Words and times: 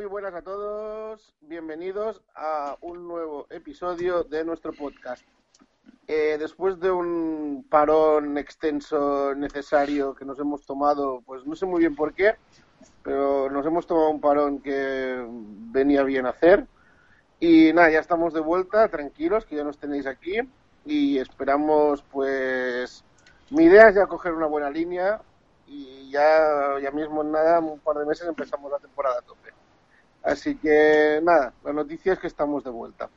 Muy 0.00 0.08
buenas 0.08 0.32
a 0.32 0.40
todos. 0.40 1.34
Bienvenidos 1.42 2.22
a 2.34 2.74
un 2.80 3.06
nuevo 3.06 3.46
episodio 3.50 4.24
de 4.24 4.46
nuestro 4.46 4.72
podcast. 4.72 5.22
Eh, 6.06 6.38
después 6.38 6.80
de 6.80 6.90
un 6.90 7.66
parón 7.68 8.38
extenso 8.38 9.34
necesario 9.34 10.14
que 10.14 10.24
nos 10.24 10.38
hemos 10.38 10.64
tomado, 10.64 11.20
pues 11.26 11.44
no 11.44 11.54
sé 11.54 11.66
muy 11.66 11.80
bien 11.80 11.94
por 11.94 12.14
qué, 12.14 12.36
pero 13.02 13.50
nos 13.50 13.66
hemos 13.66 13.86
tomado 13.86 14.08
un 14.08 14.22
parón 14.22 14.62
que 14.62 15.22
venía 15.70 16.02
bien 16.02 16.24
hacer. 16.24 16.66
Y 17.38 17.74
nada, 17.74 17.90
ya 17.90 18.00
estamos 18.00 18.32
de 18.32 18.40
vuelta, 18.40 18.88
tranquilos, 18.88 19.44
que 19.44 19.56
ya 19.56 19.64
nos 19.64 19.76
tenéis 19.76 20.06
aquí. 20.06 20.38
Y 20.86 21.18
esperamos, 21.18 22.02
pues, 22.10 23.04
mi 23.50 23.64
idea 23.64 23.90
es 23.90 23.96
ya 23.96 24.06
coger 24.06 24.32
una 24.32 24.46
buena 24.46 24.70
línea 24.70 25.20
y 25.66 26.10
ya, 26.10 26.78
ya 26.82 26.90
mismo 26.90 27.20
en 27.20 27.32
nada, 27.32 27.60
un 27.60 27.80
par 27.80 27.98
de 27.98 28.06
meses 28.06 28.26
empezamos 28.26 28.72
la 28.72 28.78
temporada 28.78 29.18
a 29.18 29.22
tope. 29.22 29.50
Así 30.22 30.56
que 30.56 31.20
nada, 31.22 31.52
la 31.64 31.72
noticia 31.72 32.12
es 32.12 32.18
que 32.18 32.26
estamos 32.26 32.64
de 32.64 32.70
vuelta. 32.70 33.08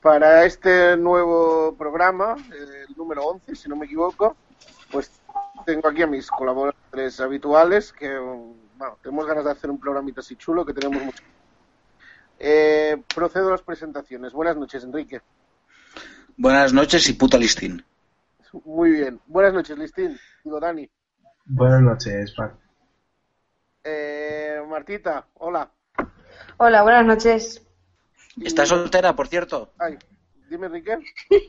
Para 0.00 0.44
este 0.44 0.96
nuevo 0.96 1.74
programa, 1.76 2.36
el 2.50 2.96
número 2.96 3.24
11, 3.24 3.54
si 3.54 3.68
no 3.68 3.76
me 3.76 3.86
equivoco, 3.86 4.36
pues 4.90 5.10
tengo 5.66 5.88
aquí 5.88 6.02
a 6.02 6.06
mis 6.06 6.30
colaboradores 6.30 7.20
habituales 7.20 7.92
que, 7.92 8.16
bueno, 8.18 8.96
tenemos 9.02 9.26
ganas 9.26 9.44
de 9.44 9.50
hacer 9.50 9.70
un 9.70 9.78
programita 9.78 10.20
así 10.20 10.36
chulo 10.36 10.64
que 10.64 10.72
tenemos 10.72 11.02
mucho. 11.02 11.22
Eh, 12.38 13.02
procedo 13.14 13.48
a 13.48 13.52
las 13.52 13.62
presentaciones. 13.62 14.32
Buenas 14.32 14.56
noches, 14.56 14.82
Enrique. 14.84 15.20
Buenas 16.36 16.72
noches 16.72 17.06
y 17.10 17.12
puta 17.12 17.36
listín. 17.36 17.84
Muy 18.64 18.90
bien. 18.92 19.20
Buenas 19.26 19.52
noches, 19.52 19.78
Listín. 19.78 20.18
Digo, 20.42 20.58
Dani. 20.58 20.88
Buenas 21.44 21.82
noches, 21.82 22.34
Pat. 22.36 22.54
Eh, 23.84 24.60
Martita, 24.68 25.26
hola. 25.34 25.70
Hola, 26.62 26.82
buenas 26.82 27.06
noches. 27.06 27.66
¿Estás 28.38 28.68
soltera, 28.68 29.16
por 29.16 29.28
cierto? 29.28 29.72
Ay, 29.78 29.96
dime, 30.50 30.66
Enrique. 30.66 30.98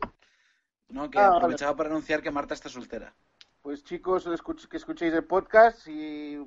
No, 0.87 1.09
que 1.09 1.19
Ah, 1.19 1.23
vale. 1.27 1.37
aprovechaba 1.37 1.75
para 1.75 1.89
anunciar 1.89 2.21
que 2.21 2.31
Marta 2.31 2.53
está 2.53 2.67
soltera. 2.67 3.13
Pues 3.61 3.81
chicos, 3.83 4.25
que 4.69 4.75
escuchéis 4.77 5.13
el 5.13 5.23
podcast, 5.23 5.79
si 5.79 6.37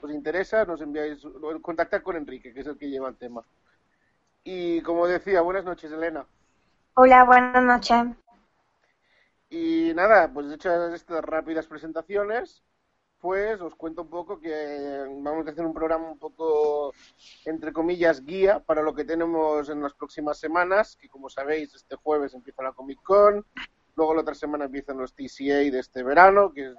os 0.00 0.10
interesa, 0.10 0.64
nos 0.64 0.80
enviáis, 0.80 1.22
contactar 1.60 2.02
con 2.02 2.16
Enrique, 2.16 2.54
que 2.54 2.60
es 2.60 2.66
el 2.66 2.78
que 2.78 2.88
lleva 2.88 3.10
el 3.10 3.16
tema. 3.16 3.42
Y 4.42 4.80
como 4.80 5.06
decía, 5.06 5.42
buenas 5.42 5.64
noches, 5.66 5.92
Elena. 5.92 6.26
Hola, 6.94 7.24
buenas 7.24 7.62
noches. 7.62 8.16
Y 9.50 9.92
nada, 9.94 10.30
pues 10.32 10.50
hechas 10.50 10.92
estas 10.94 11.22
rápidas 11.22 11.66
presentaciones, 11.66 12.62
pues 13.24 13.58
os 13.62 13.74
cuento 13.74 14.02
un 14.02 14.10
poco 14.10 14.38
que 14.38 15.02
vamos 15.22 15.46
a 15.46 15.50
hacer 15.50 15.64
un 15.64 15.72
programa 15.72 16.10
un 16.10 16.18
poco, 16.18 16.92
entre 17.46 17.72
comillas, 17.72 18.22
guía 18.22 18.60
para 18.60 18.82
lo 18.82 18.94
que 18.94 19.06
tenemos 19.06 19.70
en 19.70 19.80
las 19.80 19.94
próximas 19.94 20.36
semanas, 20.36 20.98
que 21.00 21.08
como 21.08 21.30
sabéis, 21.30 21.74
este 21.74 21.96
jueves 21.96 22.34
empieza 22.34 22.62
la 22.62 22.72
Comic 22.72 23.02
Con, 23.02 23.46
luego 23.96 24.12
la 24.12 24.20
otra 24.20 24.34
semana 24.34 24.66
empiezan 24.66 24.98
los 24.98 25.14
TCA 25.14 25.70
de 25.72 25.78
este 25.78 26.02
verano, 26.02 26.52
que 26.52 26.66
es 26.66 26.74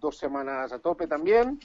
dos 0.00 0.18
semanas 0.18 0.72
a 0.72 0.80
tope 0.80 1.06
también, 1.06 1.60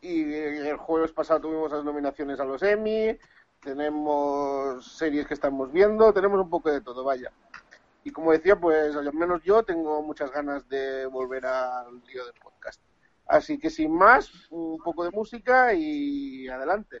y 0.00 0.34
el 0.34 0.76
jueves 0.78 1.12
pasado 1.12 1.42
tuvimos 1.42 1.70
las 1.70 1.84
nominaciones 1.84 2.40
a 2.40 2.44
los 2.44 2.60
Emmy, 2.64 3.16
tenemos 3.60 4.84
series 4.98 5.28
que 5.28 5.34
estamos 5.34 5.70
viendo, 5.70 6.12
tenemos 6.12 6.40
un 6.40 6.50
poco 6.50 6.68
de 6.72 6.80
todo, 6.80 7.04
vaya. 7.04 7.30
Y 8.02 8.10
como 8.10 8.32
decía, 8.32 8.58
pues 8.58 8.96
al 8.96 9.12
menos 9.12 9.40
yo 9.44 9.62
tengo 9.62 10.02
muchas 10.02 10.32
ganas 10.32 10.68
de 10.68 11.06
volver 11.06 11.46
al 11.46 12.02
lío 12.08 12.24
del 12.24 12.34
podcast. 12.34 12.89
Así 13.30 13.58
que 13.58 13.70
sin 13.70 13.92
más, 13.92 14.28
un 14.50 14.78
poco 14.78 15.04
de 15.04 15.12
música 15.12 15.72
y 15.72 16.48
adelante. 16.48 17.00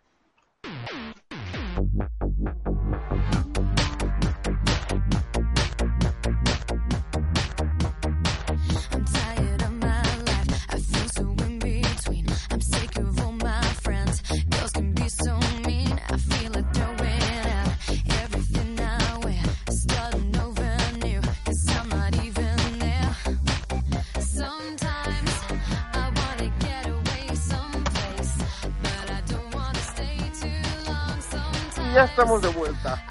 Ya 32.00 32.06
estamos 32.06 32.40
de 32.40 32.48
vuelta. 32.48 33.04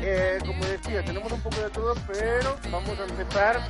Eh, 0.00 0.38
como 0.46 0.64
decía, 0.64 1.04
tenemos 1.04 1.30
un 1.30 1.42
poco 1.42 1.60
de 1.60 1.68
todo, 1.68 1.94
pero 2.06 2.56
vamos 2.70 2.98
a 2.98 3.04
empezar 3.04 3.60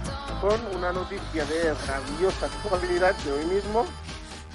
con 0.41 0.65
una 0.77 0.93
noticia 0.93 1.45
de 1.45 1.75
rabiosa 1.75 2.47
actualidad 2.47 3.17
de 3.17 3.33
hoy 3.33 3.47
mismo 3.47 3.85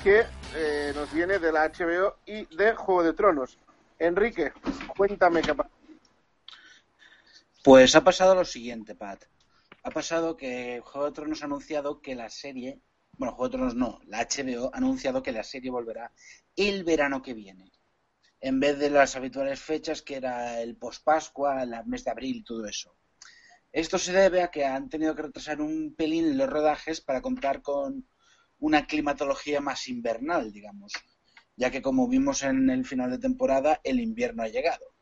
que 0.01 0.23
eh, 0.55 0.93
nos 0.95 1.11
viene 1.11 1.37
de 1.37 1.51
la 1.51 1.67
HBO 1.67 2.15
y 2.25 2.45
de 2.55 2.75
Juego 2.75 3.03
de 3.03 3.11
Tronos. 3.11 3.57
Enrique, 3.99 4.53
cuéntame 4.95 5.41
qué 5.41 5.51
ha 5.51 5.55
pasado. 5.55 5.75
Pues 7.61 7.93
ha 7.95 8.03
pasado 8.05 8.35
lo 8.35 8.45
siguiente, 8.45 8.95
Pat. 8.95 9.25
Ha 9.83 9.91
pasado 9.91 10.37
que 10.37 10.81
Juego 10.81 11.07
de 11.07 11.11
Tronos 11.11 11.41
ha 11.41 11.45
anunciado 11.45 11.99
que 11.99 12.15
la 12.15 12.29
serie, 12.29 12.79
bueno, 13.17 13.33
Juego 13.33 13.49
de 13.49 13.57
Tronos 13.57 13.75
no, 13.75 13.99
la 14.05 14.25
HBO 14.25 14.71
ha 14.73 14.77
anunciado 14.77 15.21
que 15.21 15.33
la 15.33 15.43
serie 15.43 15.71
volverá 15.71 16.13
el 16.55 16.85
verano 16.85 17.21
que 17.21 17.33
viene. 17.33 17.74
En 18.45 18.59
vez 18.59 18.77
de 18.77 18.91
las 18.91 19.15
habituales 19.15 19.59
fechas 19.59 20.03
que 20.03 20.17
era 20.17 20.61
el 20.61 20.75
post-Pascua, 20.75 21.63
el 21.63 21.73
mes 21.87 22.03
de 22.03 22.11
abril 22.11 22.35
y 22.35 22.43
todo 22.43 22.67
eso. 22.67 22.95
Esto 23.71 23.97
se 23.97 24.13
debe 24.13 24.43
a 24.43 24.51
que 24.51 24.63
han 24.63 24.87
tenido 24.87 25.15
que 25.15 25.23
retrasar 25.23 25.61
un 25.61 25.95
pelín 25.95 26.37
los 26.37 26.47
rodajes 26.47 27.01
para 27.01 27.23
contar 27.23 27.63
con 27.63 28.07
una 28.59 28.85
climatología 28.85 29.61
más 29.61 29.87
invernal, 29.87 30.51
digamos, 30.51 30.93
ya 31.55 31.71
que 31.71 31.81
como 31.81 32.07
vimos 32.07 32.43
en 32.43 32.69
el 32.69 32.85
final 32.85 33.09
de 33.09 33.17
temporada, 33.17 33.81
el 33.83 33.99
invierno 33.99 34.43
ha 34.43 34.47
llegado. 34.47 34.93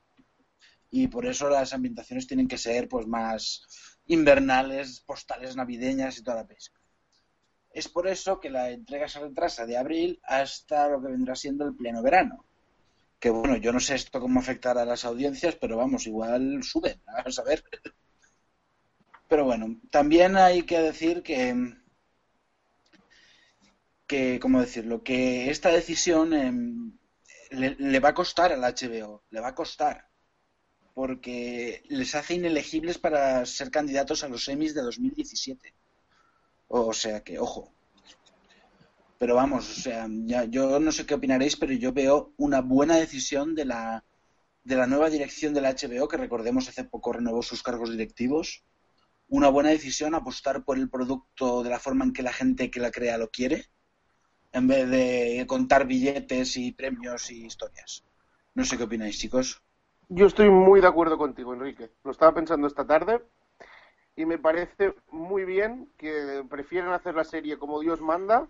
Y 0.89 1.09
por 1.09 1.25
eso 1.25 1.49
las 1.49 1.73
ambientaciones 1.73 2.27
tienen 2.27 2.47
que 2.47 2.57
ser 2.57 2.87
pues 2.87 3.07
más 3.07 3.99
invernales, 4.05 5.01
postales 5.01 5.57
navideñas 5.57 6.17
y 6.17 6.23
toda 6.23 6.37
la 6.37 6.47
pesca. 6.47 6.79
Es 7.71 7.89
por 7.89 8.07
eso 8.07 8.39
que 8.39 8.49
la 8.49 8.69
entrega 8.69 9.09
se 9.09 9.19
retrasa 9.19 9.65
de 9.65 9.75
abril 9.75 10.21
hasta 10.23 10.87
lo 10.87 11.01
que 11.01 11.11
vendrá 11.11 11.35
siendo 11.35 11.65
el 11.65 11.75
pleno 11.75 12.01
verano. 12.01 12.45
Que 13.23 13.29
bueno, 13.29 13.55
yo 13.55 13.71
no 13.71 13.79
sé 13.79 13.95
esto 13.95 14.19
cómo 14.19 14.41
afectará 14.41 14.81
a 14.81 14.85
las 14.85 15.05
audiencias, 15.05 15.55
pero 15.55 15.77
vamos, 15.77 16.07
igual 16.07 16.61
suben, 16.61 17.01
vamos 17.05 17.39
a 17.39 17.43
ver. 17.43 17.63
Pero 19.29 19.45
bueno, 19.45 19.79
también 19.89 20.35
hay 20.35 20.63
que 20.63 20.77
decir 20.79 21.23
que, 21.23 21.73
que 24.07 24.41
¿cómo 24.41 24.59
decirlo? 24.59 25.03
Que 25.05 25.49
esta 25.49 25.69
decisión 25.69 26.33
em, 26.33 26.97
le, 27.51 27.99
va 28.01 28.09
a 28.09 28.13
costar 28.13 28.51
al 28.51 28.59
HBO, 28.59 29.23
le 29.29 29.39
va 29.39 29.47
a 29.47 29.55
costar, 29.55 30.09
porque 30.93 31.81
les 31.87 32.15
hace 32.15 32.33
inelegibles 32.33 32.97
para 32.97 33.45
ser 33.45 33.71
candidatos 33.71 34.25
a 34.25 34.27
los 34.27 34.49
Emmys 34.49 34.75
de 34.75 34.81
2017. 34.81 35.73
O 36.67 36.91
sea 36.91 37.23
que, 37.23 37.39
ojo. 37.39 37.73
Pero 39.23 39.35
vamos, 39.35 39.77
o 39.77 39.81
sea, 39.81 40.05
ya, 40.25 40.43
yo 40.43 40.81
no 40.81 40.91
sé 40.91 41.05
qué 41.05 41.13
opinaréis, 41.13 41.55
pero 41.55 41.71
yo 41.71 41.93
veo 41.93 42.33
una 42.35 42.59
buena 42.59 42.97
decisión 42.97 43.55
de 43.55 43.63
la, 43.63 44.03
de 44.65 44.75
la 44.75 44.85
nueva 44.85 45.09
dirección 45.09 45.53
de 45.53 45.61
la 45.61 45.71
HBO, 45.71 46.09
que 46.09 46.17
recordemos 46.17 46.67
hace 46.67 46.83
poco 46.83 47.13
renovó 47.13 47.41
sus 47.41 47.63
cargos 47.63 47.89
directivos. 47.89 48.65
Una 49.29 49.47
buena 49.47 49.69
decisión 49.69 50.13
apostar 50.13 50.65
por 50.65 50.77
el 50.77 50.89
producto 50.89 51.63
de 51.63 51.69
la 51.69 51.79
forma 51.79 52.03
en 52.03 52.11
que 52.11 52.21
la 52.21 52.33
gente 52.33 52.69
que 52.69 52.81
la 52.81 52.91
crea 52.91 53.17
lo 53.17 53.29
quiere, 53.29 53.67
en 54.51 54.67
vez 54.67 54.89
de 54.89 55.45
contar 55.47 55.87
billetes 55.87 56.57
y 56.57 56.73
premios 56.73 57.31
y 57.31 57.45
historias. 57.45 58.03
No 58.55 58.65
sé 58.65 58.75
qué 58.75 58.83
opináis, 58.83 59.17
chicos. 59.19 59.63
Yo 60.09 60.25
estoy 60.25 60.49
muy 60.49 60.81
de 60.81 60.87
acuerdo 60.87 61.17
contigo, 61.17 61.53
Enrique. 61.53 61.91
Lo 62.03 62.11
estaba 62.11 62.33
pensando 62.33 62.67
esta 62.67 62.85
tarde 62.85 63.23
y 64.17 64.25
me 64.25 64.37
parece 64.37 64.93
muy 65.11 65.45
bien 65.45 65.89
que 65.97 66.43
prefieren 66.49 66.91
hacer 66.91 67.15
la 67.15 67.23
serie 67.23 67.57
como 67.57 67.79
Dios 67.79 68.01
manda 68.01 68.49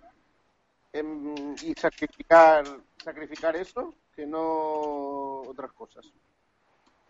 em, 0.94 1.56
y 1.64 1.74
sacrificar, 1.74 2.64
sacrificar 3.04 3.56
eso 3.56 3.96
que 4.16 4.26
no 4.26 5.42
otras 5.42 5.72
cosas. 5.74 6.06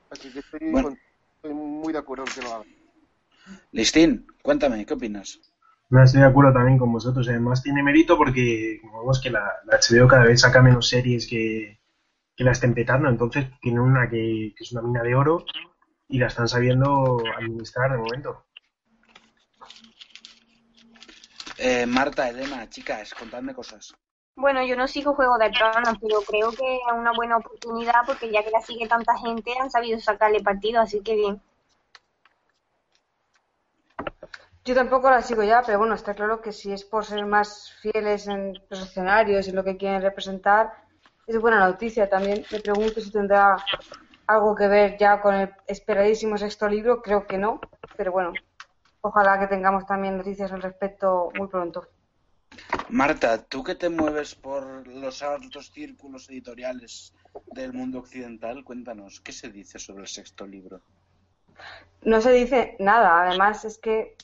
Así 0.10 0.32
que 0.32 0.40
estoy, 0.40 0.72
Bueno. 0.72 0.90
con- 0.90 1.00
estoy 1.36 1.54
muy 1.54 1.92
de 1.94 2.00
acuerdo 2.00 2.24
en 2.26 2.34
que 2.34 2.42
lo 2.42 2.54
hagan. 2.54 2.68
Listín, 3.72 4.26
cuéntame, 4.42 4.86
¿qué 4.86 4.94
opinas? 4.94 5.40
No 5.90 6.02
estoy 6.04 6.22
de 6.22 6.28
acuerdo 6.28 6.54
también 6.54 6.78
con 6.80 6.92
vosotros. 6.92 7.28
Además, 7.28 7.62
tiene 7.62 7.84
mérito 7.84 8.18
porque 8.18 8.80
como 8.82 9.00
vemos 9.02 9.22
que 9.22 9.30
la, 9.30 9.44
la 9.66 9.76
HBO 9.78 10.08
cada 10.08 10.26
vez 10.26 10.42
saca 10.42 10.62
menos 10.62 10.88
series 10.88 11.28
que, 11.28 11.80
que 12.36 12.44
la 12.44 12.52
estén 12.52 12.74
petando. 12.74 13.10
Entonces, 13.10 13.48
tienen 13.62 13.82
una 13.82 14.10
que, 14.10 14.54
que 14.56 14.64
es 14.64 14.72
una 14.72 14.82
mina 14.82 15.04
de 15.04 15.14
oro 15.16 15.46
y 16.08 16.20
la 16.20 16.28
están 16.28 16.48
sabiendo 16.48 17.18
administrar 17.38 17.92
de 17.92 17.98
momento. 17.98 18.46
Eh, 21.66 21.86
Marta, 21.86 22.28
Elena, 22.28 22.70
chicas, 22.70 23.14
contadme 23.14 23.54
cosas. 23.54 23.96
Bueno, 24.36 24.62
yo 24.66 24.76
no 24.76 24.86
sigo 24.86 25.14
Juego 25.14 25.38
de 25.38 25.50
Tronos, 25.50 25.98
pero 26.02 26.20
creo 26.28 26.52
que 26.52 26.76
es 26.76 26.82
una 26.94 27.14
buena 27.14 27.38
oportunidad 27.38 28.02
porque 28.06 28.30
ya 28.30 28.44
que 28.44 28.52
la 28.52 28.60
sigue 28.60 28.86
tanta 28.86 29.18
gente 29.18 29.54
han 29.58 29.72
sabido 29.72 29.98
sacarle 30.02 30.44
partido, 30.44 30.82
así 30.82 31.00
que 31.00 31.16
bien. 31.16 31.42
Yo 34.66 34.76
tampoco 34.76 35.10
la 35.10 35.22
sigo 35.22 35.42
ya, 35.42 35.62
pero 35.66 35.80
bueno, 35.80 35.96
está 35.96 36.14
claro 36.14 36.42
que 36.42 36.52
si 36.52 36.74
es 36.74 36.84
por 36.84 37.06
ser 37.06 37.26
más 37.26 37.72
fieles 37.82 38.28
en 38.28 38.62
los 38.70 38.82
escenarios 38.82 39.48
y 39.48 39.54
lo 39.54 39.64
que 39.64 39.78
quieren 39.78 40.02
representar, 40.02 40.74
es 41.28 41.40
buena 41.40 41.66
noticia. 41.66 42.10
También 42.10 42.44
me 42.52 42.60
pregunto 42.60 43.00
si 43.00 43.10
tendrá 43.10 43.56
algo 44.28 44.54
que 44.54 44.68
ver 44.68 44.98
ya 44.98 45.22
con 45.22 45.34
el 45.34 45.50
esperadísimo 45.68 46.38
sexto 46.38 46.68
libro, 46.68 47.02
creo 47.02 47.26
que 47.26 47.38
no, 47.38 47.62
pero 47.96 48.12
bueno, 48.12 48.34
ojalá 49.04 49.38
que 49.38 49.48
tengamos 49.48 49.86
también 49.86 50.18
noticias 50.18 50.52
al 50.52 50.62
respecto 50.62 51.30
muy 51.38 51.48
pronto. 51.48 51.88
Marta, 52.90 53.44
tú 53.44 53.64
que 53.64 53.76
te 53.76 53.90
mueves 53.90 54.36
por 54.36 54.88
los 54.88 55.22
altos 55.22 55.72
círculos 55.72 56.30
editoriales 56.30 57.14
del 57.52 57.74
mundo 57.74 58.00
occidental, 58.00 58.64
cuéntanos, 58.64 59.20
¿qué 59.20 59.32
se 59.32 59.50
dice 59.50 59.78
sobre 59.78 60.04
el 60.04 60.08
sexto 60.08 60.46
libro? 60.48 60.82
No 62.04 62.22
se 62.22 62.32
dice 62.32 62.76
nada, 62.80 63.24
además 63.24 63.66
es 63.66 63.78
que, 63.78 64.16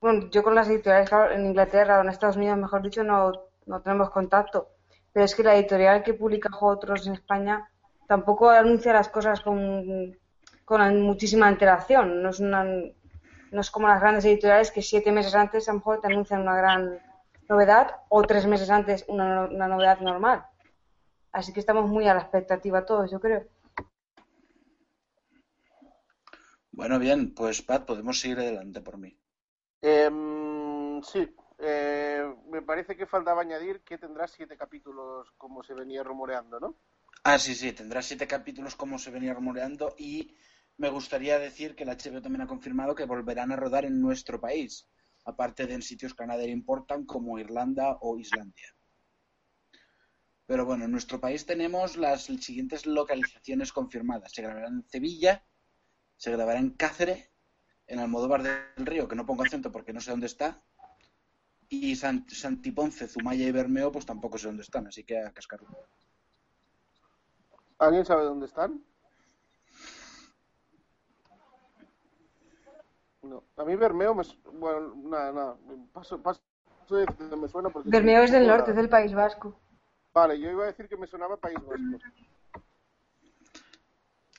bueno, 0.00 0.28
yo 0.30 0.42
con 0.42 0.54
las 0.54 0.68
editoriales 0.68 1.08
claro, 1.08 1.32
en 1.32 1.46
Inglaterra 1.46 1.98
o 1.98 2.02
en 2.02 2.08
Estados 2.08 2.36
Unidos, 2.36 2.58
mejor 2.58 2.82
dicho, 2.82 3.04
no, 3.04 3.32
no 3.66 3.80
tenemos 3.80 4.10
contacto, 4.10 4.68
pero 5.12 5.24
es 5.24 5.34
que 5.34 5.42
la 5.42 5.56
editorial 5.56 6.02
que 6.02 6.14
publica 6.14 6.50
Tronos 6.80 7.06
en 7.06 7.14
España 7.14 7.70
tampoco 8.08 8.50
anuncia 8.50 8.92
las 8.92 9.08
cosas 9.08 9.40
con, 9.40 10.16
con 10.64 11.00
muchísima 11.02 11.46
antelación, 11.46 12.22
no 12.22 12.30
es, 12.30 12.40
una, 12.40 12.66
no 13.52 13.60
es 13.60 13.70
como 13.70 13.86
las 13.86 14.00
grandes 14.00 14.24
editoriales 14.24 14.70
que 14.70 14.82
siete 14.82 15.12
meses 15.12 15.34
antes 15.34 15.68
a 15.68 15.72
lo 15.72 15.78
mejor 15.78 16.00
te 16.00 16.08
anuncian 16.08 16.40
una 16.40 16.56
gran 16.56 16.98
novedad 17.48 17.96
o 18.08 18.22
tres 18.22 18.46
meses 18.46 18.70
antes 18.70 19.04
una, 19.08 19.44
una 19.44 19.68
novedad 19.68 20.00
normal. 20.00 20.46
Así 21.32 21.52
que 21.52 21.60
estamos 21.60 21.88
muy 21.88 22.08
a 22.08 22.14
la 22.14 22.20
expectativa 22.20 22.84
todos, 22.84 23.10
yo 23.10 23.20
creo. 23.20 23.46
Bueno, 26.70 26.98
bien, 26.98 27.34
pues 27.34 27.60
Pat, 27.62 27.84
podemos 27.84 28.18
seguir 28.18 28.38
adelante 28.38 28.80
por 28.80 28.96
mí. 28.96 29.14
Em, 29.82 31.02
sí, 31.02 31.34
eh, 31.58 32.34
me 32.50 32.62
parece 32.62 32.96
que 32.96 33.06
faltaba 33.06 33.42
añadir 33.42 33.82
que 33.82 33.98
tendrá 33.98 34.26
siete 34.26 34.56
capítulos 34.56 35.30
como 35.36 35.62
se 35.62 35.74
venía 35.74 36.02
rumoreando, 36.02 36.58
¿no? 36.58 36.76
Ah, 37.24 37.38
sí, 37.38 37.54
sí, 37.54 37.72
tendrá 37.72 38.00
siete 38.00 38.26
capítulos 38.26 38.74
como 38.74 38.98
se 38.98 39.10
venía 39.10 39.34
rumoreando 39.34 39.94
y 39.98 40.34
me 40.76 40.88
gustaría 40.88 41.38
decir 41.38 41.74
que 41.74 41.84
la 41.84 41.96
HBO 41.96 42.22
también 42.22 42.42
ha 42.42 42.46
confirmado 42.46 42.94
que 42.94 43.04
volverán 43.04 43.52
a 43.52 43.56
rodar 43.56 43.84
en 43.84 44.00
nuestro 44.00 44.40
país, 44.40 44.88
aparte 45.24 45.66
de 45.66 45.74
en 45.74 45.82
sitios 45.82 46.14
que 46.14 46.26
nadie 46.26 46.46
le 46.46 46.52
importan 46.52 47.04
como 47.04 47.38
Irlanda 47.38 47.98
o 48.00 48.18
Islandia. 48.18 48.74
Pero 50.46 50.66
bueno, 50.66 50.84
en 50.84 50.90
nuestro 50.90 51.20
país 51.20 51.46
tenemos 51.46 51.96
las 51.96 52.24
siguientes 52.24 52.84
localizaciones 52.86 53.72
confirmadas. 53.72 54.32
Se 54.32 54.42
grabará 54.42 54.68
en 54.68 54.84
Sevilla, 54.88 55.46
se 56.16 56.32
grabará 56.32 56.58
en 56.58 56.70
Cáceres, 56.70 57.30
en 57.86 57.98
Almodóvar 58.00 58.42
del 58.42 58.86
Río, 58.86 59.08
que 59.08 59.16
no 59.16 59.26
pongo 59.26 59.44
acento 59.44 59.70
porque 59.70 59.92
no 59.92 60.00
sé 60.00 60.10
dónde 60.10 60.26
está, 60.26 60.62
y 61.68 61.96
Sant 61.96 62.30
Santiponce, 62.30 63.08
Zumaya 63.08 63.46
y 63.46 63.52
Bermeo, 63.52 63.90
pues 63.90 64.04
tampoco 64.04 64.36
sé 64.36 64.46
dónde 64.46 64.62
están, 64.62 64.86
así 64.86 65.04
que 65.04 65.18
a 65.18 65.32
cascarlo. 65.32 65.68
¿Alguien 67.78 68.04
sabe 68.04 68.24
dónde 68.24 68.46
están? 68.46 68.84
No, 73.22 73.44
a 73.56 73.64
mí 73.64 73.76
Bermeo 73.76 74.14
me... 74.14 74.24
su- 74.24 74.36
Bueno, 74.52 74.94
nada, 74.96 75.32
nada, 75.32 75.56
paso, 75.92 76.20
paso 76.20 76.40
de 76.90 77.06
me 77.36 77.48
suena 77.48 77.70
porque... 77.70 77.88
Bermeo 77.88 78.22
es 78.24 78.32
del 78.32 78.46
norte, 78.46 78.70
es 78.72 78.76
del 78.76 78.88
País 78.88 79.14
Vasco. 79.14 79.58
Vale, 80.12 80.38
yo 80.38 80.50
iba 80.50 80.64
a 80.64 80.66
decir 80.66 80.88
que 80.88 80.96
me 80.96 81.06
sonaba 81.06 81.36
País 81.36 81.58
Vasco. 81.64 81.98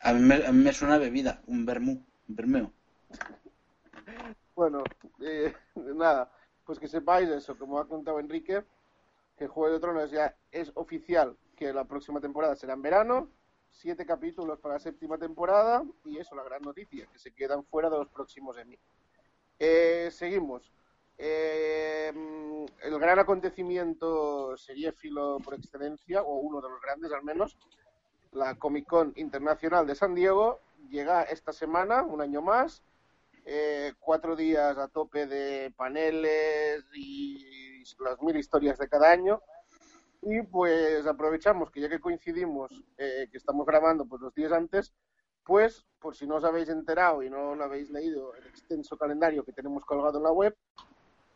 A 0.02 0.14
mí 0.14 0.20
me, 0.20 0.46
a 0.46 0.52
mí 0.52 0.64
me 0.64 0.74
suena 0.74 0.98
bebida, 0.98 1.42
un 1.48 1.66
vermú, 1.66 2.06
un 2.28 2.36
bermeo. 2.36 2.72
Bueno, 4.56 4.84
eh, 5.20 5.52
nada, 5.76 6.32
pues 6.64 6.78
que 6.78 6.88
sepáis 6.88 7.28
eso, 7.28 7.58
como 7.58 7.80
ha 7.80 7.88
contado 7.88 8.20
Enrique, 8.20 8.64
que 9.36 9.48
Juego 9.48 9.74
de 9.74 9.80
Tronos 9.80 10.12
ya 10.12 10.38
es 10.52 10.72
oficial 10.76 11.36
que 11.56 11.74
la 11.74 11.86
próxima 11.86 12.22
temporada 12.22 12.56
será 12.56 12.74
en 12.74 12.84
verano, 12.84 13.30
siete 13.74 14.06
capítulos 14.06 14.60
para 14.60 14.76
la 14.76 14.80
séptima 14.80 15.18
temporada 15.18 15.84
y 16.06 16.18
eso, 16.18 16.36
la 16.36 16.44
gran 16.44 16.62
noticia, 16.62 17.08
que 17.12 17.20
se 17.20 17.32
quedan 17.32 17.64
fuera 17.66 17.90
de 17.90 17.98
los 17.98 18.08
próximos 18.10 18.58
Emmy. 18.58 18.78
Eh, 19.60 20.10
seguimos. 20.12 20.72
Eh, 21.18 22.12
el 22.82 23.00
gran 23.00 23.20
acontecimiento 23.20 24.56
seriéfilo 24.58 25.40
por 25.44 25.56
excelencia, 25.56 26.24
o 26.24 26.36
uno 26.36 26.62
de 26.62 26.70
los 26.70 26.82
grandes 26.82 27.12
al 27.12 27.24
menos, 27.24 27.58
la 28.32 28.56
Comic 28.56 28.88
Con 28.88 29.14
Internacional 29.16 29.86
de 29.86 29.96
San 29.96 30.16
Diego, 30.16 30.60
llega 30.90 31.24
esta 31.24 31.54
semana, 31.54 32.04
un 32.04 32.22
año 32.22 32.42
más, 32.42 32.84
eh, 33.46 33.94
cuatro 34.00 34.36
días 34.36 34.78
a 34.78 34.88
tope 34.88 35.28
de 35.28 35.72
paneles 35.76 36.84
y 36.94 37.84
las 38.00 38.22
mil 38.22 38.38
historias 38.38 38.78
de 38.78 38.88
cada 38.88 39.12
año. 39.12 39.42
Y 40.26 40.42
pues 40.44 41.06
aprovechamos 41.06 41.70
que 41.70 41.82
ya 41.82 41.90
que 41.90 42.00
coincidimos, 42.00 42.72
eh, 42.98 43.28
que 43.30 43.38
estamos 43.38 43.66
grabando 43.66 44.06
pues 44.06 44.22
los 44.22 44.34
días 44.34 44.52
antes, 44.52 44.94
pues 45.44 45.86
por 46.00 46.16
si 46.16 46.26
no 46.26 46.36
os 46.36 46.44
habéis 46.44 46.70
enterado 46.70 47.24
y 47.24 47.30
no 47.30 47.56
lo 47.56 47.64
habéis 47.64 47.90
leído 47.90 48.34
el 48.36 48.48
extenso 48.48 48.98
calendario 48.98 49.44
que 49.44 49.52
tenemos 49.52 49.84
colgado 49.86 50.18
en 50.18 50.24
la 50.24 50.32
web, 50.32 50.56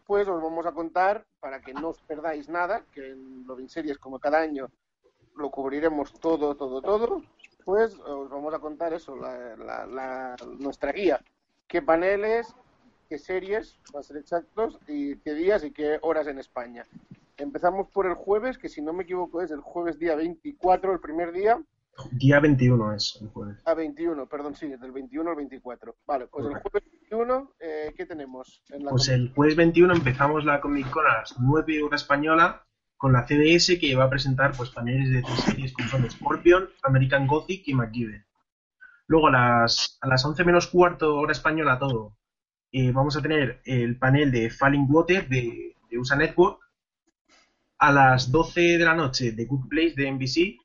pues 0.06 0.27
os 0.27 0.41
vamos 0.41 0.65
a 0.65 0.72
contar 0.72 1.25
para 1.39 1.60
que 1.62 1.74
no 1.74 1.89
os 1.89 2.01
perdáis 2.03 2.48
nada, 2.48 2.86
que 2.94 3.12
en 3.12 3.46
Loving 3.46 3.70
Series 3.70 3.98
como 3.98 4.20
cada 4.20 4.39
año 4.39 4.70
lo 5.36 5.51
cubriremos 5.51 6.13
todo, 6.20 6.56
todo, 6.56 6.82
todo, 6.82 7.22
pues 7.65 7.94
os 8.00 8.29
vamos 8.29 8.53
a 8.53 8.60
contar 8.60 8.94
eso, 8.94 9.15
la, 9.17 10.36
nuestra 10.58 10.94
guía 10.94 11.22
qué 11.67 11.82
paneles, 11.82 12.56
qué 13.10 13.20
series, 13.20 13.77
para 13.91 14.03
ser 14.03 14.17
exactos, 14.17 14.79
y 14.88 15.17
qué 15.17 15.34
días 15.34 15.63
y 15.63 15.72
qué 15.72 16.00
horas 16.01 16.27
en 16.27 16.39
España. 16.39 16.86
Empezamos 17.38 17.88
por 17.89 18.06
el 18.08 18.15
jueves, 18.15 18.58
que 18.58 18.70
si 18.70 18.82
no 18.82 18.94
me 18.94 19.03
equivoco 19.03 19.41
es 19.41 19.51
el 19.51 19.62
jueves 19.62 20.00
día 20.00 20.15
24, 20.15 20.94
el 20.94 21.00
primer 21.00 21.32
día, 21.32 21.62
Día 22.12 22.39
21 22.39 22.94
es 22.94 23.17
el 23.22 23.29
jueves. 23.29 23.58
a 23.65 23.74
21, 23.74 24.27
perdón, 24.29 24.56
sí, 24.56 24.67
del 24.67 24.91
21 24.91 25.32
al 25.32 25.36
24. 25.36 25.96
Vale, 26.06 26.27
pues 26.27 26.46
el 26.46 26.51
Correcto. 26.51 26.70
jueves 26.70 26.91
21, 26.91 27.53
eh, 27.60 27.94
¿qué 27.98 28.06
tenemos? 28.06 28.62
En 28.70 28.84
la 28.86 28.91
Pues 28.91 29.08
el 29.08 29.34
jueves 29.34 29.56
21 29.56 29.94
empezamos 29.96 30.46
la 30.46 30.62
Comic 30.62 30.89
Con 30.91 31.08
a 31.08 31.20
las 31.20 31.39
9 31.39 31.82
hora 31.82 31.96
española 31.96 32.63
con 32.98 33.13
la 33.13 33.25
CBS 33.27 33.79
que 33.79 33.96
va 33.96 34.03
a 34.06 34.10
presentar 34.10 34.51
pues 34.56 34.70
paneles 34.70 35.10
de 35.10 35.22
tres 35.24 35.39
series 35.39 35.74
como 35.74 35.88
son 35.89 36.10
Scorpion, 36.10 36.70
American 36.84 37.25
Gothic 37.25 37.67
y 37.67 37.74
MacGyver. 37.74 38.25
Luego 39.08 39.27
a 39.27 39.32
las, 39.32 39.98
a 40.01 40.08
las 40.08 40.24
11 40.24 40.44
menos 40.44 40.67
cuarto 40.67 41.15
hora 41.15 41.32
española 41.32 41.79
todo 41.79 42.15
eh, 42.72 42.91
vamos 42.91 43.15
a 43.17 43.22
tener 43.22 43.62
el 43.65 43.98
panel 43.98 44.32
de 44.32 44.50
Falling 44.50 44.86
Water 44.89 45.27
de, 45.29 45.75
de 45.89 45.98
USA 45.98 46.15
Network. 46.15 46.60
A 47.80 47.92
las 47.92 48.32
12 48.32 48.78
de 48.78 48.86
la 48.86 48.96
noche 48.96 49.32
de 49.32 49.46
Good 49.46 49.68
Place 49.70 49.94
de 49.96 50.12
NBC. 50.12 50.60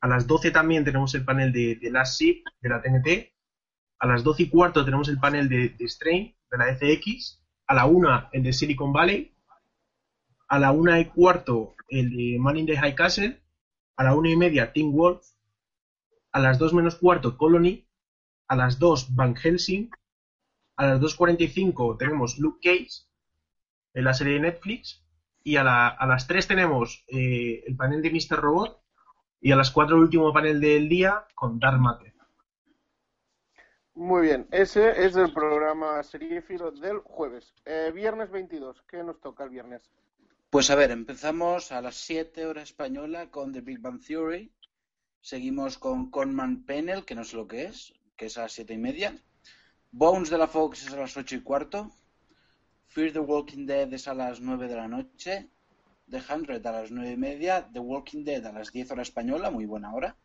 A 0.00 0.08
las 0.08 0.26
12 0.26 0.50
también 0.50 0.84
tenemos 0.84 1.14
el 1.14 1.24
panel 1.24 1.52
de, 1.52 1.76
de 1.76 1.90
Last 1.90 2.20
Ship 2.20 2.44
de 2.60 2.68
la 2.68 2.82
TNT. 2.82 3.32
A 4.00 4.06
las 4.06 4.22
12 4.22 4.44
y 4.44 4.48
cuarto 4.48 4.84
tenemos 4.84 5.08
el 5.08 5.18
panel 5.18 5.48
de, 5.48 5.70
de 5.70 5.88
Strain 5.88 6.34
de 6.50 6.58
la 6.58 6.76
FX. 6.76 7.42
A 7.66 7.74
la 7.74 7.86
1 7.86 8.30
el 8.32 8.42
de 8.42 8.52
Silicon 8.52 8.92
Valley. 8.92 9.34
A 10.48 10.58
la 10.58 10.72
1 10.72 10.98
y 10.98 11.04
cuarto 11.06 11.74
el 11.88 12.10
de 12.10 12.36
Man 12.38 12.56
in 12.56 12.66
the 12.66 12.76
High 12.76 12.94
Castle. 12.94 13.42
A 13.96 14.04
la 14.04 14.14
1 14.14 14.28
y 14.28 14.36
media 14.36 14.72
Team 14.72 14.92
Wolf. 14.92 15.26
A 16.32 16.40
las 16.40 16.58
2 16.58 16.74
menos 16.74 16.96
cuarto 16.96 17.36
Colony. 17.36 17.86
A 18.48 18.56
las 18.56 18.78
2 18.78 19.14
Van 19.14 19.34
Helsing. 19.34 19.90
A 20.78 20.86
las 20.86 21.00
2.45 21.00 21.98
tenemos 21.98 22.38
Luke 22.38 22.60
Cage 22.62 23.02
en 23.94 24.04
la 24.04 24.14
serie 24.14 24.34
de 24.34 24.40
Netflix. 24.40 25.04
Y 25.48 25.56
a, 25.56 25.64
la- 25.64 25.88
a 25.88 26.06
las 26.06 26.26
3 26.26 26.46
tenemos 26.46 27.04
eh, 27.08 27.62
el 27.66 27.74
panel 27.74 28.02
de 28.02 28.10
Mr. 28.10 28.38
Robot. 28.38 28.82
Y 29.40 29.52
a 29.52 29.56
las 29.56 29.70
4 29.70 29.96
el 29.96 30.02
último 30.02 30.30
panel 30.32 30.60
del 30.60 30.88
día 30.90 31.24
con 31.34 31.58
Dark 31.58 31.80
Matter. 31.80 32.12
Muy 33.94 34.22
bien, 34.22 34.46
ese 34.50 35.04
es 35.06 35.16
el 35.16 35.32
programa 35.32 36.02
seriéfilo 36.02 36.70
del 36.70 36.98
jueves. 36.98 37.54
Eh, 37.64 37.90
viernes 37.94 38.30
22, 38.30 38.82
¿qué 38.86 39.02
nos 39.02 39.20
toca 39.20 39.44
el 39.44 39.50
viernes? 39.50 39.90
Pues 40.50 40.70
a 40.70 40.74
ver, 40.74 40.90
empezamos 40.90 41.72
a 41.72 41.80
las 41.80 41.96
7 41.96 42.44
horas 42.46 42.64
española 42.64 43.30
con 43.30 43.52
The 43.52 43.62
Big 43.62 43.80
Bang 43.80 44.00
Theory. 44.06 44.52
Seguimos 45.20 45.78
con 45.78 46.10
Conman 46.10 46.64
Panel, 46.66 47.04
que 47.06 47.14
no 47.14 47.24
sé 47.24 47.36
lo 47.36 47.48
que 47.48 47.64
es, 47.64 47.94
que 48.16 48.26
es 48.26 48.36
a 48.38 48.42
las 48.42 48.52
7 48.52 48.74
y 48.74 48.78
media. 48.78 49.16
Bones 49.90 50.30
de 50.30 50.38
la 50.38 50.46
Fox 50.46 50.86
es 50.86 50.92
a 50.92 50.96
las 50.98 51.16
8 51.16 51.36
y 51.36 51.40
cuarto. 51.42 51.90
Fear 52.88 53.12
the 53.12 53.20
Walking 53.20 53.66
Dead 53.66 53.92
es 53.92 54.08
a 54.08 54.14
las 54.14 54.40
9 54.40 54.66
de 54.66 54.74
la 54.74 54.88
noche. 54.88 55.50
The 56.08 56.22
Hundred 56.30 56.66
a 56.66 56.72
las 56.72 56.90
9 56.90 57.12
y 57.12 57.16
media. 57.18 57.68
The 57.70 57.80
Walking 57.80 58.24
Dead 58.24 58.44
a 58.46 58.52
las 58.52 58.72
10 58.72 58.92
horas 58.92 59.08
española, 59.08 59.50
muy 59.50 59.66
buena 59.66 59.92
hora. 59.92 60.16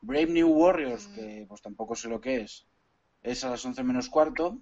Brave 0.00 0.26
New 0.26 0.50
Warriors, 0.50 1.08
que 1.08 1.46
pues 1.48 1.62
tampoco 1.62 1.96
sé 1.96 2.08
lo 2.08 2.20
que 2.20 2.42
es, 2.42 2.68
es 3.22 3.42
a 3.42 3.50
las 3.50 3.64
11 3.64 3.82
menos 3.82 4.08
cuarto. 4.08 4.60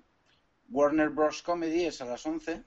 Warner 0.71 1.11
Bros. 1.11 1.43
Comedy 1.43 1.85
es 1.85 2.01
a 2.01 2.07
las 2.07 2.25
11 2.25 2.65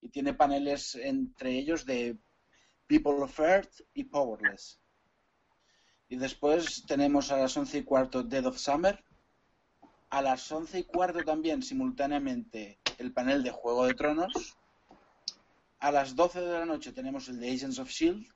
y 0.00 0.08
tiene 0.10 0.32
paneles 0.32 0.94
entre 0.94 1.58
ellos 1.58 1.84
de 1.84 2.16
People 2.86 3.20
of 3.20 3.40
Earth 3.40 3.80
y 3.94 4.04
Powerless. 4.04 4.78
Y 6.08 6.16
después 6.16 6.84
tenemos 6.86 7.32
a 7.32 7.36
las 7.36 7.56
11 7.56 7.78
y 7.78 7.82
cuarto 7.82 8.22
Dead 8.22 8.46
of 8.46 8.58
Summer. 8.58 9.02
A 10.10 10.22
las 10.22 10.52
11 10.52 10.78
y 10.78 10.84
cuarto 10.84 11.24
también 11.24 11.62
simultáneamente 11.62 12.78
el 13.02 13.12
panel 13.12 13.42
de 13.42 13.50
Juego 13.50 13.86
de 13.86 13.94
Tronos. 13.94 14.56
A 15.80 15.90
las 15.90 16.14
12 16.14 16.40
de 16.40 16.52
la 16.60 16.64
noche 16.64 16.92
tenemos 16.92 17.28
el 17.28 17.40
de 17.40 17.50
Agents 17.52 17.78
of 17.78 17.88
Shield. 17.90 18.26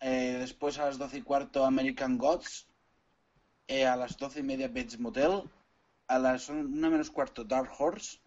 Eh, 0.00 0.36
después 0.38 0.78
a 0.78 0.86
las 0.86 0.98
12 0.98 1.18
y 1.18 1.22
cuarto 1.22 1.64
American 1.64 2.18
Gods. 2.18 2.68
Eh, 3.68 3.86
a 3.86 3.96
las 3.96 4.16
12 4.16 4.40
y 4.40 4.42
media 4.42 4.68
Bates 4.68 4.98
Motel. 4.98 5.42
A 6.08 6.18
las 6.18 6.48
1 6.48 6.64
menos 6.90 7.10
cuarto 7.10 7.44
Dark 7.44 7.70
Horse. 7.78 8.18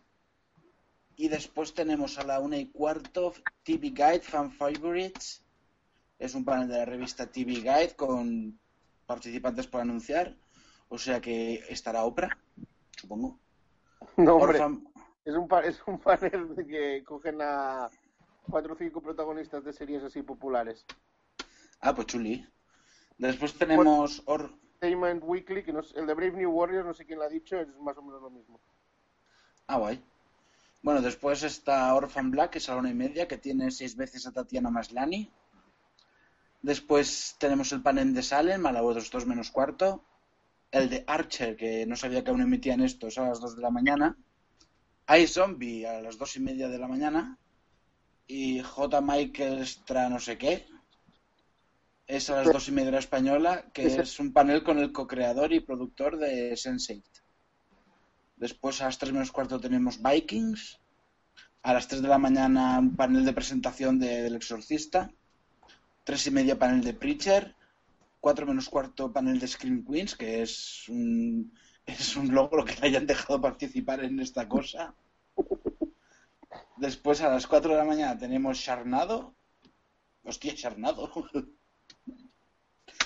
Y 1.15 1.27
después 1.27 1.73
tenemos 1.73 2.17
a 2.17 2.23
la 2.23 2.39
1 2.39 2.55
y 2.57 2.67
cuarto 2.67 3.33
TV 3.63 3.89
Guide 3.89 4.21
Fan 4.21 4.51
Favorites. 4.51 5.43
Es 6.17 6.33
un 6.35 6.45
panel 6.45 6.67
de 6.69 6.77
la 6.77 6.85
revista 6.85 7.27
TV 7.29 7.55
Guide 7.55 7.95
con 7.95 8.57
participantes 9.05 9.67
por 9.67 9.81
anunciar. 9.81 10.35
O 10.87 10.97
sea 10.97 11.19
que 11.21 11.63
estará 11.69 12.03
Oprah, 12.05 12.35
supongo. 12.95 13.37
No, 14.17 14.35
hombre, 14.37 14.59
Orphan- 14.59 14.88
es 15.25 15.35
un, 15.35 15.47
es 15.63 15.81
un 15.87 15.99
panel 15.99 16.55
de 16.55 16.65
que 16.65 17.03
cogen 17.03 17.39
a 17.41 17.89
cuatro 18.49 18.73
o 18.73 18.77
cinco 18.77 19.01
protagonistas 19.01 19.63
de 19.63 19.73
series 19.73 20.03
así 20.03 20.21
populares. 20.23 20.85
Ah, 21.81 21.93
pues 21.93 22.07
chuli. 22.07 22.45
Después 23.17 23.53
tenemos 23.53 24.21
Or- 24.25 24.51
Entertainment 24.81 25.23
Weekly, 25.25 25.63
que 25.63 25.73
no 25.73 25.81
es- 25.81 25.93
el 25.95 26.07
de 26.07 26.13
Brave 26.13 26.31
New 26.37 26.51
Warriors, 26.51 26.85
no 26.85 26.93
sé 26.93 27.05
quién 27.05 27.19
lo 27.19 27.25
ha 27.25 27.29
dicho, 27.29 27.57
es 27.59 27.67
más 27.79 27.97
o 27.97 28.01
menos 28.01 28.21
lo 28.21 28.29
mismo. 28.29 28.59
Ah, 29.67 29.77
guay. 29.77 30.01
Bueno, 30.81 31.01
después 31.01 31.43
está 31.43 31.93
Orphan 31.93 32.31
Black, 32.31 32.51
que 32.51 32.57
es 32.59 32.69
a 32.69 32.73
la 32.73 32.79
una 32.79 32.89
y 32.89 32.93
media, 32.93 33.27
que 33.27 33.37
tiene 33.37 33.69
seis 33.71 33.95
veces 33.97 34.25
a 34.25 34.31
Tatiana 34.31 34.69
Maslany. 34.69 35.29
Después 36.61 37.35
tenemos 37.39 37.71
el 37.71 37.81
panel 37.81 38.13
de 38.13 38.23
Salem 38.23 38.65
a 38.65 38.71
las 38.71 38.81
otros 38.83 39.11
dos 39.11 39.25
menos 39.25 39.51
cuarto. 39.51 40.03
El 40.71 40.89
de 40.89 41.03
Archer, 41.07 41.55
que 41.57 41.85
no 41.85 41.95
sabía 41.95 42.23
que 42.23 42.29
aún 42.31 42.41
emitían 42.41 42.81
estos 42.81 43.17
a 43.17 43.27
las 43.27 43.39
dos 43.41 43.55
de 43.55 43.61
la 43.61 43.69
mañana. 43.71 44.17
Hay 45.11 45.25
Zombie 45.25 45.87
a 45.87 46.01
las 46.01 46.19
dos 46.19 46.35
y 46.35 46.39
media 46.39 46.67
de 46.69 46.77
la 46.77 46.87
mañana. 46.87 47.35
Y 48.27 48.61
J. 48.61 49.01
Michael 49.01 49.65
Stra 49.65 50.07
no 50.07 50.19
sé 50.19 50.37
qué. 50.37 50.67
Es 52.05 52.29
a 52.29 52.35
las 52.37 52.45
dos 52.53 52.67
y 52.67 52.71
media 52.71 52.87
de 52.87 52.91
la 52.93 52.99
española, 52.99 53.65
que 53.73 53.87
es 54.03 54.19
un 54.19 54.31
panel 54.33 54.63
con 54.63 54.77
el 54.77 54.91
co-creador 54.91 55.51
y 55.51 55.61
productor 55.61 56.17
de 56.19 56.53
Sense8. 56.53 57.01
Después 58.37 58.81
a 58.81 58.85
las 58.85 58.99
3 58.99 59.11
menos 59.11 59.31
cuarto 59.31 59.59
tenemos 59.59 59.99
Vikings. 60.01 60.79
A 61.63 61.73
las 61.73 61.87
3 61.87 62.03
de 62.03 62.07
la 62.07 62.19
mañana 62.19 62.77
un 62.77 62.95
panel 62.95 63.25
de 63.25 63.33
presentación 63.33 63.97
de- 63.97 64.21
del 64.21 64.35
exorcista. 64.35 65.11
3 66.03 66.27
y 66.27 66.31
media 66.31 66.59
panel 66.59 66.83
de 66.83 66.93
Preacher. 66.93 67.55
4 68.21 68.45
menos 68.45 68.69
cuarto 68.69 69.11
panel 69.11 69.39
de 69.39 69.47
Scream 69.47 69.83
Queens, 69.85 70.15
que 70.15 70.43
es 70.43 70.87
un, 70.89 71.51
es 71.91 72.15
un 72.15 72.33
logro 72.33 72.65
que 72.65 72.75
le 72.75 72.87
hayan 72.87 73.05
dejado 73.07 73.41
participar 73.41 74.03
en 74.03 74.19
esta 74.19 74.47
cosa. 74.47 74.93
Después 76.77 77.21
a 77.21 77.29
las 77.29 77.47
4 77.47 77.71
de 77.71 77.77
la 77.77 77.85
mañana 77.85 78.17
tenemos 78.17 78.57
Sharnado. 78.57 79.33
Hostia, 80.23 80.53
Sharnado. 80.55 81.11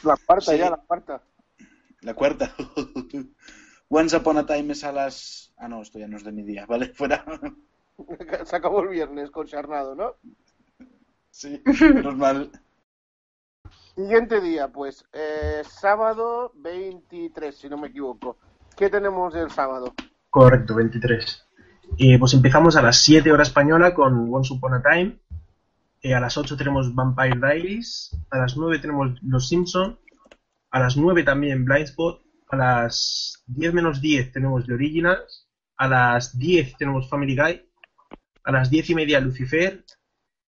La 0.03 0.17
cuarta 0.25 0.51
Sí. 0.51 0.57
ya, 0.57 0.69
la 0.69 0.77
cuarta. 0.77 1.23
La 2.01 2.13
cuarta. 2.13 2.55
Once 3.89 4.15
Upon 4.17 4.37
a 4.37 4.45
Time 4.45 4.73
es 4.73 4.83
a 4.83 4.91
las... 4.91 5.53
Ah, 5.57 5.67
no, 5.67 5.81
esto 5.81 5.99
ya 5.99 6.07
no 6.07 6.17
es 6.17 6.23
de 6.23 6.31
mi 6.31 6.43
día, 6.43 6.65
¿vale? 6.65 6.89
Fuera. 6.93 7.23
Se 8.45 8.55
acabó 8.55 8.81
el 8.81 8.89
viernes 8.89 9.31
con 9.31 9.47
Charnado, 9.47 9.95
¿no? 9.95 10.15
Sí, 11.29 11.61
menos 11.65 12.15
mal. 12.17 12.51
Siguiente 13.95 14.41
día, 14.41 14.67
pues, 14.69 15.05
eh, 15.13 15.61
sábado 15.63 16.51
23, 16.55 17.55
si 17.55 17.69
no 17.69 17.77
me 17.77 17.87
equivoco. 17.89 18.37
¿Qué 18.75 18.89
tenemos 18.89 19.35
el 19.35 19.51
sábado? 19.51 19.93
Correcto, 20.29 20.75
23. 20.75 21.45
Eh, 21.99 22.17
pues 22.17 22.33
empezamos 22.33 22.75
a 22.75 22.81
las 22.81 22.97
7 23.03 23.31
horas 23.31 23.49
española 23.49 23.93
con 23.93 24.33
Once 24.33 24.51
Upon 24.53 24.73
a 24.73 24.81
Time. 24.81 25.19
Eh, 26.01 26.15
a 26.15 26.19
las 26.19 26.37
8 26.37 26.57
tenemos 26.57 26.93
Vampire 26.95 27.35
Diaries. 27.35 28.17
A 28.31 28.39
las 28.39 28.57
9 28.57 28.79
tenemos 28.79 29.21
Los 29.21 29.47
Simpson. 29.47 29.99
A 30.71 30.79
las 30.79 30.97
9 30.97 31.23
también 31.23 31.65
Blind 31.65 31.85
Spot. 31.85 32.19
A 32.49 32.55
las 32.55 33.43
10 33.45 33.73
menos 33.73 34.01
10 34.01 34.31
tenemos 34.31 34.65
The 34.65 34.73
Originals. 34.73 35.47
A 35.77 35.87
las 35.87 36.37
10 36.37 36.77
tenemos 36.77 37.07
Family 37.07 37.35
Guy. 37.35 37.69
A 38.43 38.51
las 38.51 38.71
10 38.71 38.89
y 38.89 38.95
media 38.95 39.19
Lucifer. 39.19 39.85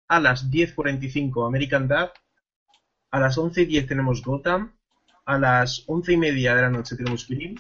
A 0.09 0.21
las 0.21 0.49
10.45 0.49 1.47
American 1.47 1.89
Dad. 1.89 2.11
A 3.11 3.19
las 3.19 3.37
11 3.37 3.63
y 3.63 3.67
10 3.67 3.87
tenemos 3.89 4.23
Gotham. 4.23 4.73
A 5.25 5.39
las 5.39 5.85
11 5.89 6.13
y 6.13 6.17
media 6.17 6.55
de 6.55 6.63
la 6.63 6.71
noche 6.71 6.97
tenemos 6.97 7.23
Scream. 7.23 7.57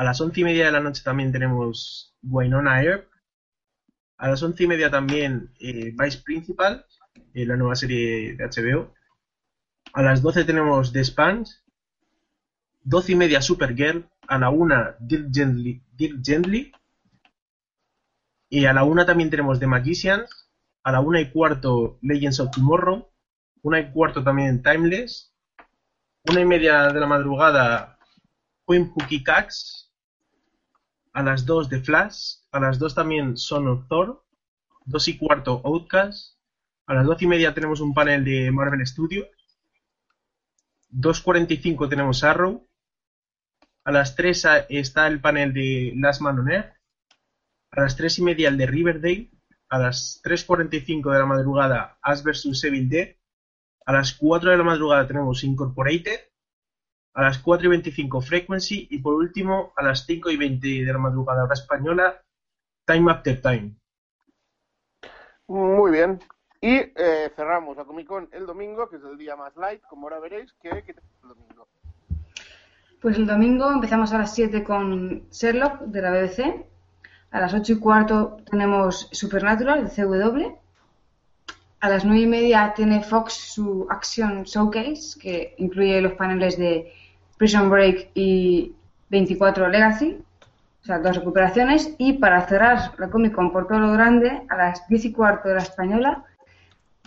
A 0.00 0.02
las 0.02 0.18
once 0.22 0.40
y 0.40 0.44
media 0.44 0.64
de 0.64 0.72
la 0.72 0.80
noche 0.80 1.02
también 1.04 1.30
tenemos 1.30 2.16
Wynonna 2.22 2.82
Earp. 2.82 3.10
A 4.16 4.28
las 4.28 4.42
once 4.42 4.64
y 4.64 4.66
media 4.66 4.90
también 4.90 5.52
eh, 5.60 5.92
Vice 5.94 6.22
Principal, 6.24 6.86
eh, 7.34 7.44
la 7.44 7.54
nueva 7.56 7.76
serie 7.76 8.34
de 8.34 8.42
HBO. 8.46 8.94
A 9.92 10.00
las 10.00 10.22
12 10.22 10.46
tenemos 10.46 10.94
The 10.94 11.04
Spans. 11.04 11.66
12 12.84 13.12
y 13.12 13.14
media 13.14 13.42
Supergirl. 13.42 14.08
A 14.26 14.38
la 14.38 14.48
una 14.48 14.96
Dirk 15.00 15.28
Gently. 15.34 16.72
Y 18.48 18.64
a 18.64 18.72
la 18.72 18.84
una 18.84 19.04
también 19.04 19.28
tenemos 19.28 19.60
The 19.60 19.66
Magicians. 19.66 20.50
A 20.82 20.92
la 20.92 21.00
una 21.00 21.20
y 21.20 21.30
cuarto 21.30 21.98
Legends 22.00 22.40
of 22.40 22.52
Tomorrow. 22.52 23.06
Una 23.60 23.80
y 23.80 23.92
cuarto 23.92 24.24
también 24.24 24.62
Timeless. 24.62 25.34
Una 26.30 26.40
y 26.40 26.46
media 26.46 26.86
de 26.90 27.00
la 27.00 27.06
madrugada 27.06 27.98
Queen 28.66 28.94
Cats. 29.24 29.89
A 31.12 31.22
las 31.22 31.44
2 31.46 31.68
de 31.68 31.80
Flash. 31.80 32.36
A 32.52 32.60
las 32.60 32.78
2 32.78 32.94
también 32.94 33.36
Son 33.36 33.86
Thor. 33.88 34.24
2 34.86 35.08
y 35.08 35.18
cuarto 35.18 35.60
Outcast. 35.64 36.36
A 36.86 36.94
las 36.94 37.06
12 37.06 37.24
y 37.24 37.28
media 37.28 37.54
tenemos 37.54 37.80
un 37.80 37.94
panel 37.94 38.24
de 38.24 38.50
Marvel 38.50 38.84
Studios. 38.86 39.28
2.45 40.90 41.88
tenemos 41.88 42.24
Arrow. 42.24 42.66
A 43.84 43.92
las 43.92 44.16
3 44.16 44.44
a- 44.46 44.58
está 44.68 45.06
el 45.06 45.20
panel 45.20 45.52
de 45.52 45.92
Last 45.96 46.20
Man 46.20 46.38
on 46.38 46.50
Earth. 46.50 46.74
A 47.72 47.80
las 47.82 47.96
3 47.96 48.18
y 48.18 48.22
media 48.22 48.48
el 48.48 48.56
de 48.58 48.66
Riverdale. 48.66 49.30
A 49.68 49.78
las 49.78 50.20
3.45 50.24 51.12
de 51.12 51.18
la 51.18 51.26
madrugada 51.26 51.98
Ash 52.02 52.22
vs 52.22 52.64
Evil 52.64 52.88
Dead. 52.88 53.16
A 53.86 53.92
las 53.92 54.12
4 54.14 54.50
de 54.50 54.56
la 54.56 54.64
madrugada 54.64 55.06
tenemos 55.06 55.44
Incorporated 55.44 56.20
a 57.14 57.22
las 57.22 57.38
4 57.38 57.66
y 57.66 57.70
25 57.70 58.20
Frequency 58.20 58.88
y 58.90 58.98
por 58.98 59.14
último 59.14 59.72
a 59.76 59.82
las 59.82 60.06
5 60.06 60.30
y 60.30 60.36
20 60.36 60.66
de 60.84 60.92
la 60.92 60.98
madrugada 60.98 61.44
hora 61.44 61.54
española 61.54 62.22
Time 62.86 63.10
After 63.10 63.40
Time. 63.40 63.74
Muy 65.48 65.90
bien. 65.90 66.20
Y 66.60 66.74
eh, 66.74 67.32
cerramos 67.34 67.76
la 67.76 67.84
Comic 67.84 68.06
Con 68.06 68.28
el 68.32 68.46
domingo, 68.46 68.88
que 68.88 68.96
es 68.96 69.02
el 69.02 69.16
día 69.16 69.34
más 69.34 69.56
light, 69.56 69.82
como 69.88 70.06
ahora 70.06 70.20
veréis, 70.20 70.52
que, 70.62 70.70
que 70.84 70.94
tenemos 70.94 71.22
el 71.22 71.28
domingo. 71.28 71.68
Pues 73.00 73.16
el 73.16 73.26
domingo 73.26 73.72
empezamos 73.72 74.12
a 74.12 74.18
las 74.18 74.34
7 74.34 74.62
con 74.62 75.28
Sherlock 75.30 75.80
de 75.80 76.02
la 76.02 76.10
BBC. 76.10 76.66
A 77.30 77.40
las 77.40 77.54
8 77.54 77.72
y 77.72 77.78
cuarto 77.78 78.36
tenemos 78.50 79.08
Supernatural 79.10 79.84
de 79.84 79.90
CW. 79.90 80.58
A 81.80 81.88
las 81.88 82.04
9 82.04 82.20
y 82.20 82.26
media 82.26 82.74
tiene 82.76 83.02
Fox 83.02 83.32
su 83.32 83.86
Action 83.88 84.42
Showcase, 84.42 85.18
que 85.18 85.54
incluye 85.56 86.02
los 86.02 86.12
paneles 86.12 86.58
de 86.58 86.92
Prison 87.40 87.70
Break 87.70 88.10
y 88.12 88.74
24 89.08 89.66
Legacy, 89.70 90.22
o 90.82 90.84
sea, 90.84 90.98
dos 90.98 91.16
recuperaciones. 91.16 91.94
Y 91.96 92.12
para 92.18 92.46
cerrar 92.46 92.92
la 92.98 93.08
Comic 93.08 93.32
Con 93.32 93.50
por 93.50 93.66
todo 93.66 93.78
lo 93.78 93.92
grande, 93.92 94.42
a 94.50 94.56
las 94.58 94.86
10 94.88 95.06
y 95.06 95.12
cuarto 95.12 95.48
de 95.48 95.54
la 95.54 95.62
española, 95.62 96.22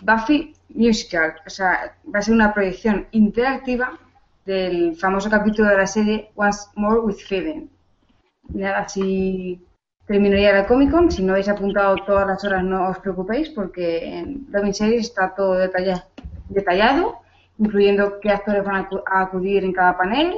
Buffy 0.02 0.52
Musical. 0.70 1.34
O 1.46 1.50
sea, 1.50 1.94
va 2.12 2.18
a 2.18 2.22
ser 2.22 2.34
una 2.34 2.52
proyección 2.52 3.06
interactiva 3.12 3.96
del 4.44 4.96
famoso 4.96 5.30
capítulo 5.30 5.68
de 5.68 5.76
la 5.76 5.86
serie 5.86 6.32
Once 6.34 6.66
More 6.74 6.98
with. 7.02 7.16
Y 7.30 8.58
nada, 8.58 8.80
así 8.80 9.64
terminaría 10.08 10.52
la 10.52 10.66
Comic 10.66 10.90
Con. 10.90 11.12
Si 11.12 11.22
no 11.22 11.30
habéis 11.34 11.48
apuntado 11.48 11.94
todas 12.04 12.26
las 12.26 12.44
horas, 12.44 12.64
no 12.64 12.88
os 12.88 12.98
preocupéis, 12.98 13.50
porque 13.50 14.18
en 14.18 14.48
Loving 14.50 14.74
Series 14.74 15.06
está 15.06 15.32
todo 15.32 15.54
detalla- 15.54 16.08
detallado, 16.48 17.20
incluyendo 17.58 18.20
qué 18.20 18.30
actores 18.30 18.64
van 18.64 18.76
a 18.76 18.88
acu- 18.88 19.02
a 19.06 19.22
acudir 19.22 19.64
en 19.64 19.72
cada 19.72 19.96
panel. 19.96 20.34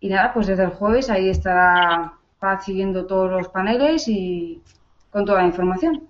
Y 0.00 0.08
nada, 0.08 0.32
pues 0.32 0.46
desde 0.46 0.64
el 0.64 0.70
jueves 0.70 1.10
ahí 1.10 1.28
estará 1.28 2.14
Paz 2.38 2.64
siguiendo 2.64 3.06
todos 3.06 3.30
los 3.30 3.48
paneles 3.48 4.06
y 4.06 4.62
con 5.10 5.24
toda 5.24 5.40
la 5.40 5.48
información. 5.48 6.08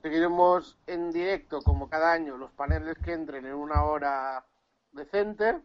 Seguiremos 0.00 0.78
en 0.86 1.10
directo, 1.10 1.60
como 1.60 1.88
cada 1.90 2.12
año, 2.12 2.38
los 2.38 2.50
paneles 2.52 2.96
que 3.04 3.12
entren 3.12 3.44
en 3.44 3.54
una 3.54 3.84
hora 3.84 4.44
decente. 4.92 5.60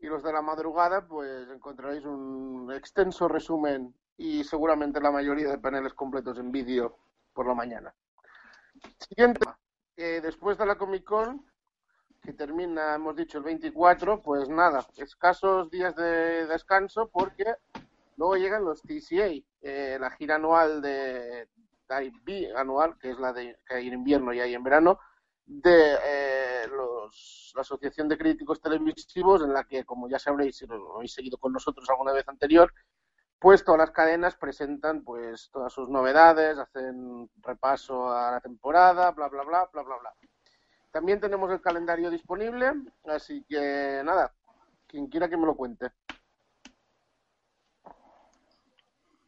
Y 0.00 0.06
los 0.06 0.24
de 0.24 0.32
la 0.32 0.42
madrugada, 0.42 1.06
pues 1.06 1.48
encontraréis 1.48 2.04
un 2.04 2.72
extenso 2.74 3.28
resumen 3.28 3.94
y 4.16 4.42
seguramente 4.42 5.00
la 5.00 5.12
mayoría 5.12 5.48
de 5.48 5.58
paneles 5.58 5.94
completos 5.94 6.36
en 6.40 6.50
vídeo 6.50 6.96
por 7.32 7.46
la 7.46 7.54
mañana. 7.54 7.94
Siguiente. 8.98 9.46
eh, 9.96 10.20
después 10.20 10.58
de 10.58 10.66
la 10.66 10.74
Comic 10.74 11.04
Con, 11.04 11.46
que 12.22 12.32
termina, 12.32 12.94
hemos 12.94 13.16
dicho, 13.16 13.38
el 13.38 13.44
24, 13.44 14.22
pues 14.22 14.48
nada, 14.48 14.86
escasos 14.96 15.70
días 15.70 15.94
de 15.96 16.46
descanso 16.46 17.10
porque 17.12 17.56
luego 18.16 18.36
llegan 18.36 18.64
los 18.64 18.80
TCA, 18.82 19.30
eh, 19.60 19.98
la 20.00 20.10
gira 20.12 20.36
anual 20.36 20.80
de 20.80 21.48
bi 22.24 22.46
anual, 22.56 22.96
que 22.98 23.10
es 23.10 23.18
la 23.18 23.32
de 23.32 23.58
que 23.66 23.74
hay 23.74 23.88
en 23.88 23.94
invierno 23.94 24.32
y 24.32 24.40
hay 24.40 24.54
en 24.54 24.62
verano, 24.62 24.98
de 25.44 25.98
eh, 26.02 26.68
los, 26.68 27.52
la 27.54 27.62
Asociación 27.62 28.08
de 28.08 28.16
Críticos 28.16 28.60
Televisivos, 28.60 29.42
en 29.42 29.52
la 29.52 29.64
que, 29.64 29.84
como 29.84 30.08
ya 30.08 30.18
sabréis, 30.18 30.56
si 30.56 30.66
lo 30.66 30.96
habéis 30.96 31.12
seguido 31.12 31.36
con 31.38 31.52
nosotros 31.52 31.88
alguna 31.90 32.12
vez 32.12 32.26
anterior, 32.28 32.72
pues 33.38 33.64
todas 33.64 33.80
las 33.80 33.90
cadenas 33.90 34.36
presentan 34.36 35.02
pues 35.02 35.50
todas 35.52 35.72
sus 35.72 35.88
novedades, 35.88 36.56
hacen 36.58 37.28
repaso 37.42 38.10
a 38.12 38.30
la 38.30 38.40
temporada, 38.40 39.10
bla 39.10 39.28
bla 39.28 39.42
bla, 39.42 39.68
bla 39.72 39.82
bla 39.82 39.96
bla. 39.98 40.14
También 40.92 41.20
tenemos 41.20 41.50
el 41.50 41.62
calendario 41.62 42.10
disponible, 42.10 42.74
así 43.06 43.42
que 43.48 44.02
nada, 44.04 44.30
quien 44.86 45.06
quiera 45.06 45.26
que 45.26 45.38
me 45.38 45.46
lo 45.46 45.56
cuente. 45.56 45.90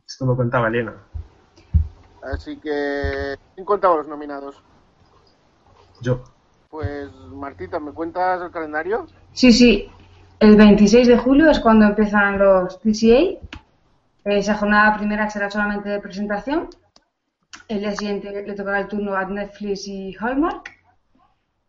Esto 0.06 0.26
lo 0.26 0.36
contaba 0.36 0.68
Elena. 0.68 0.94
Así 2.22 2.58
que, 2.58 3.36
¿quién 3.54 3.64
contaba 3.64 3.96
los 3.96 4.06
nominados? 4.06 4.62
Yo. 6.02 6.22
Pues 6.68 7.10
Martita, 7.30 7.80
¿me 7.80 7.92
cuentas 7.92 8.42
el 8.42 8.50
calendario? 8.50 9.06
Sí, 9.32 9.50
sí. 9.50 9.90
El 10.40 10.56
26 10.56 11.08
de 11.08 11.16
julio 11.16 11.50
es 11.50 11.60
cuando 11.60 11.86
empiezan 11.86 12.38
los 12.38 12.78
TCA. 12.80 13.40
Esa 14.24 14.56
jornada 14.56 14.98
primera 14.98 15.30
será 15.30 15.50
solamente 15.50 15.88
de 15.88 16.00
presentación. 16.00 16.68
El 17.68 17.80
día 17.80 17.96
siguiente 17.96 18.42
le 18.46 18.54
tocará 18.54 18.80
el 18.80 18.88
turno 18.88 19.14
a 19.14 19.24
Netflix 19.24 19.86
y 19.88 20.14
Hallmark. 20.20 20.83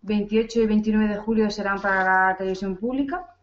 28 0.05 0.61
y 0.61 0.65
29 0.67 1.07
de 1.07 1.17
julio 1.17 1.49
serán 1.49 1.81
para 1.81 2.29
la 2.29 2.37
televisión 2.37 2.77
pública. 2.77 3.35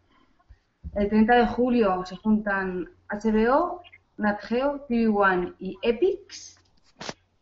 El 0.95 1.09
30 1.09 1.35
de 1.35 1.47
julio 1.47 2.05
se 2.07 2.17
juntan 2.17 2.89
HBO, 3.11 3.83
Nat 4.17 4.41
Geo, 4.43 4.81
TV 4.89 5.09
One 5.09 5.55
y 5.59 5.77
Epix. 5.83 6.59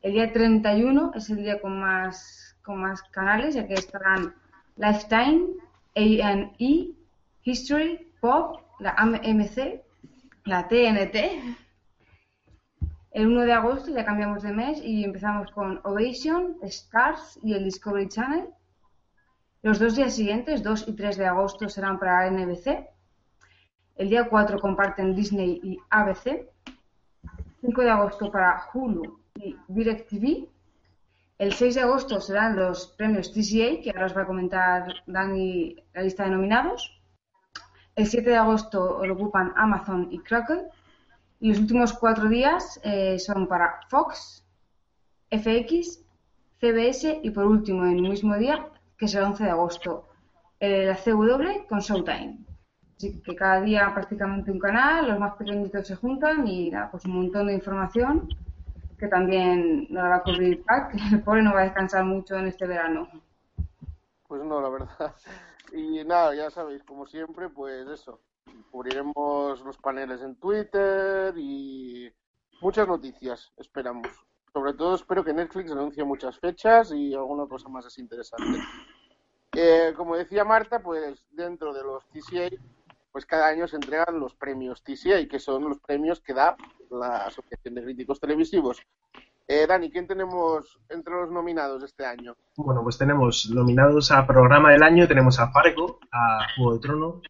El 0.00 0.12
día 0.12 0.33
31 0.33 1.12
es 1.15 1.29
el 1.29 1.37
día 1.37 1.61
con 1.61 1.79
más, 1.79 2.57
con 2.62 2.81
más 2.81 3.03
canales, 3.11 3.55
ya 3.55 3.67
que 3.67 3.75
estarán 3.75 4.35
Lifetime, 4.77 5.49
A&E, 5.97 6.94
History, 7.42 8.12
Pop, 8.21 8.62
la 8.79 8.94
AMC, 8.97 9.83
la 10.44 10.66
TNT. 10.66 11.16
El 13.11 13.27
1 13.27 13.40
de 13.42 13.53
agosto 13.53 13.90
ya 13.90 14.05
cambiamos 14.05 14.42
de 14.42 14.53
mes 14.53 14.81
y 14.83 15.05
empezamos 15.05 15.51
con 15.51 15.81
Ovation, 15.85 16.57
Stars 16.62 17.38
y 17.42 17.53
el 17.53 17.64
Discovery 17.64 18.09
Channel. 18.09 18.49
Los 19.62 19.79
dos 19.79 19.94
días 19.94 20.14
siguientes, 20.14 20.62
2 20.62 20.88
y 20.88 20.92
3 20.94 21.18
de 21.18 21.27
agosto, 21.27 21.68
serán 21.68 21.99
para 21.99 22.31
NBC. 22.31 22.88
El 23.96 24.09
día 24.09 24.27
4 24.27 24.59
comparten 24.59 25.14
Disney 25.14 25.61
y 25.62 25.79
ABC. 25.90 26.49
5 27.61 27.83
de 27.83 27.90
agosto 27.90 28.33
para 28.33 28.62
Hulu 28.73 29.20
y 29.35 29.55
DirecTV. 29.68 30.49
El 31.37 31.53
6 31.53 31.75
de 31.75 31.81
agosto 31.83 32.23
serán 32.23 32.57
los 32.57 32.87
premios 32.87 33.33
TCA, 33.33 33.83
que 33.83 33.90
ahora 33.90 34.07
os 34.07 34.16
va 34.16 34.23
a 34.23 34.27
comentar 34.27 34.94
Dani 35.07 35.77
la 35.92 36.03
lista 36.05 36.25
de 36.25 36.31
nominados. 36.31 36.99
El 37.96 38.07
7 38.07 38.31
de 38.31 38.37
agosto 38.37 39.05
lo 39.05 39.12
ocupan 39.12 39.53
Amazon 39.57 40.09
y 40.11 40.20
Crackle. 40.20 40.68
Y 41.38 41.51
los 41.51 41.59
últimos 41.59 41.92
cuatro 41.92 42.31
días 42.31 42.81
eh, 42.83 43.18
son 43.18 43.46
para 43.46 43.81
Fox, 43.88 44.42
FX, 45.31 46.03
CBS 46.61 47.20
y 47.23 47.31
por 47.31 47.44
último, 47.44 47.85
en 47.85 47.96
el 47.96 48.09
mismo 48.09 48.37
día, 48.37 48.66
que 49.01 49.07
es 49.07 49.15
el 49.15 49.25
11 49.25 49.45
de 49.45 49.51
agosto, 49.51 50.05
eh, 50.61 50.85
la 50.85 50.95
CW 50.95 51.67
con 51.67 51.81
Showtime. 51.81 52.39
Así 52.95 53.19
que 53.23 53.35
cada 53.35 53.63
día 53.63 53.91
prácticamente 53.95 54.51
un 54.51 54.59
canal, 54.59 55.09
los 55.09 55.19
más 55.19 55.35
pequeñitos 55.37 55.87
se 55.87 55.97
juntan 55.97 56.47
y 56.47 56.71
nada, 56.71 56.91
pues 56.91 57.07
un 57.07 57.13
montón 57.13 57.47
de 57.47 57.55
información 57.55 58.29
que 58.99 59.09
también 59.09 59.87
nos 59.89 60.03
la 60.03 60.09
va 60.11 60.17
a 60.17 60.23
cubrir 60.23 60.63
Pat, 60.65 60.93
que 60.93 60.99
el 61.17 61.23
pobre 61.23 61.43
no 61.43 61.55
va 61.55 61.61
a 61.61 61.65
descansar 61.65 62.05
mucho 62.05 62.37
en 62.37 62.49
este 62.49 62.67
verano. 62.67 63.09
Pues 64.29 64.45
no, 64.45 64.61
la 64.61 64.69
verdad. 64.69 65.15
Y 65.73 66.03
nada, 66.05 66.35
ya 66.35 66.51
sabéis, 66.51 66.83
como 66.83 67.07
siempre, 67.07 67.49
pues 67.49 67.87
eso. 67.87 68.21
Cubriremos 68.73 69.61
los 69.61 69.79
paneles 69.79 70.21
en 70.21 70.35
Twitter 70.35 71.33
y 71.39 72.13
muchas 72.61 72.89
noticias, 72.89 73.53
esperamos. 73.57 74.09
Sobre 74.53 74.75
todo 74.75 74.95
espero 74.97 75.25
que 75.25 75.33
Netflix 75.33 75.71
anuncie 75.71 76.05
muchas 76.05 76.39
fechas 76.39 76.93
y 76.93 77.15
alguna 77.15 77.47
cosa 77.47 77.69
más 77.69 77.87
así 77.87 78.01
interesante. 78.01 78.59
Eh, 79.53 79.93
como 79.97 80.17
decía 80.17 80.45
Marta, 80.45 80.83
pues 80.83 81.27
dentro 81.31 81.73
de 81.73 81.83
los 81.83 82.05
TCA, 82.09 82.57
pues 83.13 83.27
cada 83.27 83.49
año 83.49 83.67
se 83.67 83.77
entregan 83.77 84.19
los 84.19 84.35
premios 84.35 84.83
TCA, 84.83 85.27
que 85.29 85.39
son 85.39 85.69
los 85.69 85.79
premios 85.81 86.21
que 86.21 86.35
da 86.35 86.57
la 86.91 87.27
Asociación 87.27 87.75
de 87.75 87.85
Críticos 87.85 88.21
Televisivos. 88.21 88.81
Eh, 89.49 89.67
Dani, 89.67 89.91
¿quién 89.91 90.07
tenemos 90.07 90.79
entre 90.89 91.13
los 91.15 91.31
nominados 91.31 91.83
este 91.83 92.07
año? 92.07 92.37
Bueno, 92.57 92.83
pues 92.85 92.99
tenemos 92.99 93.51
nominados 93.53 94.13
a 94.13 94.25
programa 94.25 94.71
del 94.71 94.85
año, 94.85 95.09
tenemos 95.09 95.41
a 95.41 95.51
Fargo, 95.51 95.99
a 96.13 96.47
Juego 96.55 96.75
de 96.75 96.81
Tronos, 96.81 97.23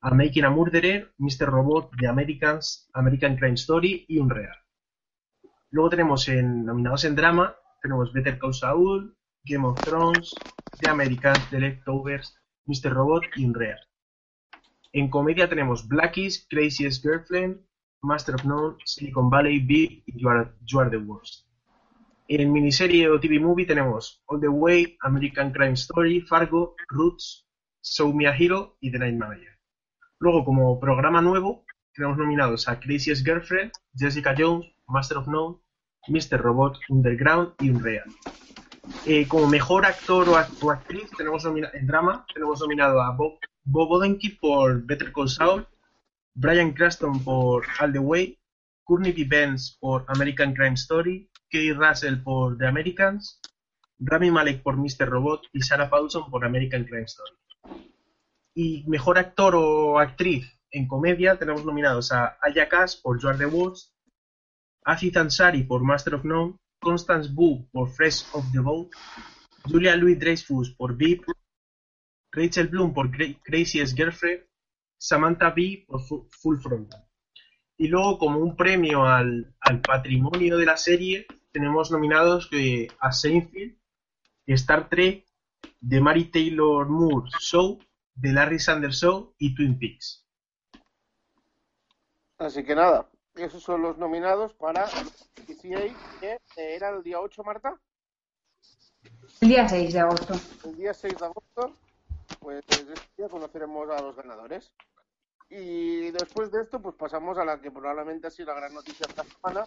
a 0.00 0.10
Making 0.10 0.46
a 0.46 0.50
Murderer, 0.50 1.12
Mr. 1.18 1.46
Robot, 1.48 1.90
The 1.96 2.08
Americans, 2.08 2.90
American 2.94 3.36
Crime 3.36 3.54
Story 3.54 4.04
y 4.08 4.18
Unreal. 4.18 4.56
Luego 5.72 5.90
tenemos 5.90 6.28
en 6.28 6.64
nominados 6.64 7.04
en 7.04 7.14
drama, 7.14 7.54
tenemos 7.80 8.12
Better 8.12 8.38
Call 8.38 8.54
Saul, 8.54 9.16
Game 9.44 9.66
of 9.66 9.80
Thrones, 9.80 10.34
The 10.80 10.88
Americans, 10.88 11.38
The 11.50 11.60
Leftovers, 11.60 12.36
Mr. 12.66 12.92
Robot 12.92 13.22
y 13.36 13.44
Unreal. 13.44 13.78
En 14.92 15.08
comedia 15.08 15.48
tenemos 15.48 15.86
Blackies, 15.86 16.46
Craziest 16.50 17.02
Girlfriend, 17.02 17.64
Master 18.02 18.34
of 18.34 18.44
None, 18.44 18.76
Silicon 18.84 19.30
Valley, 19.30 19.60
Big 19.60 20.02
y 20.06 20.20
You 20.20 20.28
Are, 20.28 20.52
You 20.66 20.80
Are 20.80 20.90
the 20.90 20.96
Worst. 20.96 21.46
En 22.26 22.52
miniserie 22.52 23.08
o 23.08 23.20
TV 23.20 23.38
movie 23.38 23.66
tenemos 23.66 24.24
All 24.26 24.40
the 24.40 24.48
Way, 24.48 24.96
American 25.02 25.52
Crime 25.52 25.74
Story, 25.74 26.20
Fargo, 26.22 26.74
Roots, 26.88 27.46
Show 27.82 28.12
Me 28.12 28.26
a 28.26 28.36
Hero 28.36 28.76
y 28.80 28.90
The 28.90 28.98
Night 28.98 29.16
Manager. 29.16 29.56
Luego, 30.18 30.44
como 30.44 30.80
programa 30.80 31.22
nuevo, 31.22 31.64
tenemos 31.94 32.18
nominados 32.18 32.68
a 32.68 32.80
Craziest 32.80 33.24
Girlfriend, 33.24 33.70
Jessica 33.94 34.34
Jones, 34.36 34.66
Master 34.90 35.18
of 35.18 35.26
None, 35.28 35.56
Mr. 36.08 36.38
Robot, 36.38 36.78
Underground 36.88 37.54
y 37.60 37.70
Unreal. 37.70 38.04
Eh, 39.06 39.26
como 39.28 39.46
mejor 39.46 39.86
actor 39.86 40.28
o, 40.28 40.36
act- 40.36 40.62
o 40.62 40.70
actriz 40.70 41.10
tenemos 41.16 41.44
en 41.44 41.86
drama 41.86 42.24
tenemos 42.34 42.60
nominado 42.60 43.00
a 43.00 43.10
Bob, 43.14 43.38
Bob 43.64 43.90
Odenkirk 43.92 44.40
por 44.40 44.82
Better 44.84 45.12
Call 45.12 45.28
Saul, 45.28 45.66
Brian 46.34 46.72
Cranston 46.72 47.22
por 47.22 47.64
All 47.78 47.92
the 47.92 47.98
Way, 47.98 48.38
Courtney 48.84 49.12
B. 49.12 49.24
Vance 49.28 49.74
por 49.78 50.04
American 50.08 50.54
Crime 50.54 50.74
Story, 50.74 51.30
Kay 51.50 51.72
Russell 51.72 52.22
por 52.22 52.56
The 52.58 52.66
Americans, 52.66 53.40
Rami 54.00 54.30
Malek 54.30 54.62
por 54.62 54.76
Mr. 54.76 55.06
Robot 55.08 55.42
y 55.52 55.60
Sarah 55.60 55.90
Paulson 55.90 56.30
por 56.30 56.44
American 56.44 56.84
Crime 56.84 57.04
Story. 57.04 57.32
Y 58.54 58.84
mejor 58.88 59.18
actor 59.18 59.54
o 59.56 59.98
actriz 59.98 60.46
en 60.72 60.88
comedia 60.88 61.38
tenemos 61.38 61.64
nominados 61.64 62.10
a 62.12 62.36
Aya 62.42 62.68
Cash 62.68 63.00
por 63.02 63.24
Are 63.26 63.38
the 63.38 63.46
Worst, 63.46 63.92
Aziz 64.84 65.16
Ansari 65.16 65.62
por 65.64 65.82
Master 65.82 66.14
of 66.14 66.24
None, 66.24 66.54
Constance 66.80 67.30
Wu 67.34 67.68
por 67.70 67.90
Fresh 67.90 68.24
of 68.32 68.44
the 68.52 68.60
Boat, 68.60 68.90
Julia 69.68 69.96
Louis 69.96 70.18
Dreyfus 70.18 70.70
por 70.74 70.96
VIP, 70.96 71.24
Rachel 72.32 72.68
Bloom 72.68 72.94
por 72.94 73.10
Cra- 73.10 73.38
Craziest 73.42 73.96
Girlfriend, 73.96 74.42
Samantha 74.98 75.50
Bee 75.50 75.84
por 75.86 76.00
Fu- 76.02 76.28
Full 76.30 76.58
Frontal. 76.60 77.04
Y 77.76 77.88
luego, 77.88 78.18
como 78.18 78.38
un 78.38 78.56
premio 78.56 79.04
al, 79.04 79.54
patrimonio 79.86 80.56
de 80.58 80.66
la 80.66 80.76
serie, 80.76 81.26
tenemos 81.50 81.90
nominados 81.90 82.50
a 83.00 83.12
Seinfeld, 83.12 83.76
Star 84.46 84.88
Trek, 84.88 85.24
The 85.86 86.00
Mary 86.00 86.24
Taylor 86.26 86.86
Moore 86.88 87.30
Show, 87.40 87.78
The 88.20 88.32
Larry 88.32 88.58
Sanders 88.58 89.00
Show 89.00 89.34
y 89.38 89.54
Twin 89.54 89.78
Peaks. 89.78 90.26
Así 92.38 92.64
que 92.64 92.74
nada, 92.74 93.09
esos 93.34 93.62
son 93.62 93.82
los 93.82 93.98
nominados 93.98 94.54
para 94.54 94.86
TCA, 94.86 95.94
que 96.20 96.40
era 96.56 96.90
el 96.90 97.02
día 97.02 97.20
8, 97.20 97.42
Marta. 97.44 97.80
El 99.40 99.48
día 99.48 99.68
6 99.68 99.92
de 99.92 100.00
agosto. 100.00 100.34
El 100.64 100.76
día 100.76 100.92
6 100.92 101.16
de 101.16 101.24
agosto, 101.24 101.76
pues 102.40 102.64
este 102.68 102.94
día 103.16 103.28
conoceremos 103.28 103.88
a 103.90 104.02
los 104.02 104.16
ganadores. 104.16 104.72
Y 105.48 106.10
después 106.12 106.50
de 106.52 106.62
esto, 106.62 106.80
pues 106.80 106.94
pasamos 106.94 107.38
a 107.38 107.44
la 107.44 107.60
que 107.60 107.70
probablemente 107.70 108.28
ha 108.28 108.30
sido 108.30 108.48
la 108.48 108.60
gran 108.60 108.74
noticia 108.74 109.06
esta 109.08 109.24
semana, 109.24 109.66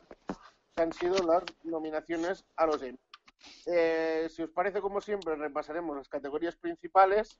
que 0.75 0.81
han 0.81 0.93
sido 0.93 1.15
las 1.25 1.43
nominaciones 1.63 2.45
a 2.55 2.65
los 2.65 2.81
Emmy. 2.81 2.99
Eh, 3.65 4.27
si 4.29 4.43
os 4.43 4.49
parece, 4.51 4.79
como 4.79 5.01
siempre, 5.01 5.35
repasaremos 5.35 5.97
las 5.97 6.07
categorías 6.07 6.55
principales 6.55 7.39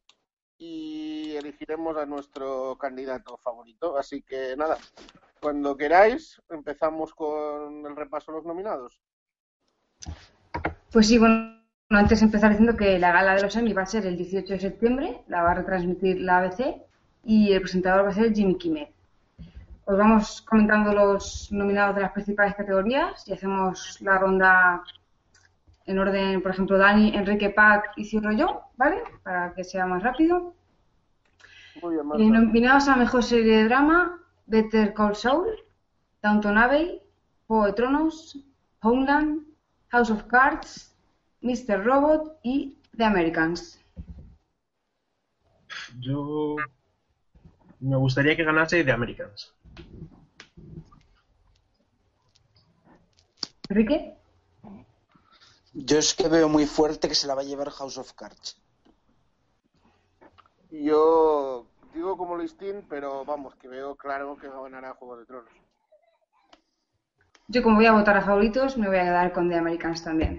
y 0.58 1.36
elegiremos 1.36 1.98
a 1.98 2.06
nuestro 2.06 2.78
candidato 2.78 3.38
favorito. 3.38 3.98
Así 3.98 4.22
que 4.22 4.56
nada, 4.56 4.78
cuando 5.42 5.76
queráis, 5.76 6.42
empezamos 6.50 7.14
con 7.14 7.86
el 7.86 7.96
repaso 7.96 8.32
de 8.32 8.38
los 8.38 8.46
nominados. 8.46 9.02
Pues 10.92 11.08
sí, 11.08 11.18
bueno, 11.18 11.60
antes 11.90 12.20
de 12.20 12.26
empezar 12.26 12.52
diciendo 12.52 12.78
que 12.78 13.00
la 13.00 13.12
gala 13.12 13.36
de 13.36 13.42
los 13.42 13.56
Emmy 13.56 13.74
va 13.74 13.84
a 13.84 13.88
ser 13.88 14.06
el 14.06 14.18
18 14.18 14.54
de 14.54 14.60
septiembre, 14.60 15.24
la 15.28 15.44
va 15.44 15.52
a 15.52 15.56
retransmitir 15.56 16.22
la 16.22 16.40
ABC 16.40 16.82
y 17.24 17.52
el 17.54 17.62
presentador 17.62 18.06
va 18.06 18.10
a 18.10 18.14
ser 18.14 18.34
Jimmy 18.34 18.58
Kimmel. 18.58 18.88
Os 19.86 19.98
vamos 19.98 20.42
comentando 20.44 20.94
los 20.94 21.52
nominados 21.52 21.96
de 21.96 22.04
las 22.04 22.12
principales 22.14 22.56
categorías 22.56 23.28
y 23.28 23.34
hacemos 23.34 24.00
la 24.02 24.18
ronda 24.18 24.84
en 25.86 26.00
orden, 26.00 26.42
por 26.42 26.52
ejemplo, 26.52 26.78
Dani, 26.78 27.16
Enrique 27.16 27.50
Pac 27.50 27.92
y 27.98 28.06
cierro 28.06 28.32
yo, 28.32 28.62
¿vale? 28.78 29.04
Para 29.24 29.54
que 29.54 29.64
sea 29.64 29.86
más 29.86 30.02
rápido. 30.04 30.54
Muy 31.82 31.96
bien, 31.96 32.06
Eh, 32.22 32.40
nominados 32.40 32.88
a 32.88 32.96
Mejor 32.96 33.24
Serie 33.24 33.58
de 33.58 33.64
Drama, 33.66 34.20
Better 34.46 34.94
Call 34.94 35.16
Saul, 35.16 35.48
Downton 36.22 36.58
Abbey, 36.58 37.02
Juego 37.48 37.66
de 37.66 37.74
Tronos, 37.74 38.38
Homeland, 38.82 39.42
House 39.90 40.10
of 40.10 40.24
Cards, 40.26 40.96
Mr. 41.42 41.84
Robot 41.84 42.38
y 42.44 42.78
The 42.96 43.04
Americans. 43.04 43.80
Yo 46.00 46.56
me 47.80 47.98
gustaría 47.98 48.36
que 48.36 48.44
ganase 48.44 48.84
The 48.84 48.92
Americans. 48.92 49.54
Enrique, 53.70 54.16
Yo 55.74 55.98
es 55.98 56.14
que 56.14 56.28
veo 56.28 56.48
muy 56.48 56.66
fuerte 56.68 57.08
que 57.08 57.16
se 57.16 57.28
la 57.28 57.34
va 57.34 57.42
a 57.42 57.46
llevar 57.46 57.72
House 57.72 57.98
of 57.98 58.14
Cards. 58.14 58.62
Yo 60.70 61.66
digo 61.94 62.16
como 62.18 62.38
listín, 62.38 62.86
pero 62.88 63.26
vamos, 63.26 63.56
que 63.56 63.68
veo 63.68 63.96
claro 63.96 64.38
que 64.38 64.48
va 64.48 64.60
a 64.60 64.64
ganar 64.64 64.86
a 64.86 64.94
Juego 64.94 65.18
de 65.18 65.26
Tronos. 65.26 65.52
yo 67.48 67.62
como 67.64 67.78
voy 67.78 67.86
a 67.86 67.94
votar 67.94 68.18
a 68.18 68.22
favoritos, 68.22 68.78
me 68.78 68.88
voy 68.88 68.98
a 68.98 69.04
quedar 69.04 69.34
con 69.34 69.50
The 69.50 69.58
Americans 69.58 70.04
también. 70.04 70.38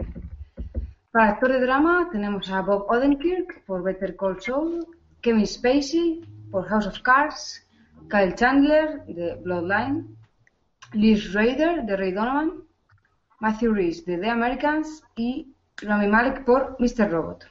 Para 1.11 1.31
actor 1.31 1.53
de 1.53 1.61
drama 1.61 2.09
tenemos 2.11 2.51
a 2.51 2.61
Bob 2.63 2.87
Odenkirk 2.89 3.65
por 3.67 3.83
Better 3.83 4.17
Call 4.17 4.41
Saul, 4.41 4.87
Kevin 5.21 5.47
Spacey 5.47 6.49
por 6.51 6.67
House 6.67 6.87
of 6.87 7.01
Cards, 7.03 7.65
Kyle 8.09 8.35
Chandler 8.35 9.05
de 9.07 9.37
Bloodline, 9.37 10.17
Liz 10.93 11.33
Raider 11.33 11.85
de 11.85 11.97
Ray 11.97 12.13
Donovan, 12.13 12.65
Matthew 13.45 13.75
Rhys 13.75 14.07
de 14.07 14.17
The 14.17 14.31
Americans 14.31 15.05
y 15.17 15.55
Rami 15.77 16.07
Malek 16.09 16.47
por 16.47 16.81
Mr. 16.81 17.11
Robot. 17.11 17.45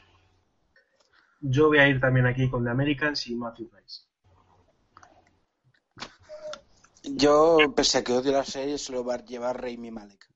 Yo 1.39 1.67
voy 1.67 1.77
a 1.77 1.87
ir 1.87 2.01
también 2.01 2.25
aquí 2.25 2.49
con 2.49 2.63
The 2.63 2.71
Americans 2.71 3.27
y 3.27 3.35
Matthew 3.35 3.69
Rice. 3.71 4.07
Yo, 7.03 7.59
pese 7.75 7.99
a 7.99 8.03
que 8.03 8.11
odio 8.11 8.31
la 8.31 8.43
serie, 8.43 8.79
se 8.79 8.91
lo 8.91 9.05
va 9.05 9.13
a 9.13 9.23
llevar 9.23 9.61
Raimi 9.61 9.91
Malek. 9.91 10.27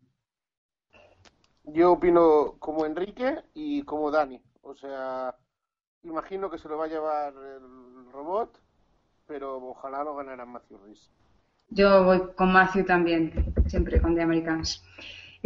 Yo 1.63 1.93
opino 1.93 2.57
como 2.59 2.85
Enrique 2.85 3.41
y 3.55 3.81
como 3.81 4.11
Dani. 4.11 4.39
O 4.61 4.75
sea, 4.75 5.35
imagino 6.03 6.51
que 6.51 6.59
se 6.59 6.69
lo 6.69 6.77
va 6.77 6.85
a 6.85 6.89
llevar 6.89 7.33
el 7.33 8.11
robot, 8.11 8.61
pero 9.25 9.57
ojalá 9.57 10.03
lo 10.03 10.15
ganara 10.15 10.45
Matthew 10.45 10.77
Rhys. 10.85 11.09
Yo 11.69 12.03
voy 12.03 12.21
con 12.35 12.53
Matthew 12.53 12.85
también, 12.85 13.55
siempre 13.65 13.99
con 13.99 14.13
The 14.13 14.21
Americans. 14.21 14.83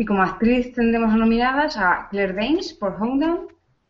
Y 0.01 0.05
como 0.05 0.23
actriz 0.23 0.73
tendremos 0.73 1.13
nominadas 1.13 1.77
a 1.77 2.07
Claire 2.09 2.33
Danes 2.33 2.73
por 2.73 2.95
Homeland, 2.99 3.49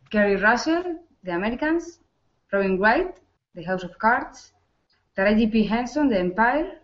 Kerry 0.10 0.36
Russell 0.36 0.98
de 1.22 1.32
Americans, 1.32 2.02
Robin 2.50 2.78
Wright 2.78 3.16
de 3.54 3.64
House 3.64 3.86
of 3.86 3.96
Cards, 3.96 4.54
Taraji 5.14 5.48
P. 5.48 5.60
Henson 5.60 6.10
de 6.10 6.20
Empire, 6.20 6.82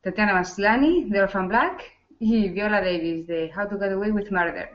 Tatiana 0.00 0.34
Maslany 0.34 1.10
de 1.10 1.22
Orphan 1.22 1.48
Black 1.48 1.82
y 2.20 2.50
Viola 2.50 2.80
Davis 2.80 3.26
de 3.26 3.50
How 3.52 3.68
to 3.68 3.80
Get 3.80 3.90
Away 3.90 4.12
with 4.12 4.30
Murder. 4.30 4.70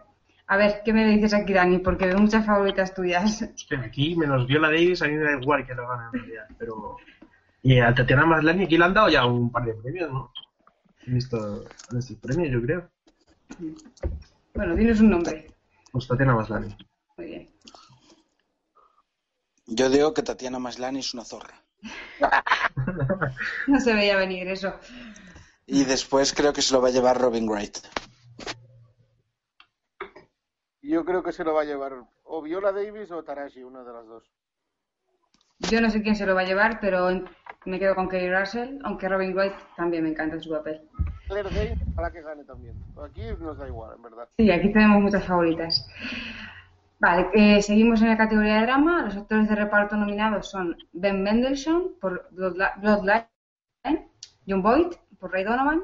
A 0.47 0.57
ver, 0.57 0.81
¿qué 0.83 0.91
me 0.91 1.07
dices 1.07 1.33
aquí, 1.33 1.53
Dani? 1.53 1.79
Porque 1.79 2.05
veo 2.05 2.17
muchas 2.17 2.45
favoritas 2.45 2.93
tuyas. 2.93 3.41
Aquí 3.85 4.17
menos 4.17 4.45
Viola 4.47 4.67
Davis, 4.67 5.01
a 5.01 5.07
mí 5.07 5.13
me 5.13 5.23
da 5.23 5.41
igual 5.41 5.65
que 5.65 5.75
lo 5.75 5.87
gane 5.87 6.03
en 6.07 6.19
realidad, 6.19 6.47
pero... 6.59 6.97
Y 7.61 7.79
a 7.79 7.95
Tatiana 7.95 8.25
Maslany 8.25 8.65
aquí 8.65 8.77
le 8.77 8.83
han 8.83 8.93
dado 8.93 9.07
ya 9.07 9.25
un 9.25 9.49
par 9.49 9.63
de 9.63 9.75
premios, 9.75 10.11
¿no? 10.11 10.29
En 11.07 11.15
estos 11.15 11.65
premios, 12.21 12.51
yo 12.51 12.61
creo. 12.61 12.92
Bueno, 14.53 14.75
dinos 14.75 14.99
un 14.99 15.09
nombre. 15.09 15.47
Pues 15.91 16.07
Tatiana 16.07 16.35
Maslany. 16.35 16.75
Muy 17.17 17.25
bien. 17.27 17.49
Yo 19.67 19.89
digo 19.89 20.13
que 20.13 20.23
Tatiana 20.23 20.59
Maslany 20.59 20.99
es 20.99 21.13
una 21.13 21.25
zorra. 21.25 21.63
No 23.67 23.79
se 23.79 23.93
veía 23.93 24.17
venir 24.17 24.47
eso. 24.47 24.73
Y 25.65 25.83
después 25.83 26.33
creo 26.33 26.53
que 26.53 26.61
se 26.61 26.73
lo 26.73 26.81
va 26.81 26.87
a 26.89 26.91
llevar 26.91 27.19
Robin 27.19 27.47
Wright. 27.47 27.77
Yo 30.81 31.05
creo 31.05 31.23
que 31.23 31.31
se 31.31 31.43
lo 31.43 31.53
va 31.53 31.61
a 31.61 31.65
llevar 31.65 31.93
o 32.23 32.41
Viola 32.41 32.71
Davis 32.71 33.11
o 33.11 33.23
Taraji, 33.23 33.63
una 33.63 33.83
de 33.83 33.93
las 33.93 34.05
dos. 34.05 34.23
Yo 35.69 35.81
no 35.81 35.89
sé 35.89 36.01
quién 36.01 36.15
se 36.15 36.25
lo 36.25 36.35
va 36.35 36.41
a 36.41 36.45
llevar, 36.45 36.79
pero 36.79 37.09
me 37.65 37.79
quedo 37.79 37.95
con 37.95 38.09
Kerry 38.09 38.33
Russell, 38.33 38.79
aunque 38.83 39.09
Robin 39.09 39.33
Wright 39.33 39.53
también 39.75 40.03
me 40.03 40.09
encanta 40.09 40.39
su 40.39 40.49
papel. 40.51 40.81
Claire 41.27 41.49
Danes, 41.49 41.79
ojalá 41.93 42.11
que 42.11 42.21
gane 42.21 42.43
también. 42.43 42.75
Aquí 43.03 43.21
nos 43.39 43.57
da 43.57 43.67
igual, 43.67 43.95
en 43.95 44.01
verdad. 44.03 44.27
Sí, 44.37 44.51
aquí 44.51 44.71
tenemos 44.71 45.01
muchas 45.01 45.25
favoritas. 45.25 45.87
Vale, 46.99 47.29
eh, 47.33 47.61
seguimos 47.61 48.01
en 48.01 48.09
la 48.09 48.17
categoría 48.17 48.55
de 48.55 48.61
drama. 48.63 49.03
Los 49.03 49.17
actores 49.17 49.49
de 49.49 49.55
reparto 49.55 49.95
nominados 49.95 50.49
son 50.49 50.77
Ben 50.93 51.23
Mendelsohn 51.23 51.93
por 51.99 52.29
Bloodli- 52.31 52.79
Bloodline, 52.81 53.27
John 54.47 54.61
Boyd 54.61 54.93
por 55.19 55.31
Ray 55.31 55.43
Donovan, 55.43 55.81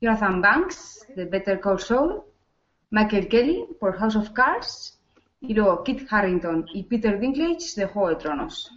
Jonathan 0.00 0.40
Banks 0.40 1.06
de 1.16 1.24
Better 1.24 1.60
Call 1.60 1.78
Saul, 1.80 2.22
Michael 2.90 3.28
Kelly 3.28 3.64
por 3.78 3.96
House 3.96 4.16
of 4.16 4.30
Cards 4.30 5.00
y 5.40 5.54
luego 5.54 5.82
Kit 5.84 6.06
Harrington 6.10 6.66
y 6.74 6.84
Peter 6.84 7.18
Dinklage 7.18 7.74
de 7.76 7.86
Juego 7.86 8.08
de 8.10 8.16
Tronos. 8.16 8.76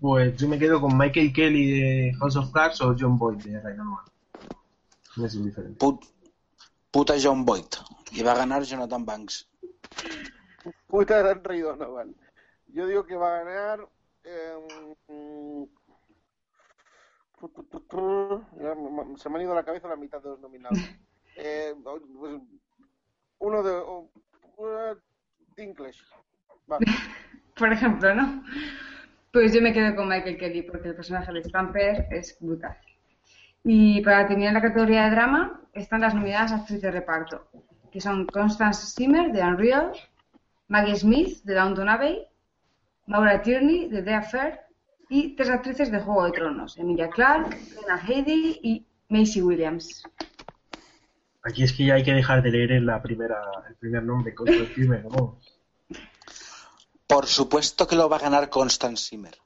Pues 0.00 0.36
yo 0.36 0.46
me 0.48 0.58
quedo 0.58 0.80
con 0.80 0.96
Michael 0.96 1.32
Kelly 1.32 1.80
de 1.80 2.12
House 2.18 2.36
of 2.36 2.52
Cards 2.52 2.80
o 2.82 2.94
John 2.98 3.16
Boyd 3.18 3.38
de 3.42 3.60
Ray 3.60 3.76
Donovan. 3.76 4.04
No 5.16 5.26
es 5.26 5.42
diferente. 5.42 5.78
Put- 5.78 6.06
puta 6.90 7.14
John 7.20 7.44
Boyd. 7.44 7.64
Y 8.12 8.22
va 8.22 8.32
a 8.32 8.36
ganar 8.38 8.62
Jonathan 8.62 9.04
Banks. 9.06 9.48
Puta 10.86 11.34
Rey 11.34 11.60
Donovan. 11.60 12.14
Yo 12.68 12.86
digo 12.86 13.06
que 13.06 13.16
va 13.16 13.36
a 13.40 13.44
ganar. 13.44 13.88
eh, 14.22 14.54
me- 18.76 19.16
se 19.16 19.28
me 19.30 19.36
han 19.36 19.42
ido 19.42 19.52
a 19.52 19.56
la 19.56 19.64
cabeza 19.64 19.88
la 19.88 19.96
mitad 19.96 20.22
de 20.22 20.28
los 20.30 20.40
nominados. 20.40 20.78
Eh, 21.36 21.74
pues, 21.82 22.02
uno 23.38 23.62
de. 23.62 23.80
uh, 23.80 24.10
por 27.56 27.72
ejemplo, 27.72 28.14
¿no? 28.14 28.44
Pues 29.32 29.54
yo 29.54 29.62
me 29.62 29.72
quedo 29.72 29.94
con 29.94 30.08
Michael 30.08 30.38
Kelly 30.38 30.62
porque 30.62 30.88
el 30.88 30.96
personaje 30.96 31.32
de 31.32 31.44
Stamper 31.44 32.06
es 32.10 32.36
brutal. 32.40 32.76
Y 33.62 34.00
para 34.02 34.26
terminar 34.26 34.54
la 34.54 34.62
categoría 34.62 35.04
de 35.04 35.10
drama 35.10 35.60
están 35.72 36.00
las 36.00 36.14
nominadas 36.14 36.50
a 36.50 36.56
actriz 36.56 36.82
de 36.82 36.90
reparto, 36.90 37.48
que 37.92 38.00
son 38.00 38.26
Constance 38.26 38.92
Zimmer 38.96 39.30
de 39.30 39.42
Unreal, 39.42 39.92
Maggie 40.66 40.96
Smith 40.96 41.42
de 41.44 41.54
Downton 41.54 41.88
Abbey, 41.88 42.26
Maura 43.06 43.40
Tierney 43.42 43.88
de 43.88 44.02
The 44.02 44.14
Affair 44.14 44.60
y 45.08 45.36
tres 45.36 45.50
actrices 45.50 45.92
de 45.92 46.00
Juego 46.00 46.24
de 46.24 46.32
Tronos, 46.32 46.76
Emilia 46.78 47.08
Clarke, 47.10 47.56
Lena 47.80 48.00
Headey 48.04 48.60
y 48.62 48.86
Macy 49.08 49.42
Williams. 49.42 50.02
Aquí 51.42 51.62
es 51.62 51.72
que 51.72 51.84
ya 51.84 51.94
hay 51.94 52.02
que 52.02 52.12
dejar 52.12 52.42
de 52.42 52.50
leer 52.50 52.72
en 52.72 52.86
la 52.86 53.00
primera, 53.00 53.40
el 53.68 53.74
primer 53.76 54.02
nombre, 54.02 54.34
con 54.34 54.48
el 54.48 54.66
primer, 54.66 55.04
¿no? 55.04 55.38
Por 57.10 57.26
supuesto 57.26 57.88
que 57.88 57.96
lo 57.96 58.08
va 58.08 58.18
a 58.18 58.20
ganar 58.20 58.48
Constance 58.48 59.08
Zimmer. 59.08 59.36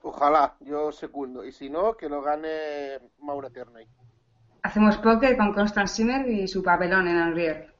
Ojalá, 0.00 0.54
yo 0.60 0.90
secundo. 0.92 1.44
Y 1.44 1.52
si 1.52 1.68
no, 1.68 1.94
que 1.94 2.08
lo 2.08 2.22
gane 2.22 2.98
Maura 3.18 3.50
Tierney. 3.50 3.86
Hacemos 4.62 4.96
póker 4.96 5.36
con 5.36 5.52
Constance 5.52 5.96
Zimmer 5.96 6.26
y 6.26 6.48
su 6.48 6.62
papelón 6.62 7.06
en 7.06 7.16
Unreal. 7.18 7.74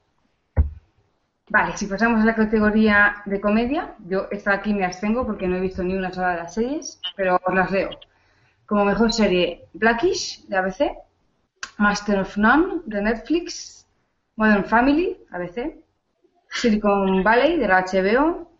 Vale, 1.49 1.75
si 1.75 1.87
pasamos 1.87 2.21
a 2.21 2.25
la 2.25 2.35
categoría 2.35 3.23
de 3.25 3.41
comedia, 3.41 3.95
yo 4.05 4.27
esta 4.29 4.53
aquí 4.53 4.71
me 4.71 4.85
abstengo 4.85 5.25
porque 5.25 5.47
no 5.47 5.57
he 5.57 5.59
visto 5.59 5.81
ni 5.81 5.95
una 5.95 6.13
sola 6.13 6.29
de 6.29 6.37
las 6.37 6.53
series, 6.53 7.01
pero 7.15 7.41
os 7.43 7.55
las 7.55 7.71
leo. 7.71 7.89
Como 8.67 8.85
mejor 8.85 9.11
serie, 9.11 9.67
Blackish, 9.73 10.45
de 10.45 10.57
ABC, 10.57 10.91
Master 11.79 12.19
of 12.19 12.37
None, 12.37 12.81
de 12.85 13.01
Netflix, 13.01 13.87
Modern 14.35 14.65
Family, 14.65 15.17
ABC, 15.31 15.81
Silicon 16.53 17.23
Valley, 17.23 17.57
de 17.57 17.67
la 17.67 17.83
HBO, 17.85 18.51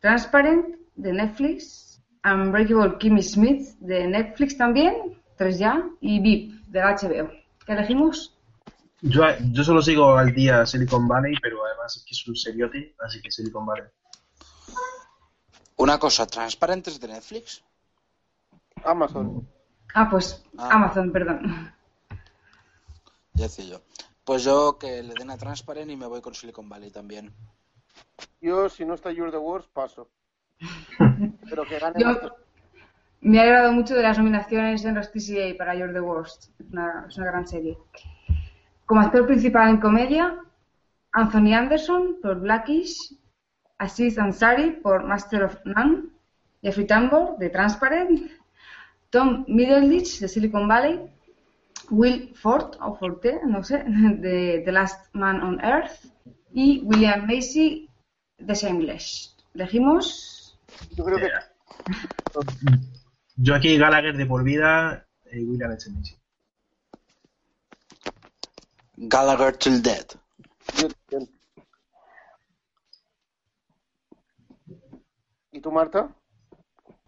Transparent, 0.00 0.76
de 0.94 1.12
Netflix, 1.12 2.00
Unbreakable 2.24 2.98
Kimmy 2.98 3.22
Smith, 3.22 3.76
de 3.80 4.06
Netflix 4.06 4.56
también, 4.56 5.20
tres 5.36 5.58
ya, 5.58 5.82
y 6.00 6.20
VIP, 6.20 6.64
de 6.68 6.80
la 6.80 6.94
HBO. 6.96 7.30
¿Qué 7.66 7.72
elegimos? 7.72 8.36
Yo, 9.02 9.22
yo 9.52 9.64
solo 9.64 9.80
sigo 9.80 10.16
al 10.16 10.34
día 10.34 10.66
Silicon 10.66 11.08
Valley, 11.08 11.34
pero 11.42 11.64
además 11.64 11.96
es 11.96 12.04
que 12.04 12.12
es 12.14 12.28
un 12.28 12.36
seriote, 12.36 12.94
así 13.00 13.20
que 13.22 13.30
Silicon 13.30 13.64
Valley. 13.64 13.84
Una 15.76 15.98
cosa, 15.98 16.26
¿transparentes 16.26 17.00
de 17.00 17.08
Netflix? 17.08 17.62
Amazon. 18.84 19.48
Ah, 19.94 20.08
pues 20.10 20.44
Ah. 20.58 20.68
Amazon, 20.72 21.10
perdón. 21.10 21.72
Ya 23.34 23.44
decía 23.44 23.64
yo. 23.64 23.80
Pues 24.30 24.44
yo 24.44 24.78
que 24.78 25.02
le 25.02 25.12
den 25.14 25.28
a 25.30 25.36
Transparent 25.36 25.90
y 25.90 25.96
me 25.96 26.06
voy 26.06 26.20
con 26.20 26.32
Silicon 26.34 26.68
Valley 26.68 26.92
también. 26.92 27.32
Yo, 28.40 28.68
si 28.68 28.84
no 28.84 28.94
está 28.94 29.10
You're 29.10 29.32
the 29.32 29.38
Worst, 29.38 29.68
paso. 29.72 30.08
Pero 31.50 31.64
que 31.64 31.80
gane 31.80 31.98
Yo- 31.98 32.36
Me 33.22 33.40
ha 33.40 33.42
agradado 33.42 33.72
mucho 33.72 33.96
de 33.96 34.02
las 34.02 34.18
nominaciones 34.18 34.84
en 34.84 34.94
los 34.94 35.10
TCA 35.10 35.58
para 35.58 35.74
You're 35.74 35.92
the 35.92 36.00
Worst. 36.00 36.50
Es 36.60 36.66
una, 36.70 37.06
es 37.08 37.16
una 37.18 37.26
gran 37.26 37.48
serie. 37.48 37.76
Como 38.86 39.00
actor 39.00 39.26
principal 39.26 39.68
en 39.68 39.80
comedia, 39.80 40.38
Anthony 41.10 41.52
Anderson 41.52 42.18
por 42.22 42.38
Blackish, 42.38 43.12
Aziz 43.78 44.16
Ansari 44.16 44.70
por 44.80 45.02
Master 45.02 45.42
of 45.42 45.56
None, 45.64 46.04
Jeffrey 46.62 46.86
Tambor 46.86 47.36
de 47.38 47.50
Transparent, 47.50 48.30
Tom 49.10 49.44
Middleditch 49.48 50.20
de 50.20 50.28
Silicon 50.28 50.68
Valley, 50.68 51.00
Will 51.90 52.34
Ford 52.34 52.76
o 52.80 52.94
Forte, 52.96 53.40
no 53.46 53.62
sé, 53.62 53.84
de 53.84 54.62
The 54.64 54.72
Last 54.72 55.14
Man 55.14 55.42
on 55.42 55.60
Earth 55.60 56.06
y 56.52 56.80
William 56.84 57.26
Macy 57.26 57.88
de 58.38 58.54
Shameless. 58.54 59.36
Elegimos 59.54 60.58
Yo 60.96 61.04
creo 61.04 61.18
que 61.18 61.30
Yo 63.36 63.54
aquí 63.54 63.76
Gallagher 63.76 64.16
de 64.16 64.26
por 64.26 64.44
vida 64.44 65.06
y 65.32 65.44
William 65.44 65.72
H. 65.72 65.90
Macy. 65.90 66.16
Gallagher 68.96 69.56
till 69.56 69.82
también. 69.82 71.28
¿Y 75.52 75.60
tú, 75.60 75.72
Marta? 75.72 76.14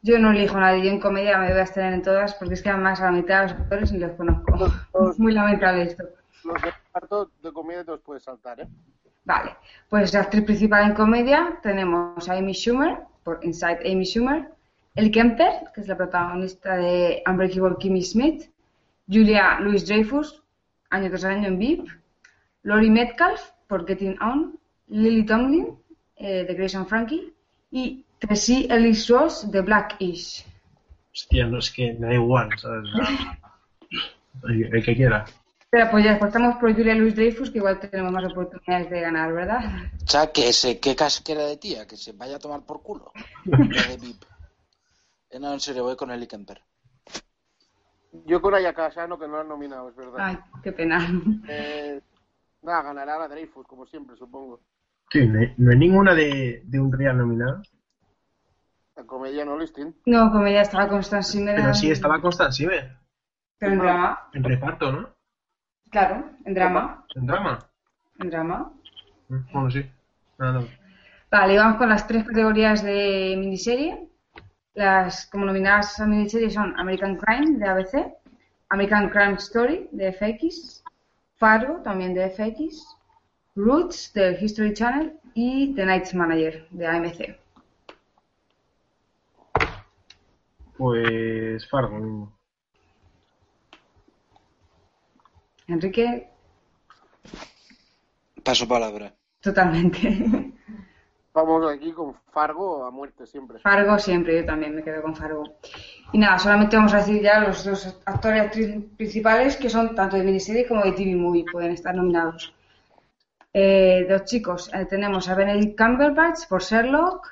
Yo 0.03 0.19
no 0.19 0.33
elijo 0.33 0.57
a 0.57 0.61
nadie, 0.61 0.85
yo 0.85 0.91
en 0.91 1.01
comedia 1.01 1.39
me 1.39 1.51
voy 1.51 1.61
a 1.61 1.63
estar 1.63 1.93
en 1.93 2.03
todas 2.03 2.35
porque 2.35 2.55
es 2.55 2.63
que 2.63 2.71
además 2.71 3.01
a 3.01 3.07
la 3.07 3.13
mitad 3.13 3.43
de 3.43 3.53
los 3.53 3.61
actores 3.61 3.93
ni 3.93 3.99
los 3.99 4.13
conozco. 4.13 4.53
Es 5.11 5.19
muy 5.19 5.33
lamentable 5.33 5.83
esto. 5.83 6.05
Los 6.45 6.61
de 6.61 6.73
parto 6.91 7.31
de 7.41 7.53
comida 7.53 7.85
te 7.85 7.93
los 7.93 8.01
puedes 8.01 8.25
saltar, 8.25 8.61
¿eh? 8.61 8.69
Vale, 9.25 9.57
pues 9.89 10.13
la 10.13 10.21
actriz 10.23 10.45
principal 10.45 10.91
en 10.91 10.95
comedia 10.95 11.61
tenemos 11.63 12.29
a 12.29 12.35
Amy 12.35 12.53
Schumer, 12.53 12.99
por 13.23 13.39
Inside 13.43 13.79
Amy 13.89 14.05
Schumer, 14.05 14.49
El 14.97 15.13
Kemper, 15.13 15.71
que 15.73 15.83
es 15.83 15.87
la 15.87 15.97
protagonista 15.97 16.77
de 16.77 17.23
Unbreakable 17.27 17.77
Kimmy 17.79 18.03
Smith, 18.03 18.51
Julia 19.09 19.61
Louis 19.61 19.87
Dreyfus, 19.87 20.43
año 20.91 21.09
tras 21.09 21.25
año 21.25 21.47
en 21.47 21.59
VIP, 21.59 21.89
Lori 22.65 22.91
Metcalf, 22.91 23.53
por 23.69 23.87
Getting 23.87 24.21
On, 24.21 24.59
Lily 24.89 25.25
Tomlin, 25.25 25.79
eh, 26.17 26.45
de 26.45 26.55
Grace 26.55 26.77
and 26.77 26.87
Frankie, 26.87 27.33
y 27.71 28.05
Tracy 28.23 28.69
Ellis 28.71 29.09
Ross, 29.09 29.51
de 29.51 29.61
Blackish. 29.63 30.47
Hostia, 31.13 31.47
no 31.47 31.59
es 31.59 31.71
que 31.71 31.93
me 31.95 32.07
da 32.07 32.15
igual, 32.15 32.49
¿sabes? 32.57 32.89
El, 34.49 34.75
el 34.75 34.85
que 34.85 34.95
quiera. 34.97 35.25
Pero 35.71 35.91
pues 35.91 36.05
ya 36.05 36.15
apostamos 36.15 36.57
por 36.57 36.73
Julia 36.75 36.95
Louis 36.95 37.15
Dreyfus, 37.17 37.51
que 37.51 37.59
igual 37.59 37.81
tenemos 37.81 38.13
más 38.13 38.31
oportunidades 38.31 38.91
de 38.91 39.01
ganar, 39.01 39.33
¿verdad? 39.33 39.61
O 40.05 40.09
sea, 40.09 40.31
que 40.31 40.49
ese, 40.51 40.79
qué 40.79 40.95
casquera 40.95 41.43
de 41.47 41.57
tía, 41.57 41.87
que 41.87 41.97
se 41.97 42.13
vaya 42.13 42.37
a 42.37 42.39
tomar 42.39 42.63
por 42.63 42.83
culo. 42.83 43.11
La 43.45 43.83
de 43.89 43.97
VIP. 43.97 44.23
Eh, 45.31 45.39
No, 45.41 45.53
en 45.53 45.61
serio, 45.61 45.83
voy 45.85 45.97
con 45.97 46.11
Ellie 46.11 46.29
Kemper. 46.29 46.61
Yo 48.27 48.41
con 48.43 48.55
Ayakasano, 48.55 49.19
que 49.19 49.27
no 49.27 49.35
lo 49.35 49.41
han 49.41 49.49
nominado, 49.49 49.89
es 49.89 49.97
verdad. 49.97 50.17
Ay, 50.19 50.39
qué 50.63 50.73
pena. 50.73 51.09
Eh, 51.49 52.01
nada, 52.63 52.83
ganará 52.83 53.19
la 53.19 53.29
Dreyfus, 53.29 53.67
como 53.67 53.87
siempre, 53.87 54.15
supongo. 54.17 54.61
Sí, 55.11 55.27
no 55.27 55.41
hay, 55.41 55.55
no 55.57 55.71
hay 55.73 55.79
ninguna 55.79 56.15
de, 56.15 56.63
de 56.65 56.81
un 56.81 56.93
real 56.93 57.17
nominado. 57.17 57.63
La 58.97 59.05
comedia 59.05 59.45
no 59.45 59.59
listing. 59.59 59.95
No, 60.07 60.31
como 60.31 60.47
ya 60.49 60.63
estaba 60.63 61.23
Simmer. 61.23 61.57
Pero 61.57 61.75
sí 61.75 61.91
estaba 61.91 62.21
Simmer. 62.51 62.97
Pero 63.59 63.73
en 63.73 63.79
drama. 63.79 64.29
En 64.35 64.45
reparto, 64.45 64.93
¿no? 64.93 65.09
Claro, 65.91 66.31
en 66.45 66.55
drama. 66.55 67.05
En 67.15 67.27
drama. 67.27 67.59
En 68.19 68.31
drama. 68.31 68.73
Mm, 69.29 69.53
Bueno, 69.53 69.71
sí. 69.71 69.91
Nada, 70.39 70.53
no. 70.61 70.67
Vale, 71.31 71.57
vamos 71.57 71.79
con 71.79 71.89
las 71.89 72.07
tres 72.07 72.25
categorías 72.25 72.83
de 72.83 73.35
miniserie. 73.39 74.09
Las 74.75 75.27
como 75.27 75.47
nominadas 75.47 75.99
a 76.01 76.07
miniserie 76.07 76.51
son 76.51 76.79
American 76.79 77.17
Crime 77.17 77.59
de 77.59 77.67
ABC, 77.67 78.13
American 78.69 79.09
Crime 79.11 79.35
Story 79.35 79.89
de 79.93 80.13
FX, 80.13 80.83
Fargo 81.37 81.81
también 81.83 82.15
de 82.15 82.31
FX, 82.31 82.97
Roots 83.55 84.13
del 84.15 84.43
History 84.43 84.73
Channel 84.75 85.19
y 85.35 85.75
The 85.75 85.85
Night 85.87 86.13
Manager 86.15 86.67
de 86.71 86.87
AMC. 86.87 87.42
Pues 90.77 91.69
Fargo 91.69 91.99
mismo. 91.99 92.33
Enrique, 95.69 96.29
Paso 98.43 98.67
palabra. 98.67 99.15
totalmente. 99.41 100.53
Vamos 101.35 101.73
aquí 101.73 101.93
con 101.93 102.15
Fargo 102.31 102.85
a 102.85 102.91
muerte 102.91 103.27
siempre. 103.27 103.59
Fargo 103.59 103.99
siempre, 103.99 104.41
yo 104.41 104.45
también 104.45 104.75
me 104.75 104.83
quedo 104.83 105.01
con 105.01 105.17
Fargo. 105.17 105.45
Y 106.13 106.19
nada, 106.19 106.39
solamente 106.39 106.77
vamos 106.77 106.93
a 106.93 106.99
decir 106.99 107.23
ya 107.23 107.41
los 107.41 107.65
dos 107.65 108.01
actores 108.05 108.37
y 108.37 108.41
actrices 108.47 108.85
principales 108.99 109.57
que 109.57 109.71
son 109.71 109.95
tanto 109.95 110.17
de 110.17 110.25
miniserie 110.25 110.67
como 110.67 110.83
de 110.83 110.93
TV 110.93 111.15
Movie, 111.15 111.47
pueden 111.51 111.73
estar 111.73 111.95
nominados. 111.95 112.55
Eh, 113.55 114.05
dos 114.11 114.25
chicos, 114.25 114.71
eh, 114.75 114.85
tenemos 114.87 115.29
a 115.29 115.35
Benedict 115.35 115.79
Cumberbatch 115.79 116.47
por 116.49 116.63
Sherlock, 116.63 117.27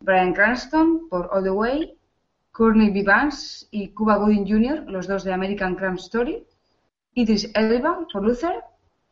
Brian 0.00 0.34
Cranston 0.34 1.08
por 1.08 1.30
All 1.32 1.42
the 1.44 1.50
Way, 1.50 1.95
Courtney 2.56 2.88
B. 2.88 3.02
Vance 3.02 3.66
y 3.70 3.88
Cuba 3.88 4.16
Gooding 4.16 4.48
Jr., 4.48 4.90
los 4.90 5.06
dos 5.06 5.24
de 5.24 5.32
American 5.34 5.74
Crime 5.74 5.96
Story, 5.96 6.42
Idris 7.12 7.50
Elba 7.54 8.06
por 8.10 8.22
Luther 8.22 8.64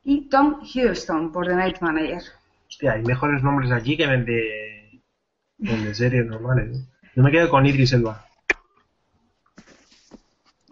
y 0.02 0.30
Tom 0.30 0.62
Hiddleston 0.62 1.30
por 1.30 1.46
The 1.46 1.54
Night 1.54 1.82
Manager. 1.82 2.22
Hostia, 2.66 2.92
hay 2.92 3.02
mejores 3.02 3.42
nombres 3.42 3.70
allí 3.70 3.98
que 3.98 4.04
en 4.04 4.10
el 4.10 4.24
de, 4.24 5.02
el 5.58 5.84
de 5.84 5.94
series 5.94 6.24
normales. 6.24 6.78
¿eh? 6.78 6.84
Yo 7.14 7.22
me 7.22 7.30
quedo 7.30 7.50
con 7.50 7.66
Idris 7.66 7.92
Elba. 7.92 8.26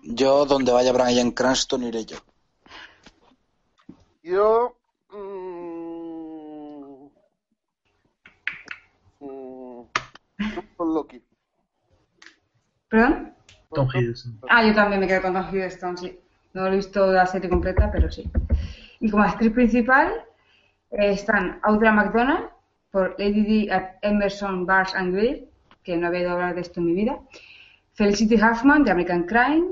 Yo, 0.03 0.47
donde 0.47 0.73
vaya 0.73 0.95
Brian 0.95 1.31
Cranston, 1.31 1.83
iré 1.83 2.07
yo. 2.07 2.17
Yo. 4.23 4.79
mm, 5.11 7.07
mm, 9.21 9.83
con 10.75 10.95
Loki. 10.95 11.23
¿Perdón? 12.93 13.33
Tom 13.75 13.89
Hiddleston. 13.95 14.39
Ah, 14.51 14.63
yo 14.67 14.75
también 14.75 15.01
me 15.01 15.07
quedo 15.07 15.23
con 15.23 15.33
Tom 15.33 15.47
Hiddleston, 15.51 15.97
sí. 15.97 16.19
No 16.53 16.67
he 16.67 16.77
visto 16.77 17.11
la 17.11 17.25
serie 17.25 17.49
completa, 17.49 17.91
pero 17.91 18.13
sí. 18.13 18.31
Y 19.01 19.11
como 19.11 19.23
actriz 19.25 19.51
principal 19.53 20.13
eh, 20.91 21.13
están 21.13 21.59
Audra 21.63 21.91
McDonald 21.91 22.51
por 22.91 23.15
Lady 23.19 23.65
D 23.67 23.73
at 23.73 23.95
Emerson 24.03 24.67
Bars 24.67 24.95
and 24.95 25.15
Grill, 25.15 25.49
que 25.83 25.97
no 25.97 26.09
había 26.09 26.21
oído 26.21 26.33
hablar 26.33 26.55
de 26.55 26.61
esto 26.61 26.81
en 26.81 26.87
mi 26.87 26.93
vida. 26.93 27.19
Felicity 27.95 28.35
Huffman 28.35 28.85
de 28.85 28.91
American 28.91 29.23
Crime. 29.25 29.69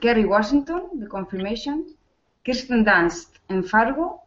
Kerry 0.00 0.24
Washington 0.24 0.82
de 0.94 1.06
Confirmation. 1.06 1.84
Kirsten 2.42 2.84
Dunst 2.84 3.36
en 3.48 3.62
Fargo. 3.62 4.22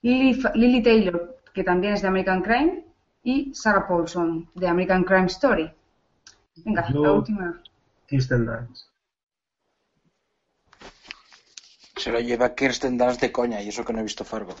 Lily, 0.00 0.42
Lily 0.54 0.82
Taylor, 0.82 1.36
que 1.52 1.62
también 1.62 1.92
es 1.92 2.00
de 2.00 2.08
American 2.08 2.40
Crime. 2.40 2.82
Y 3.22 3.52
Sarah 3.54 3.86
Paulson 3.86 4.48
de 4.54 4.68
American 4.68 5.04
Crime 5.04 5.26
Story. 5.26 5.70
Venga, 6.64 6.88
Yo- 6.90 7.02
la 7.02 7.12
última. 7.12 7.60
Kirsten 8.06 8.46
Dunst. 8.46 8.88
Se 11.96 12.12
lo 12.12 12.20
lleva 12.20 12.54
Kirsten 12.54 12.98
Dunst 12.98 13.20
de 13.20 13.32
coña, 13.32 13.62
y 13.62 13.68
eso 13.68 13.84
que 13.84 13.92
no 13.92 14.00
he 14.00 14.02
visto 14.02 14.24
Fargo. 14.24 14.54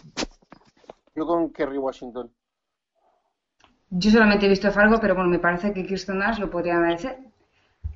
Yo 1.14 1.26
con 1.26 1.52
Kerry 1.52 1.78
Washington. 1.78 2.32
Yo 3.90 4.10
solamente 4.10 4.46
he 4.46 4.48
visto 4.48 4.72
Fargo, 4.72 4.98
pero 5.00 5.14
bueno, 5.14 5.30
me 5.30 5.38
parece 5.38 5.72
que 5.72 5.86
Kirsten 5.86 6.20
Dunst 6.20 6.40
lo 6.40 6.50
podría 6.50 6.78
merecer. 6.78 7.18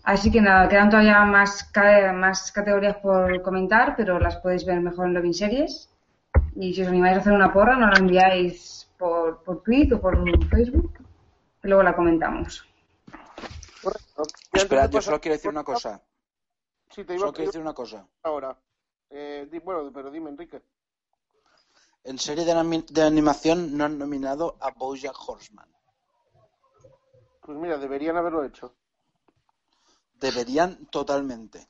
Así 0.04 0.30
que 0.30 0.40
nada, 0.40 0.68
quedan 0.68 0.90
todavía 0.90 1.24
más, 1.24 1.70
más 2.14 2.52
categorías 2.52 2.96
por 2.96 3.42
comentar, 3.42 3.94
pero 3.96 4.18
las 4.18 4.36
podéis 4.36 4.64
ver 4.64 4.80
mejor 4.80 5.06
en 5.06 5.14
Loving 5.14 5.34
Series. 5.34 5.90
Y 6.56 6.74
si 6.74 6.82
os 6.82 6.88
animáis 6.88 7.16
a 7.16 7.20
hacer 7.20 7.32
una 7.32 7.52
porra, 7.52 7.76
nos 7.76 7.90
la 7.90 7.98
enviáis 7.98 8.90
por, 8.98 9.42
por 9.42 9.62
tweet 9.62 9.92
o 9.92 10.00
por 10.00 10.18
Facebook, 10.48 10.92
y 11.62 11.68
luego 11.68 11.82
la 11.82 11.96
comentamos. 11.96 12.67
Correcto. 13.82 14.22
Espera, 14.52 14.86
yo 14.86 15.00
solo 15.00 15.20
quiero 15.20 15.36
decir 15.36 15.50
una 15.50 15.64
cosa. 15.64 16.02
Sí, 16.90 17.04
te 17.04 17.14
iba 17.14 17.20
Solo 17.20 17.30
a 17.30 17.34
quiero 17.34 17.48
decir 17.50 17.60
una 17.60 17.74
cosa. 17.74 18.06
ahora. 18.22 18.58
Eh, 19.10 19.60
bueno, 19.64 19.90
pero 19.92 20.10
dime, 20.10 20.30
Enrique. 20.30 20.62
En 22.04 22.18
serie 22.18 22.44
de, 22.44 23.02
animación 23.02 23.76
no 23.76 23.84
han 23.84 23.98
nominado 23.98 24.56
a 24.60 24.70
Bojack 24.70 25.16
Horseman. 25.28 25.68
Pues 27.42 27.58
mira, 27.58 27.78
deberían 27.78 28.16
haberlo 28.16 28.44
hecho. 28.44 28.74
Deberían 30.14 30.86
totalmente. 30.86 31.68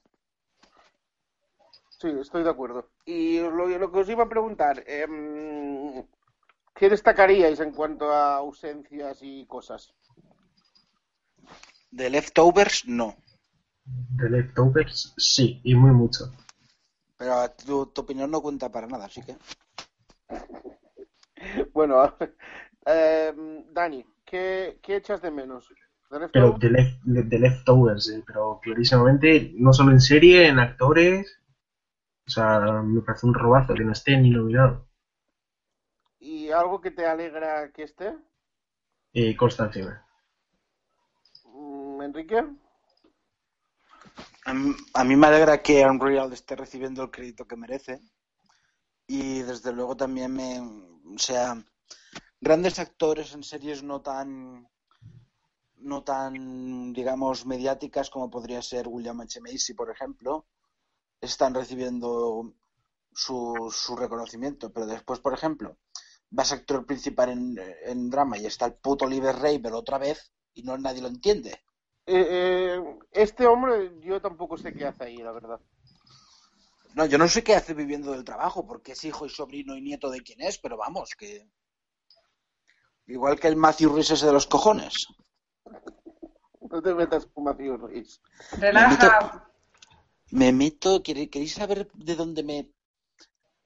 Sí, 1.88 2.08
estoy 2.20 2.44
de 2.44 2.50
acuerdo. 2.50 2.88
Y 3.04 3.40
lo, 3.40 3.66
lo 3.66 3.90
que 3.90 3.98
os 3.98 4.08
iba 4.08 4.24
a 4.24 4.28
preguntar, 4.28 4.84
em, 4.86 6.06
¿qué 6.74 6.88
destacaríais 6.88 7.58
en 7.60 7.72
cuanto 7.72 8.10
a 8.10 8.36
ausencias 8.36 9.18
y 9.22 9.44
cosas? 9.46 9.92
De 11.90 12.08
Leftovers, 12.08 12.86
no. 12.86 13.14
De 14.18 14.30
Leftovers, 14.30 15.14
sí, 15.16 15.60
y 15.64 15.74
muy 15.74 15.90
mucho. 15.90 16.32
Pero 17.18 17.34
tu, 17.66 17.86
tu 17.92 18.00
opinión 18.00 18.30
no 18.30 18.40
cuenta 18.40 18.72
para 18.72 18.86
nada, 18.86 19.04
así 19.04 19.20
que. 19.22 19.36
Bueno, 21.72 22.16
eh, 22.86 23.32
Dani, 23.70 24.04
¿qué, 24.24 24.78
¿qué 24.82 24.96
echas 24.96 25.22
de 25.22 25.30
menos? 25.30 25.68
¿The 26.10 26.18
Pero 26.32 26.52
Leftovers? 26.52 26.58
de, 26.58 26.70
left, 26.70 27.02
de 27.04 27.38
Leftovers, 27.38 28.08
eh, 28.08 28.24
pero 28.26 28.60
clarísimamente, 28.62 29.52
no 29.58 29.74
solo 29.74 29.92
en 29.92 30.00
serie, 30.00 30.48
en 30.48 30.58
actores. 30.58 31.38
O 32.26 32.30
sea, 32.30 32.82
me 32.82 33.02
parece 33.02 33.26
un 33.26 33.34
robazo 33.34 33.74
que 33.74 33.84
no 33.84 33.92
esté 33.92 34.16
ni 34.18 34.30
nominado. 34.30 34.88
¿Y 36.20 36.50
algo 36.52 36.80
que 36.80 36.92
te 36.92 37.04
alegra 37.06 37.72
que 37.72 37.82
esté? 37.82 38.14
Eh, 39.12 39.36
Constancia. 39.36 40.02
Enrique. 42.02 42.44
A 44.94 45.04
mí, 45.04 45.16
me 45.16 45.26
alegra 45.26 45.62
que 45.62 45.84
Unreal 45.84 46.32
esté 46.32 46.56
recibiendo 46.56 47.02
el 47.02 47.10
crédito 47.10 47.46
que 47.46 47.56
merece. 47.56 48.00
Y 49.06 49.40
desde 49.40 49.72
luego 49.72 49.96
también 49.96 50.32
me. 50.32 50.60
O 50.60 51.18
sea, 51.18 51.62
grandes 52.40 52.78
actores 52.78 53.34
en 53.34 53.42
series 53.42 53.82
no 53.82 54.00
tan. 54.00 54.68
No 55.76 56.02
tan, 56.02 56.92
digamos, 56.92 57.46
mediáticas 57.46 58.10
como 58.10 58.30
podría 58.30 58.62
ser 58.62 58.88
William 58.88 59.20
H. 59.20 59.40
Macy, 59.40 59.74
por 59.74 59.90
ejemplo, 59.90 60.46
están 61.20 61.54
recibiendo 61.54 62.52
su, 63.12 63.72
su 63.72 63.94
reconocimiento. 63.94 64.72
Pero 64.72 64.86
después, 64.86 65.20
por 65.20 65.34
ejemplo, 65.34 65.78
vas 66.30 66.52
a 66.52 66.56
actor 66.56 66.84
principal 66.86 67.30
en, 67.30 68.10
drama 68.10 68.38
y 68.38 68.46
está 68.46 68.66
el 68.66 68.74
puto 68.74 69.06
Oliver 69.06 69.36
Raver 69.36 69.72
otra 69.72 69.98
vez 69.98 70.32
y 70.54 70.62
no 70.62 70.76
nadie 70.78 71.02
lo 71.02 71.08
entiende. 71.08 71.60
Eh, 72.10 72.26
eh, 72.30 72.98
este 73.12 73.46
hombre, 73.46 73.92
yo 74.00 74.20
tampoco 74.20 74.56
sé 74.56 74.72
qué 74.72 74.86
hace 74.86 75.04
ahí, 75.04 75.18
la 75.18 75.32
verdad. 75.32 75.60
No, 76.94 77.04
yo 77.04 77.18
no 77.18 77.28
sé 77.28 77.44
qué 77.44 77.54
hace 77.54 77.74
viviendo 77.74 78.12
del 78.12 78.24
trabajo, 78.24 78.66
porque 78.66 78.92
es 78.92 79.04
hijo 79.04 79.26
y 79.26 79.28
sobrino 79.28 79.76
y 79.76 79.82
nieto 79.82 80.08
de 80.10 80.22
quién 80.22 80.40
es, 80.40 80.58
pero 80.58 80.76
vamos, 80.78 81.10
que. 81.16 81.46
Igual 83.06 83.38
que 83.38 83.48
el 83.48 83.56
Matthew 83.56 83.94
Rhys 83.94 84.10
ese 84.10 84.26
de 84.26 84.32
los 84.32 84.46
cojones. 84.46 85.06
No 86.70 86.82
te 86.82 86.94
metas 86.94 87.26
con 87.26 87.44
Matthew 87.44 87.76
Rhys. 87.76 88.20
Relaja. 88.58 89.50
Me 90.30 90.52
meto. 90.52 91.02
¿quere- 91.02 91.28
¿Queréis 91.30 91.54
saber 91.54 91.90
de 91.94 92.14
dónde 92.16 92.42
me. 92.42 92.70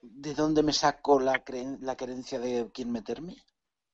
de 0.01 0.35
dónde 0.35 0.63
me 0.65 0.73
saco 0.73 1.21
la, 1.21 1.45
creen- 1.45 1.79
la 1.81 1.97
creencia 1.97 2.39
de 2.41 2.71
quién 2.73 2.91
meterme? 2.91 3.37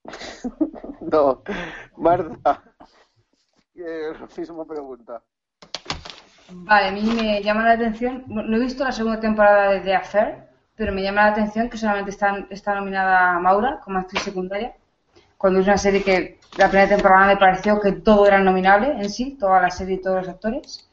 No, 1.01 1.43
Marta. 1.97 2.63
Eh, 3.79 4.13
misma 4.39 4.65
pregunta. 4.65 5.23
Vale, 6.51 6.89
a 6.89 6.93
mí 6.93 7.03
me 7.03 7.43
llama 7.43 7.65
la 7.65 7.73
atención, 7.73 8.25
no 8.27 8.57
he 8.57 8.61
visto 8.61 8.83
la 8.83 8.93
segunda 8.93 9.21
temporada 9.21 9.73
de 9.73 9.81
The 9.81 9.95
Affair, 9.95 10.49
pero 10.75 10.93
me 10.93 11.03
llama 11.03 11.27
la 11.27 11.33
atención 11.33 11.69
que 11.69 11.77
solamente 11.77 12.11
está, 12.11 12.47
está 12.49 12.75
nominada 12.75 13.39
Maura 13.39 13.81
como 13.85 13.99
actriz 13.99 14.23
secundaria, 14.23 14.75
cuando 15.37 15.61
es 15.61 15.67
una 15.67 15.77
serie 15.77 16.03
que 16.03 16.41
la 16.57 16.69
primera 16.69 16.89
temporada 16.89 17.27
me 17.27 17.37
pareció 17.37 17.79
que 17.81 17.93
todo 17.93 18.27
era 18.27 18.41
nominable 18.41 18.93
en 18.93 19.11
sí, 19.11 19.37
toda 19.39 19.61
la 19.61 19.71
serie 19.71 19.97
y 19.97 20.01
todos 20.01 20.17
los 20.19 20.29
actores. 20.29 20.89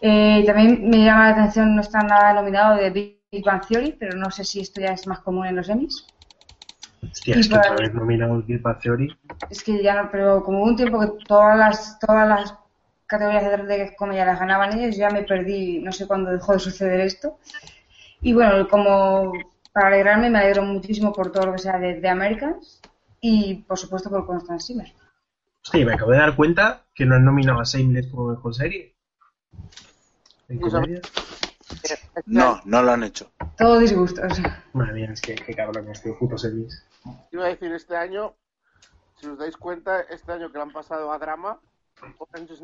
Eh, 0.00 0.44
también 0.44 0.90
me 0.90 1.04
llama 1.04 1.30
la 1.30 1.36
atención, 1.36 1.74
no 1.74 1.80
está 1.80 2.02
nada 2.02 2.34
nominado 2.34 2.76
de 2.76 2.90
Big 2.90 3.44
Bang 3.44 3.66
Theory, 3.66 3.92
pero 3.98 4.16
no 4.16 4.30
sé 4.30 4.44
si 4.44 4.60
esto 4.60 4.80
ya 4.80 4.92
es 4.92 5.06
más 5.06 5.20
común 5.20 5.46
en 5.46 5.56
los 5.56 5.68
Emmys. 5.68 6.06
Hostia, 7.10 7.36
Y 7.36 7.40
es 7.40 7.48
que 7.48 7.56
otra 7.56 7.76
vez 7.76 7.94
nominados 7.94 8.46
Big 8.46 8.60
Bang 8.60 8.78
Theory. 8.80 9.16
Es 9.50 9.62
que 9.62 9.82
ya 9.82 10.02
no, 10.02 10.10
pero 10.10 10.42
como 10.42 10.58
hubo 10.58 10.66
un 10.66 10.76
tiempo 10.76 11.00
que 11.00 11.24
todas 11.26 11.56
las, 11.58 11.98
todas 11.98 12.28
las 12.28 12.54
categorías 13.06 13.66
de, 13.66 13.94
comedia 13.96 14.24
las 14.24 14.40
ganaban 14.40 14.78
ellos, 14.78 14.96
ya 14.96 15.10
me 15.10 15.22
perdí, 15.22 15.80
no 15.80 15.92
sé 15.92 16.06
cuándo 16.06 16.30
dejó 16.30 16.52
de 16.52 16.58
suceder 16.58 17.00
esto. 17.00 17.38
Y 18.20 18.32
bueno, 18.32 18.68
como 18.68 19.32
para 19.72 19.88
alegrarme, 19.88 20.30
me 20.30 20.38
alegro 20.38 20.62
muchísimo 20.62 21.12
por 21.12 21.30
todo 21.30 21.46
lo 21.46 21.52
que 21.52 21.58
sea 21.58 21.78
de, 21.78 22.00
de 22.00 22.08
Americans 22.08 22.80
y 23.20 23.54
por 23.66 23.78
supuesto 23.78 24.10
por 24.10 24.26
Constance 24.26 24.66
Zimmer. 24.66 24.92
Hostia, 25.62 25.86
me 25.86 25.94
acabo 25.94 26.10
de 26.10 26.18
dar 26.18 26.36
cuenta 26.36 26.84
que 26.94 27.06
no 27.06 27.14
han 27.14 27.24
nominado 27.24 27.60
a 27.60 27.64
Shameless 27.64 28.08
como 28.08 28.28
mejor 28.28 28.54
serie. 28.54 28.94
¿En 30.48 30.60
comedia? 30.60 31.00
No, 32.26 32.60
no 32.64 32.82
lo 32.82 32.92
han 32.92 33.02
hecho. 33.04 33.30
Todo 33.58 33.78
disgustos. 33.78 34.38
Madre 34.72 34.92
mía, 34.94 35.10
es 35.12 35.20
que 35.20 35.34
qué 35.34 35.54
cabrón 35.54 35.88
este 35.90 36.12
puto 36.14 36.36
series. 36.38 36.86
Iba 37.32 37.44
a 37.44 37.48
decir 37.48 37.72
este 37.72 37.96
año, 37.96 38.34
si 39.16 39.26
os 39.26 39.38
dais 39.38 39.56
cuenta, 39.56 40.00
este 40.02 40.32
año 40.32 40.50
que 40.50 40.58
le 40.58 40.62
han 40.62 40.72
pasado 40.72 41.12
a 41.12 41.18
drama, 41.18 41.58
Orange 42.18 42.52
is 42.54 42.60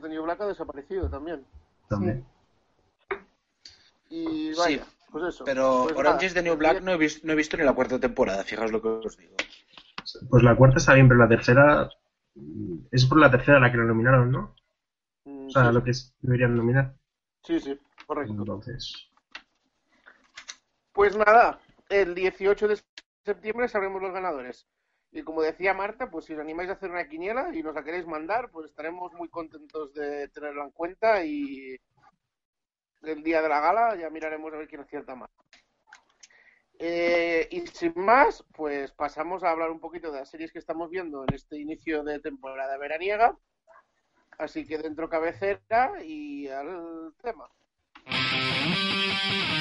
the 0.00 0.08
New 0.08 0.22
Black 0.24 0.40
ha 0.40 0.46
desaparecido 0.46 1.08
también. 1.08 1.44
También. 1.88 2.24
Y 4.08 4.52
vaya, 4.54 4.84
Sí, 4.84 4.90
pues 5.12 5.34
eso. 5.34 5.44
Pero 5.44 5.84
Pues 5.84 5.96
Orange 5.96 6.26
is 6.26 6.34
the 6.34 6.42
New 6.42 6.56
Black 6.56 6.80
no 6.82 6.92
he, 6.92 6.96
visto, 6.96 7.26
no 7.26 7.32
he 7.32 7.36
visto 7.36 7.56
ni 7.56 7.64
la 7.64 7.72
cuarta 7.72 7.98
temporada, 7.98 8.42
fijaos 8.44 8.72
lo 8.72 8.80
que 8.82 8.88
os 8.88 9.16
digo. 9.16 9.36
Pues 10.28 10.42
la 10.42 10.56
cuarta 10.56 10.78
está 10.78 10.94
bien, 10.94 11.08
pero 11.08 11.20
la 11.20 11.28
tercera. 11.28 11.88
Es 12.90 13.04
por 13.06 13.18
la 13.20 13.30
tercera 13.30 13.60
la 13.60 13.70
que 13.70 13.76
lo 13.76 13.84
nominaron, 13.84 14.30
¿no? 14.30 14.54
Mm, 15.24 15.46
O 15.46 15.50
sea, 15.50 15.68
sí, 15.68 15.74
lo 15.74 15.84
que 15.84 15.90
es- 15.90 16.14
deberían 16.20 16.56
nominar. 16.56 16.94
sí, 17.42 17.60
sí, 17.60 17.78
correcto. 18.10 18.32
Entonces. 18.32 19.08
Pues 20.92 21.16
nada, 21.16 21.60
el 21.88 22.12
18 22.12 22.66
de 22.66 22.80
septiembre 23.24 23.68
sabremos 23.68 24.02
los 24.02 24.12
ganadores. 24.12 24.66
Y 25.12 25.22
como 25.22 25.42
decía 25.42 25.74
Marta, 25.74 26.10
pues 26.10 26.24
si 26.24 26.34
os 26.34 26.40
animáis 26.40 26.70
a 26.70 26.72
hacer 26.72 26.90
una 26.90 27.08
quiniela 27.08 27.54
y 27.54 27.62
nos 27.62 27.74
la 27.74 27.84
queréis 27.84 28.06
mandar, 28.06 28.50
pues 28.50 28.68
estaremos 28.68 29.12
muy 29.12 29.28
contentos 29.28 29.92
de 29.94 30.28
tenerla 30.28 30.64
en 30.64 30.70
cuenta 30.72 31.24
y 31.24 31.76
el 33.02 33.22
día 33.22 33.42
de 33.42 33.48
la 33.48 33.60
gala 33.60 33.94
ya 33.94 34.10
miraremos 34.10 34.52
a 34.52 34.56
ver 34.56 34.66
quién 34.66 34.80
acierta 34.80 35.14
más. 35.14 35.30
Eh, 36.80 37.46
y 37.52 37.64
sin 37.68 37.92
más, 37.94 38.44
pues 38.52 38.90
pasamos 38.90 39.44
a 39.44 39.50
hablar 39.50 39.70
un 39.70 39.80
poquito 39.80 40.10
de 40.10 40.18
las 40.18 40.30
series 40.30 40.50
que 40.50 40.58
estamos 40.58 40.90
viendo 40.90 41.22
en 41.22 41.34
este 41.34 41.60
inicio 41.60 42.02
de 42.02 42.18
temporada 42.18 42.76
veraniega. 42.76 43.38
Así 44.38 44.66
que 44.66 44.78
dentro 44.78 45.08
cabecera 45.08 46.02
y 46.02 46.48
al 46.48 47.14
tema. 47.22 47.48
Música 48.10 49.59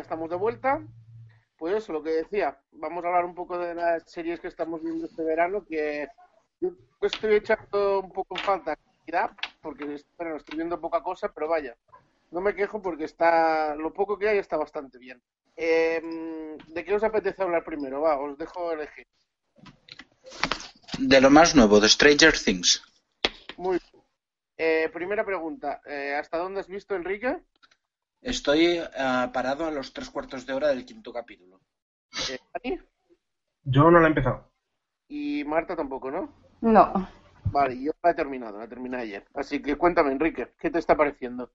ya 0.00 0.02
estamos 0.02 0.30
de 0.30 0.36
vuelta. 0.36 0.82
Pues 1.58 1.74
eso, 1.74 1.92
lo 1.92 2.02
que 2.02 2.10
decía, 2.10 2.58
vamos 2.72 3.04
a 3.04 3.08
hablar 3.08 3.26
un 3.26 3.34
poco 3.34 3.58
de 3.58 3.74
las 3.74 4.10
series 4.10 4.40
que 4.40 4.48
estamos 4.48 4.82
viendo 4.82 5.06
este 5.06 5.22
verano, 5.22 5.64
que 5.64 6.08
yo 6.60 6.70
estoy 7.02 7.34
echando 7.34 8.00
un 8.00 8.10
poco 8.10 8.36
en 8.36 8.42
falta 8.42 8.78
porque 9.60 9.84
verano 10.16 10.36
estoy 10.36 10.56
viendo 10.56 10.80
poca 10.80 11.02
cosa, 11.02 11.32
pero 11.34 11.48
vaya, 11.48 11.76
no 12.30 12.40
me 12.40 12.54
quejo 12.54 12.80
porque 12.80 13.04
está 13.04 13.74
lo 13.74 13.92
poco 13.92 14.16
que 14.16 14.28
hay 14.28 14.38
está 14.38 14.56
bastante 14.56 14.98
bien. 14.98 15.20
Eh, 15.56 16.00
¿De 16.68 16.84
qué 16.84 16.94
os 16.94 17.02
apetece 17.02 17.42
hablar 17.42 17.64
primero? 17.64 18.00
Va, 18.00 18.18
os 18.18 18.38
dejo 18.38 18.72
elegir. 18.72 19.06
De 20.98 21.20
lo 21.20 21.28
más 21.28 21.54
nuevo, 21.56 21.80
de 21.80 21.88
Stranger 21.88 22.32
Things. 22.38 22.82
Muy 23.56 23.78
bien. 23.78 24.04
Eh, 24.56 24.88
primera 24.92 25.24
pregunta, 25.24 25.80
eh, 25.84 26.14
¿hasta 26.14 26.38
dónde 26.38 26.60
has 26.60 26.68
visto, 26.68 26.94
Enrique? 26.94 27.42
Estoy 28.20 28.80
ah, 28.98 29.30
parado 29.32 29.66
a 29.66 29.70
los 29.70 29.92
tres 29.92 30.10
cuartos 30.10 30.46
de 30.46 30.52
hora 30.52 30.68
del 30.68 30.84
quinto 30.84 31.12
capítulo. 31.12 31.60
Eh, 32.30 32.38
Dani? 32.52 32.78
Yo 33.62 33.90
no 33.90 33.98
la 33.98 34.06
he 34.06 34.08
empezado. 34.08 34.52
Y 35.08 35.44
Marta 35.44 35.74
tampoco, 35.74 36.10
¿no? 36.10 36.34
No. 36.60 37.08
Vale, 37.44 37.82
yo 37.82 37.92
la 38.02 38.10
he 38.10 38.14
terminado, 38.14 38.58
la 38.58 38.68
terminé 38.68 38.98
ayer. 38.98 39.26
Así 39.34 39.60
que 39.60 39.76
cuéntame, 39.76 40.12
Enrique, 40.12 40.52
¿qué 40.58 40.70
te 40.70 40.78
está 40.78 40.96
pareciendo? 40.96 41.52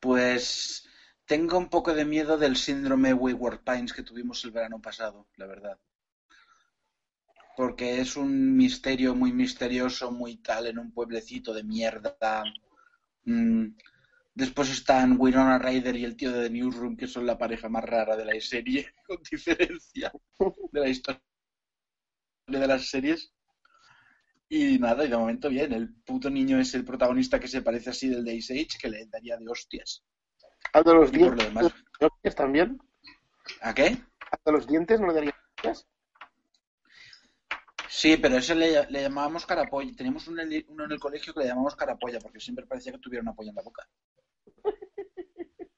Pues 0.00 0.88
tengo 1.26 1.58
un 1.58 1.68
poco 1.68 1.92
de 1.94 2.04
miedo 2.04 2.38
del 2.38 2.56
síndrome 2.56 3.12
Wayward 3.12 3.62
Pines 3.62 3.92
que 3.92 4.02
tuvimos 4.02 4.42
el 4.44 4.50
verano 4.50 4.80
pasado, 4.80 5.28
la 5.36 5.46
verdad. 5.46 5.78
Porque 7.56 8.00
es 8.00 8.16
un 8.16 8.56
misterio 8.56 9.14
muy 9.14 9.32
misterioso, 9.32 10.10
muy 10.10 10.36
tal, 10.36 10.66
en 10.66 10.78
un 10.78 10.92
pueblecito 10.92 11.52
de 11.52 11.64
mierda. 11.64 12.44
mm, 13.24 13.66
Después 14.38 14.70
están 14.70 15.16
Winona 15.18 15.58
Ryder 15.58 15.96
y 15.96 16.04
el 16.04 16.16
tío 16.16 16.30
de 16.30 16.44
The 16.44 16.50
Newsroom, 16.50 16.96
que 16.96 17.08
son 17.08 17.26
la 17.26 17.36
pareja 17.36 17.68
más 17.68 17.82
rara 17.82 18.16
de 18.16 18.24
la 18.24 18.40
serie, 18.40 18.94
con 19.04 19.18
diferencia 19.28 20.12
de 20.70 20.80
la 20.80 20.88
historia 20.88 21.20
de 22.46 22.66
las 22.68 22.88
series. 22.88 23.32
Y 24.48 24.78
nada, 24.78 25.04
y 25.04 25.08
de 25.08 25.16
momento 25.16 25.48
bien. 25.48 25.72
El 25.72 25.92
puto 26.04 26.30
niño 26.30 26.60
es 26.60 26.72
el 26.74 26.84
protagonista 26.84 27.40
que 27.40 27.48
se 27.48 27.62
parece 27.62 27.90
así 27.90 28.08
del 28.08 28.24
Days 28.24 28.52
Age, 28.52 28.78
que 28.80 28.88
le 28.88 29.06
daría 29.06 29.36
de 29.36 29.48
hostias. 29.48 30.04
Al 30.72 30.84
de 30.84 30.94
los 30.94 31.12
Y 31.12 31.18
por 31.18 31.30
lo 31.30 31.34
dientes, 31.34 31.46
demás, 31.48 31.74
hostias 31.98 32.34
también. 32.36 32.78
¿a 33.60 33.74
qué? 33.74 33.86
Al 33.86 34.40
de 34.46 34.52
los 34.52 34.68
dientes 34.68 35.00
no 35.00 35.08
le 35.08 35.14
daría 35.14 35.34
hostias. 35.56 35.84
Sí, 37.88 38.16
pero 38.18 38.36
ese 38.36 38.54
le, 38.54 38.86
le 38.88 39.02
llamábamos 39.02 39.44
carapolla. 39.44 39.90
Teníamos 39.96 40.28
uno 40.28 40.42
en, 40.42 40.52
el, 40.52 40.64
uno 40.68 40.84
en 40.84 40.92
el 40.92 41.00
colegio 41.00 41.34
que 41.34 41.40
le 41.40 41.46
llamábamos 41.46 41.74
carapolla, 41.74 42.20
porque 42.20 42.38
siempre 42.38 42.66
parecía 42.66 42.92
que 42.92 42.98
tuviera 42.98 43.22
una 43.22 43.34
polla 43.34 43.50
en 43.50 43.56
la 43.56 43.62
boca. 43.62 43.84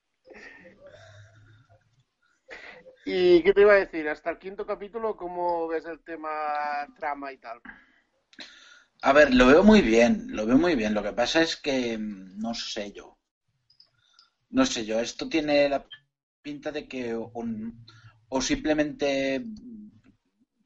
¿Y 3.05 3.43
qué 3.43 3.53
te 3.53 3.62
iba 3.62 3.73
a 3.73 3.77
decir? 3.77 4.09
Hasta 4.09 4.31
el 4.31 4.39
quinto 4.39 4.66
capítulo, 4.66 5.16
¿cómo 5.16 5.66
ves 5.68 5.85
el 5.87 6.01
tema 6.01 6.29
trama 6.97 7.33
y 7.33 7.39
tal? 7.39 7.61
A 9.03 9.12
ver, 9.12 9.35
lo 9.35 9.47
veo 9.47 9.64
muy 9.64 9.81
bien, 9.81 10.27
lo 10.29 10.45
veo 10.47 10.59
muy 10.59 10.75
bien. 10.75 10.95
Lo 10.95 11.03
que 11.03 11.12
pasa 11.12 11.41
es 11.41 11.57
que 11.57 11.97
mm, 11.97 12.39
no 12.39 12.55
sé 12.55 12.93
yo. 12.93 13.18
No 14.51 14.66
sé 14.66 14.85
yo, 14.85 15.01
esto 15.01 15.29
tiene 15.29 15.68
la 15.68 15.87
pinta 16.43 16.73
de 16.73 16.89
que 16.89 17.14
o 17.14 18.41
simplemente 18.41 19.45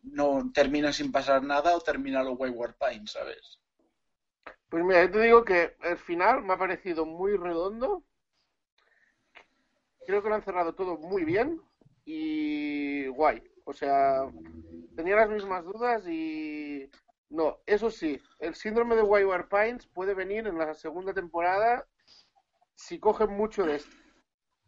no 0.02 0.50
termina 0.52 0.92
sin 0.92 1.10
pasar 1.12 1.42
nada 1.42 1.76
o 1.76 1.80
termina 1.80 2.22
lo 2.22 2.32
Wayward 2.32 2.76
Pine, 2.78 3.06
¿sabes? 3.06 3.60
Pues 4.74 4.84
mira, 4.84 5.04
yo 5.04 5.10
te 5.12 5.20
digo 5.20 5.44
que 5.44 5.76
el 5.84 5.96
final 5.98 6.42
me 6.42 6.54
ha 6.54 6.58
parecido 6.58 7.06
muy 7.06 7.36
redondo. 7.36 8.02
Creo 10.04 10.20
que 10.20 10.28
lo 10.28 10.34
han 10.34 10.42
cerrado 10.42 10.74
todo 10.74 10.96
muy 10.96 11.22
bien 11.22 11.62
y 12.04 13.06
guay. 13.06 13.40
O 13.66 13.72
sea, 13.72 14.28
tenía 14.96 15.14
las 15.14 15.30
mismas 15.30 15.64
dudas 15.64 16.04
y 16.08 16.90
no, 17.28 17.58
eso 17.66 17.88
sí, 17.88 18.20
el 18.40 18.56
síndrome 18.56 18.96
de 18.96 19.02
Wayward 19.02 19.48
Pines 19.48 19.86
puede 19.86 20.12
venir 20.12 20.44
en 20.48 20.58
la 20.58 20.74
segunda 20.74 21.14
temporada 21.14 21.86
si 22.74 22.98
cogen 22.98 23.30
mucho 23.30 23.64
de 23.64 23.76
esto. 23.76 23.96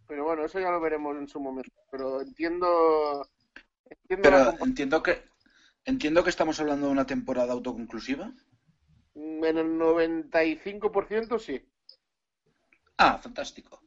Pero 0.06 0.22
bueno, 0.22 0.44
eso 0.44 0.60
ya 0.60 0.70
lo 0.70 0.80
veremos 0.80 1.16
en 1.16 1.26
su 1.26 1.40
momento. 1.40 1.72
Pero 1.90 2.20
entiendo, 2.20 3.28
entiendo 3.90 4.22
Pero 4.22 4.64
entiendo 4.64 5.02
que 5.02 5.24
entiendo 5.84 6.22
que 6.22 6.30
estamos 6.30 6.60
hablando 6.60 6.86
de 6.86 6.92
una 6.92 7.08
temporada 7.08 7.52
autoconclusiva. 7.52 8.32
En 9.44 9.58
el 9.58 9.76
95% 9.78 11.38
sí. 11.38 11.62
Ah, 12.98 13.16
fantástico. 13.18 13.80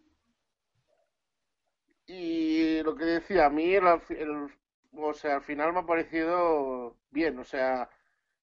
Y 2.08 2.82
lo 2.84 2.96
que 2.96 3.06
decía, 3.06 3.46
a 3.46 3.50
mí 3.50 3.74
el, 3.76 3.86
el- 4.10 4.50
o 4.94 5.14
sea, 5.14 5.36
al 5.36 5.44
final 5.44 5.72
me 5.74 5.80
ha 5.80 5.86
parecido 5.86 6.98
bien, 7.12 7.38
o 7.40 7.44
sea, 7.44 7.90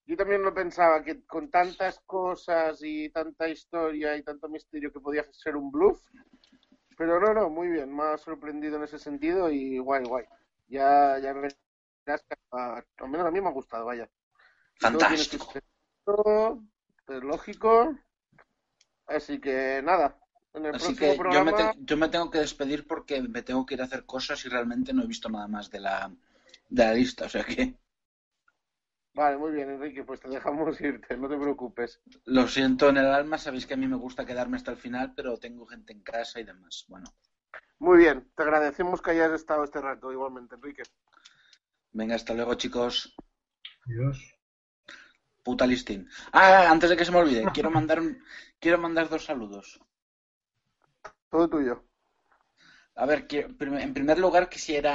yo 0.07 0.17
también 0.17 0.43
no 0.43 0.55
pensaba 0.55 1.03
que 1.05 1.25
con 1.27 1.51
tantas 1.51 2.01
cosas 2.07 2.81
y 2.83 3.11
tanta 3.11 3.49
historia 3.49 4.17
y 4.17 4.23
tanto 4.23 4.49
misterio 4.49 4.93
que 4.93 5.01
podía 5.01 5.25
ser 5.33 5.57
un 5.57 5.71
bluff, 5.73 6.01
pero 6.99 7.21
no, 7.21 7.35
no, 7.35 7.51
muy 7.51 7.69
bien, 7.69 7.95
me 7.95 8.05
ha 8.05 8.19
sorprendido 8.19 8.77
en 8.77 8.85
ese 8.85 8.99
sentido 8.99 9.51
y 9.51 9.79
guay, 9.79 10.05
guay. 10.05 10.25
Ya, 10.69 11.19
ya 11.21 11.33
verás 11.35 11.57
que 12.07 12.37
al 13.05 13.11
menos 13.11 13.27
a 13.27 13.31
mí 13.31 13.41
me 13.41 13.49
ha 13.49 13.53
gustado, 13.53 13.87
vaya. 13.87 14.09
Su 14.79 14.89
Fantástico. 14.99 15.53
Es 17.09 17.23
lógico, 17.25 17.97
así 19.07 19.41
que 19.41 19.81
nada, 19.83 20.17
en 20.55 20.67
el 20.67 20.77
Así 20.77 20.93
próximo 20.97 21.01
que 21.01 21.25
yo 21.33 21.41
me, 21.43 21.53
programa... 21.53 21.59
te- 21.59 21.75
yo 21.89 21.97
me 21.97 22.09
tengo 22.09 22.31
que 22.31 22.39
despedir 22.39 22.87
porque 22.87 23.21
me 23.21 23.43
tengo 23.43 23.67
que 23.67 23.75
ir 23.75 23.81
a 23.83 23.87
hacer 23.87 24.07
cosas 24.07 24.45
y 24.45 24.49
realmente 24.49 24.93
no 24.93 25.03
he 25.03 25.07
visto 25.09 25.29
nada 25.29 25.49
más 25.49 25.71
de 25.73 25.81
la, 25.81 26.15
de 26.69 26.85
la 26.85 26.95
lista. 26.95 27.25
O 27.27 27.29
sea 27.29 27.45
que 27.45 27.77
Vale, 29.15 29.37
muy 29.37 29.51
bien, 29.51 29.69
Enrique, 29.71 30.05
pues 30.05 30.21
te 30.21 30.29
dejamos 30.29 30.81
irte, 30.81 31.17
no 31.17 31.29
te 31.29 31.37
preocupes. 31.37 32.01
lo 32.27 32.47
siento 32.47 32.91
en 32.91 32.99
el 32.99 33.07
alma. 33.07 33.39
Sabéis 33.39 33.65
que 33.67 33.73
a 33.73 33.79
mí 33.79 33.87
me 33.89 33.97
gusta 33.97 34.27
quedarme 34.27 34.59
hasta 34.59 34.71
el 34.71 34.77
final, 34.77 35.15
pero 35.17 35.39
tengo 35.39 35.65
gente 35.65 35.95
en 35.95 36.03
casa 36.03 36.41
y 36.41 36.45
demás. 36.45 36.85
Bueno, 36.89 37.07
Muy 37.79 37.97
bien, 37.97 38.31
te 38.37 38.43
agradecemos 38.43 39.01
que 39.01 39.13
hayas 39.13 39.33
estado 39.33 39.65
este 39.65 39.81
rato 39.81 40.13
igualmente, 40.13 40.57
Enrique. 40.57 40.83
venga, 41.93 42.15
hasta 42.15 42.33
luego, 42.33 42.55
chicos. 42.55 43.13
Adiós. 43.87 44.36
Puta 45.47 45.65
listín. 45.73 46.01
Ah, 46.41 46.63
antes 46.75 46.89
de 46.91 46.97
que 46.99 47.07
se 47.07 47.13
me 47.13 47.21
olvide, 47.23 47.51
quiero 47.55 47.71
mandar 47.77 47.99
un, 48.05 48.09
quiero 48.63 48.79
mandar 48.85 49.07
dos 49.09 49.25
saludos. 49.31 49.67
Todo 51.31 51.49
tuyo. 51.49 51.85
A 53.03 53.05
ver, 53.11 53.21
quiero- 53.29 53.49
en 53.87 53.93
primer 53.99 54.19
lugar 54.25 54.45
quisiera 54.53 54.95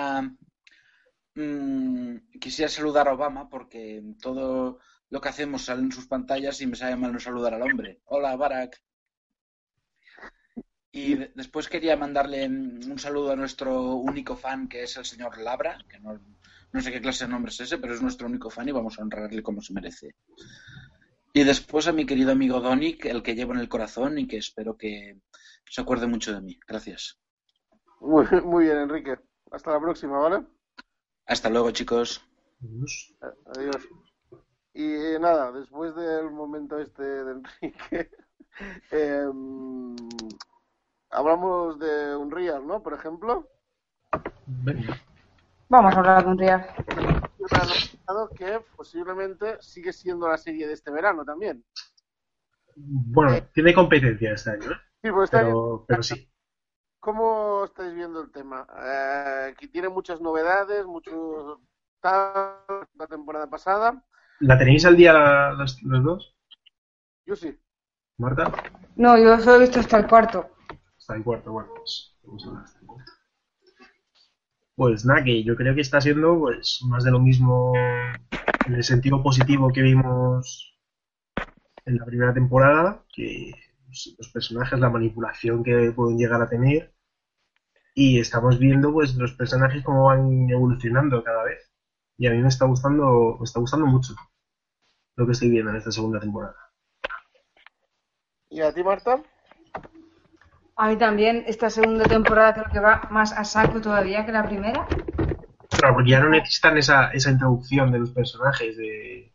mm, 1.36 2.16
quisiera 2.42 2.70
saludar 2.70 3.08
a 3.08 3.14
Obama 3.14 3.50
porque 3.50 4.02
todo 4.22 4.80
lo 5.10 5.22
que 5.22 5.30
hacemos 5.30 5.66
sale 5.66 5.82
en 5.82 5.92
sus 5.92 6.08
pantallas 6.08 6.62
y 6.62 6.68
me 6.68 6.76
sabe 6.76 6.96
mal 6.96 7.12
no 7.14 7.20
saludar 7.20 7.54
al 7.54 7.64
hombre. 7.64 8.00
Hola, 8.06 8.36
Barack. 8.36 8.82
Y 10.94 11.16
de- 11.16 11.32
después 11.36 11.68
quería 11.70 11.96
mandarle 11.98 12.48
mm, 12.48 12.92
un 12.92 13.00
saludo 13.00 13.32
a 13.32 13.36
nuestro 13.36 13.96
único 13.96 14.36
fan 14.38 14.68
que 14.70 14.84
es 14.84 14.96
el 14.98 15.06
señor 15.06 15.38
Labra, 15.38 15.78
que 15.90 16.00
no, 16.00 16.20
no 16.74 16.82
sé 16.82 16.92
qué 16.92 17.02
clase 17.02 17.26
de 17.26 17.32
nombre 17.32 17.52
es 17.52 17.60
ese, 17.60 17.78
pero 17.78 17.94
es 17.94 18.02
nuestro 18.02 18.28
único 18.28 18.50
fan 18.50 18.70
y 18.70 18.72
vamos 18.72 18.98
a 18.98 19.02
honrarle 19.02 19.44
como 19.44 19.62
se 19.62 19.74
merece. 19.74 20.16
Y 21.34 21.44
después 21.44 21.88
a 21.88 21.92
mi 21.94 22.06
querido 22.06 22.32
amigo 22.32 22.62
que- 23.00 23.10
el 23.10 23.24
que 23.24 23.36
llevo 23.36 23.54
en 23.54 23.60
el 23.60 23.70
corazón 23.70 24.18
y 24.18 24.28
que 24.28 24.38
espero 24.38 24.78
que 24.78 25.18
se 25.70 25.82
acuerde 25.82 26.08
mucho 26.08 26.34
de 26.34 26.42
mí. 26.42 26.60
Gracias. 26.68 27.18
Muy, 28.00 28.26
muy 28.44 28.66
bien, 28.66 28.80
Enrique. 28.80 29.18
Hasta 29.52 29.72
la 29.72 29.80
próxima, 29.80 30.18
¿vale? 30.18 30.46
Hasta 31.26 31.50
luego, 31.50 31.72
chicos. 31.72 32.26
Adiós. 32.62 33.14
Adiós. 33.56 33.88
Y 34.74 34.84
eh, 34.84 35.20
nada, 35.20 35.52
después 35.52 35.96
del 35.96 36.32
momento 36.32 36.80
este 36.80 37.04
de 37.04 37.32
Enrique, 37.32 38.10
em, 38.92 39.96
hablamos 41.10 41.80
de 41.80 42.16
Unreal, 42.16 42.66
¿no? 42.66 42.82
Por 42.82 42.94
ejemplo, 42.94 43.48
Venga. 44.48 45.00
Vamos 45.74 45.94
a 45.96 46.00
hablar 46.00 46.24
de 46.26 46.30
un 46.32 46.38
real. 46.38 46.68
me 47.40 47.48
han 47.52 47.62
anunciado 47.62 48.30
que 48.38 48.60
posiblemente 48.76 49.58
sigue 49.62 49.94
siendo 49.94 50.28
la 50.28 50.38
serie 50.38 50.68
de 50.68 50.74
este 50.74 50.92
verano 50.92 51.24
también. 51.26 51.64
Bueno, 52.76 53.38
tiene 53.54 53.74
competencia 53.74 54.34
este 54.34 54.52
año, 54.52 54.72
¿eh? 54.72 54.76
Sí, 55.04 55.12
pues 55.12 55.26
está 55.26 55.44
bien. 55.44 55.50
pero, 55.52 55.86
pero 55.88 56.04
sí. 56.04 56.30
¿Cómo 57.00 57.66
estáis 57.66 57.94
viendo 57.96 58.22
el 58.22 58.32
tema? 58.32 58.68
Eh, 58.86 59.56
que 59.58 59.68
tiene 59.68 59.90
muchas 59.90 60.22
novedades, 60.22 60.86
mucho 60.86 61.62
tal, 62.00 62.58
la 62.96 63.08
temporada 63.08 63.48
pasada. 63.50 64.04
¿La 64.40 64.58
tenéis 64.58 64.86
al 64.86 64.98
día 64.98 65.14
la- 65.14 65.54
los, 65.54 65.82
los 65.84 66.04
dos, 66.04 66.36
Yo 67.26 67.36
sí. 67.36 67.58
Marta? 68.18 68.52
No, 68.96 69.18
yo 69.18 69.40
solo 69.40 69.56
he 69.58 69.60
visto 69.62 69.80
hasta 69.80 69.98
el 69.98 70.08
cuarto. 70.08 70.50
Está 70.98 71.16
en 71.16 71.24
cuarto, 71.24 71.52
bueno, 71.52 71.70
pues 71.76 72.16
vamos 72.24 72.46
a 72.46 72.48
hablar 72.50 72.64
hasta 72.66 72.80
el 72.80 72.81
cuarto. 72.81 72.81
Pues 74.76 75.06
nada, 75.06 75.24
yo 75.26 75.56
creo 75.56 75.76
que 75.76 75.82
está 75.82 76.02
siendo 76.02 76.40
pues 76.40 76.80
más 76.88 77.04
de 77.04 77.12
lo 77.12 77.20
mismo 77.20 77.74
en 78.66 78.74
el 78.74 78.84
sentido 78.84 79.22
positivo 79.22 79.72
que 79.72 79.82
vimos 79.82 80.78
en 81.86 81.98
la 81.98 82.06
primera 82.06 82.34
temporada, 82.34 83.04
que 83.14 83.52
pues, 83.86 84.16
los 84.18 84.30
personajes, 84.30 84.80
la 84.80 84.90
manipulación 84.90 85.64
que 85.64 85.92
pueden 85.96 86.18
llegar 86.18 86.42
a 86.42 86.50
tener, 86.50 86.94
y 87.94 88.20
estamos 88.20 88.58
viendo 88.60 88.92
pues 88.94 89.16
los 89.16 89.34
personajes 89.34 89.84
cómo 89.84 90.06
van 90.06 90.50
evolucionando 90.50 91.24
cada 91.24 91.44
vez. 91.44 91.72
Y 92.18 92.28
a 92.28 92.32
mí 92.32 92.38
me 92.38 92.48
está 92.48 92.66
gustando, 92.66 93.38
me 93.40 93.44
está 93.44 93.60
gustando 93.60 93.86
mucho 93.86 94.14
lo 95.16 95.26
que 95.26 95.34
estoy 95.34 95.50
viendo 95.50 95.72
en 95.72 95.78
esta 95.78 95.92
segunda 95.92 96.20
temporada. 96.20 96.56
¿Y 98.50 98.62
a 98.62 98.74
ti, 98.74 98.84
Marta? 98.84 99.22
A 100.82 100.88
mí 100.88 100.96
también 100.96 101.44
esta 101.46 101.70
segunda 101.70 102.06
temporada 102.06 102.54
creo 102.56 102.66
que 102.74 102.80
va 102.80 103.08
más 103.12 103.34
a 103.34 103.44
saco 103.44 103.80
todavía 103.80 104.26
que 104.26 104.32
la 104.32 104.44
primera. 104.44 104.88
Claro, 105.70 105.94
porque 105.94 106.10
ya 106.10 106.20
no 106.20 106.30
necesitan 106.30 106.76
esa, 106.76 107.12
esa 107.12 107.30
introducción 107.30 107.92
de 107.92 108.00
los 108.00 108.10
personajes, 108.10 108.76
de 108.78 109.32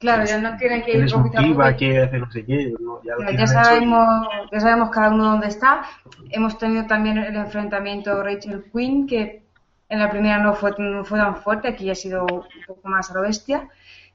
Claro, 0.00 0.24
ya 0.24 0.38
no 0.38 0.56
tienen 0.56 0.82
que 0.82 0.98
ir 0.98 1.12
poquito 1.12 1.42
motiva, 1.42 1.68
hace 1.68 2.18
no 2.18 2.28
sé 2.32 2.44
qué, 2.44 2.74
¿no? 2.80 3.00
ya 3.04 3.14
lo 3.14 3.46
sabemos, 3.46 4.28
ya 4.50 4.58
sabemos 4.58 4.90
cada 4.90 5.10
uno 5.10 5.30
dónde 5.30 5.46
está. 5.46 5.82
Hemos 6.28 6.58
tenido 6.58 6.84
también 6.88 7.18
el 7.18 7.36
enfrentamiento 7.36 8.20
Rachel 8.24 8.64
Quinn, 8.72 9.06
que 9.06 9.44
en 9.88 10.00
la 10.00 10.10
primera 10.10 10.38
no 10.38 10.54
fue, 10.54 10.74
no 10.76 11.04
fue 11.04 11.20
tan 11.20 11.36
fuerte, 11.36 11.68
aquí 11.68 11.88
ha 11.88 11.94
sido 11.94 12.22
un 12.24 12.42
poco 12.66 12.88
más 12.88 13.12
a 13.12 13.14
lo 13.14 13.22
bestia. 13.22 13.68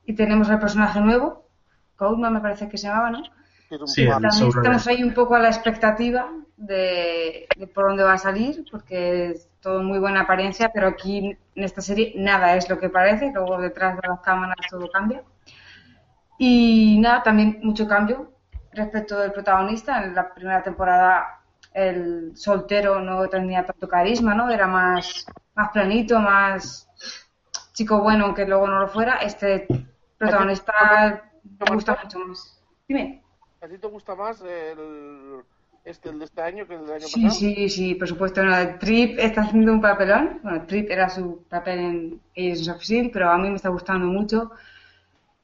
Y 0.05 0.11
tenemos 0.13 0.49
el 0.49 0.59
personaje 0.59 0.99
nuevo, 0.99 1.47
Coleman 1.95 2.34
me 2.34 2.41
parece 2.41 2.67
que 2.67 2.78
se 2.78 2.88
llamaba, 2.88 3.11
¿no? 3.11 3.23
Sí, 3.86 4.07
También 4.07 4.32
estamos 4.32 4.88
ahí 4.88 5.03
un 5.03 5.13
poco 5.13 5.36
a 5.36 5.39
la 5.39 5.47
expectativa 5.47 6.30
de, 6.57 7.47
de 7.57 7.68
por 7.68 7.88
dónde 7.88 8.03
va 8.03 8.13
a 8.13 8.18
salir, 8.18 8.63
porque 8.72 9.32
es 9.32 9.49
todo 9.59 9.82
muy 9.82 9.99
buena 9.99 10.22
apariencia, 10.22 10.72
pero 10.74 10.88
aquí 10.88 11.36
en 11.55 11.63
esta 11.63 11.82
serie 11.82 12.13
nada 12.16 12.55
es 12.55 12.70
lo 12.70 12.78
que 12.78 12.89
parece, 12.89 13.32
luego 13.34 13.59
detrás 13.59 13.95
de 13.95 14.07
las 14.07 14.20
cámaras 14.20 14.55
todo 14.70 14.89
cambia. 14.91 15.24
Y 16.38 16.99
nada, 16.99 17.24
también 17.24 17.59
mucho 17.63 17.88
cambio 17.88 18.32
respecto 18.72 19.20
del 19.20 19.32
protagonista. 19.32 20.03
En 20.03 20.13
la 20.13 20.34
primera 20.34 20.61
temporada 20.61 21.41
el 21.74 22.32
soltero 22.36 23.01
no 23.01 23.28
tenía 23.28 23.66
tanto 23.66 23.88
carisma, 23.88 24.34
¿no? 24.34 24.49
Era 24.49 24.68
más, 24.68 25.26
más 25.55 25.70
planito, 25.72 26.20
más 26.20 26.88
chico 27.74 28.01
bueno, 28.01 28.26
aunque 28.26 28.45
luego 28.45 28.68
no 28.68 28.80
lo 28.80 28.88
fuera. 28.88 29.16
Este 29.18 29.68
protagonista 30.18 31.24
me 31.43 31.74
gusta 31.74 31.97
mucho 32.03 32.20
más. 32.20 32.61
Dime. 32.88 33.24
¿A 33.66 33.68
ti 33.70 33.78
te 33.80 33.88
gusta 33.88 34.16
más 34.16 34.41
el, 34.41 35.43
este, 35.84 36.09
el 36.09 36.20
de 36.20 36.26
este 36.26 36.41
año 36.41 36.68
que 36.68 36.76
el 36.76 36.86
del 36.86 36.95
año 36.95 37.09
Sí, 37.09 37.11
pasado? 37.11 37.39
sí, 37.39 37.70
sí, 37.70 37.95
por 37.95 38.07
supuesto. 38.07 38.43
No, 38.43 38.78
Trip 38.80 39.20
está 39.20 39.41
haciendo 39.41 39.72
un 39.74 39.82
papelón. 39.82 40.39
Bueno, 40.43 40.66
Trip 40.66 40.89
era 40.89 41.09
su 41.09 41.43
papel 41.49 41.80
en 41.80 42.22
Agents 42.38 42.68
of 42.70 42.82
S.H.I.E.L.D., 42.82 43.09
pero 43.13 43.30
a 43.30 43.38
mí 43.38 43.49
me 43.49 43.55
está 43.55 43.70
gustando 43.70 44.07
mucho. 44.07 44.51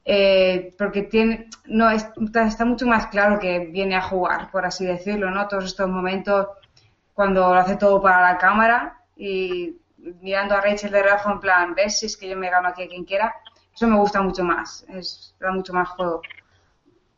eh, 0.05 0.73
porque 0.77 1.03
tiene, 1.03 1.47
no, 1.65 1.89
es- 1.89 2.07
está, 2.23 2.47
está 2.47 2.65
mucho 2.65 2.87
más 2.87 3.07
claro 3.07 3.39
que 3.39 3.59
viene 3.67 3.95
a 3.95 4.01
jugar, 4.01 4.49
por 4.51 4.65
así 4.65 4.85
decirlo, 4.85 5.29
¿no? 5.31 5.47
Todos 5.47 5.65
estos 5.65 5.89
momentos 5.89 6.47
cuando 7.13 7.41
lo 7.49 7.55
hace 7.55 7.77
todo 7.77 8.01
para 8.01 8.21
la 8.21 8.37
cámara 8.37 9.01
y 9.15 9.77
mirando 10.21 10.55
a 10.55 10.61
Rachel 10.61 10.91
de 10.91 11.03
reojo 11.03 11.31
en 11.31 11.39
plan, 11.39 11.75
ves 11.75 11.99
si 11.99 12.07
es 12.07 12.17
que 12.17 12.29
yo 12.29 12.37
me 12.37 12.49
gano 12.49 12.69
aquí 12.69 12.83
a 12.83 12.87
quien 12.89 13.05
quiera, 13.05 13.35
eso 13.75 13.87
me 13.87 13.97
gusta 13.97 14.21
mucho 14.21 14.43
más, 14.43 14.85
es, 14.89 15.35
da 15.39 15.51
mucho 15.51 15.73
más 15.73 15.89
juego. 15.89 16.21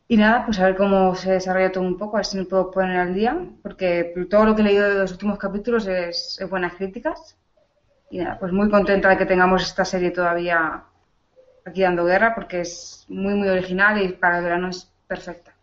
Y 0.08 0.16
nada, 0.16 0.44
pues 0.46 0.58
a 0.58 0.64
ver 0.66 0.76
cómo 0.76 1.14
se 1.14 1.32
desarrolla 1.32 1.72
todo 1.72 1.84
un 1.84 1.98
poco, 1.98 2.16
a 2.16 2.20
ver 2.20 2.26
si 2.26 2.38
me 2.38 2.44
puedo 2.46 2.70
poner 2.70 2.96
al 2.98 3.14
día, 3.14 3.36
porque 3.62 4.14
todo 4.30 4.44
lo 4.46 4.54
que 4.54 4.62
he 4.62 4.64
leído 4.64 4.88
de 4.88 4.94
los 5.00 5.12
últimos 5.12 5.38
capítulos 5.38 5.86
es, 5.86 6.38
es 6.40 6.48
buenas 6.50 6.74
críticas. 6.74 7.36
Y 8.10 8.18
nada, 8.18 8.38
pues 8.40 8.52
muy 8.52 8.70
contenta 8.70 9.10
de 9.10 9.18
que 9.18 9.26
tengamos 9.26 9.62
esta 9.64 9.84
serie 9.84 10.10
todavía 10.12 10.84
aquí 11.66 11.82
dando 11.82 12.04
guerra, 12.06 12.34
porque 12.34 12.62
es 12.62 13.06
muy, 13.08 13.34
muy 13.34 13.48
original 13.48 14.02
y 14.02 14.08
para 14.14 14.38
el 14.38 14.44
verano 14.44 14.68
es 14.70 14.92
perfecta. 15.08 15.54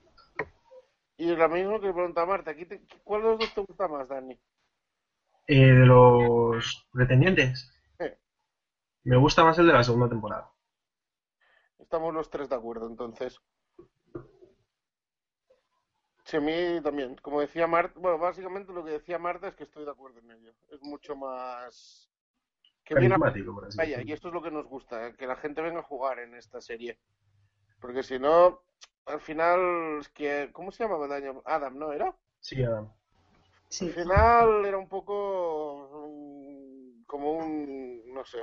Y 1.16 1.34
lo 1.38 1.48
mismo 1.48 1.80
que 1.80 1.94
pregunta 1.94 2.26
Marta, 2.26 2.52
¿aquí 2.52 2.66
te- 2.66 2.82
¿cuál 3.06 3.22
de 3.22 3.28
los 3.30 3.39
dos 3.39 3.54
te 3.54 3.62
gusta 3.62 3.88
más, 3.88 4.10
Dani? 4.10 4.38
Eh, 5.46 5.72
de 5.74 5.86
los 5.86 6.88
pretendientes, 6.92 7.72
Eh, 8.00 8.18
me 9.04 9.16
gusta 9.16 9.44
más 9.44 9.60
el 9.60 9.68
de 9.68 9.74
la 9.74 9.84
segunda 9.84 10.10
temporada. 10.10 10.50
estamos 11.80 12.14
los 12.14 12.30
tres 12.30 12.48
de 12.48 12.56
acuerdo, 12.56 12.88
entonces. 12.88 13.42
Sí, 16.24 16.38
a 16.38 16.42
mí 16.42 16.82
también. 16.84 17.16
Como 17.22 17.42
decía 17.42 17.68
Marta, 17.68 18.00
bueno, 18.00 18.18
básicamente 18.18 18.72
lo 18.74 18.84
que 18.86 18.92
decía 18.92 19.18
Marta 19.18 19.48
es 19.48 19.56
que 19.56 19.64
estoy 19.64 19.86
de 19.86 19.92
acuerdo 19.92 20.20
en 20.20 20.32
ello. 20.32 20.54
Es 20.70 20.82
mucho 20.82 21.16
más... 21.16 22.10
Que 22.84 22.96
viene 22.96 23.16
a 23.16 23.20
Carismático, 23.20 23.54
por 23.54 23.66
así 23.66 23.78
Vaya, 23.78 24.02
y 24.02 24.12
esto 24.12 24.28
es 24.30 24.34
lo 24.34 24.42
que 24.42 24.52
nos 24.52 24.66
gusta, 24.66 25.14
que 25.14 25.28
la 25.28 25.36
gente 25.36 25.62
venga 25.62 25.80
a 25.80 25.84
jugar 25.84 26.20
en 26.20 26.36
esta 26.36 26.62
serie. 26.62 26.98
Porque 27.80 28.04
si 28.04 28.20
no, 28.20 28.62
al 29.06 29.22
final, 29.22 30.00
es 30.00 30.10
que, 30.10 30.50
¿cómo 30.52 30.72
se 30.72 30.84
llamaba 30.84 31.06
el 31.06 31.12
año? 31.12 31.42
Adam, 31.46 31.78
¿no 31.78 31.92
era? 31.92 32.16
Sí, 32.40 32.64
Adam. 32.64 32.92
Sí. 33.70 33.86
Al 33.88 33.94
final 33.94 34.66
era 34.66 34.78
un 34.78 34.90
poco 34.90 36.10
como 37.06 37.34
un, 37.34 38.14
no 38.14 38.26
sé, 38.26 38.40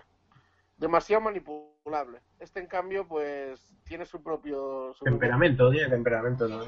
demasiado 0.76 1.22
manipulable. 1.22 2.20
Este, 2.38 2.60
en 2.60 2.66
cambio, 2.66 3.06
pues 3.06 3.74
tiene 3.84 4.06
su 4.06 4.22
propio... 4.22 4.92
Su 4.94 5.04
propio- 5.04 5.18
Temperamento, 5.18 5.70
tiene 5.70 5.88
temperamento, 5.88 6.48
¿no? 6.48 6.64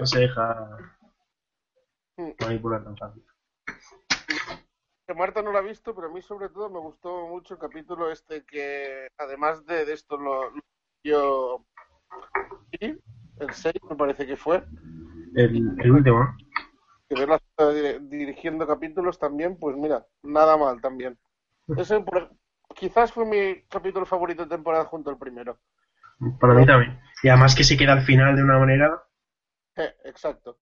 No 0.00 0.06
se 0.06 0.20
deja 0.20 0.76
manipular 2.40 2.84
tan 2.84 2.96
fácil. 2.96 3.24
que 5.06 5.14
Marta 5.14 5.42
no 5.42 5.52
lo 5.52 5.58
ha 5.58 5.62
visto, 5.62 5.94
pero 5.94 6.08
a 6.08 6.10
mí 6.10 6.22
sobre 6.22 6.48
todo 6.48 6.70
me 6.70 6.78
gustó 6.78 7.26
mucho 7.28 7.54
el 7.54 7.60
capítulo 7.60 8.10
este 8.10 8.44
que, 8.44 9.08
además 9.18 9.64
de, 9.66 9.84
de 9.84 9.92
esto, 9.92 10.16
lo, 10.16 10.50
lo 10.50 10.60
yo... 11.04 11.64
sí, 12.80 12.98
El 13.38 13.52
6 13.52 13.74
me 13.88 13.96
parece 13.96 14.26
que 14.26 14.36
fue. 14.36 14.64
El, 15.34 15.74
el 15.80 15.90
último, 15.90 16.36
que 17.08 17.14
verla 17.14 17.40
dirigiendo 18.00 18.66
capítulos 18.66 19.18
también, 19.18 19.58
pues 19.58 19.76
mira, 19.76 20.06
nada 20.22 20.56
mal 20.56 20.80
también. 20.80 21.18
Ese, 21.76 22.00
por- 22.00 22.30
quizás 22.74 23.12
fue 23.12 23.24
mi 23.24 23.62
capítulo 23.68 24.06
favorito 24.06 24.44
de 24.44 24.48
temporada 24.48 24.84
junto 24.84 25.10
al 25.10 25.18
primero. 25.18 25.58
Para 26.40 26.54
mí 26.54 26.64
también. 26.66 27.00
Y 27.22 27.28
además 27.28 27.54
que 27.54 27.64
se 27.64 27.76
queda 27.76 27.92
al 27.94 28.02
final 28.02 28.36
de 28.36 28.42
una 28.42 28.58
manera. 28.58 29.02
Eh, 29.76 29.94
exacto. 30.04 30.58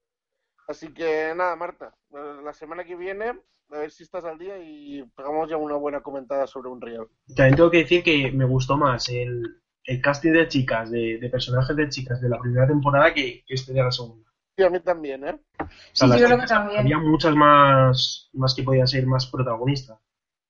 Así 0.68 0.92
que 0.92 1.32
nada, 1.34 1.56
Marta, 1.56 1.94
eh, 2.12 2.40
la 2.44 2.52
semana 2.52 2.84
que 2.84 2.94
viene, 2.96 3.40
a 3.70 3.78
ver 3.78 3.90
si 3.90 4.04
estás 4.04 4.24
al 4.24 4.38
día 4.38 4.58
y 4.58 5.02
pegamos 5.16 5.48
ya 5.48 5.56
una 5.56 5.76
buena 5.76 6.00
comentada 6.00 6.46
sobre 6.46 6.68
un 6.68 6.80
Real. 6.80 7.08
También 7.34 7.56
tengo 7.56 7.70
que 7.70 7.78
decir 7.78 8.02
que 8.02 8.30
me 8.32 8.44
gustó 8.44 8.76
más 8.76 9.08
el, 9.08 9.62
el 9.84 10.00
casting 10.00 10.32
de 10.32 10.48
chicas, 10.48 10.90
de, 10.90 11.18
de 11.18 11.28
personajes 11.28 11.74
de 11.76 11.88
chicas 11.88 12.20
de 12.20 12.28
la 12.28 12.38
primera 12.38 12.66
temporada 12.66 13.12
que, 13.12 13.44
que 13.44 13.54
este 13.54 13.72
de 13.72 13.82
la 13.82 13.90
segunda. 13.90 14.30
Sí, 14.56 14.64
a 14.64 14.70
mí 14.70 14.80
también, 14.80 15.26
¿eh? 15.26 15.40
O 15.58 15.66
Sí, 15.92 16.06
yo 16.06 16.26
creo 16.26 16.38
que 16.38 16.46
también. 16.46 16.80
Había 16.80 16.98
muchas 16.98 17.34
más, 17.34 18.30
más 18.32 18.54
que 18.54 18.62
podían 18.62 18.86
ser 18.86 19.06
más 19.06 19.26
protagonistas. 19.26 19.98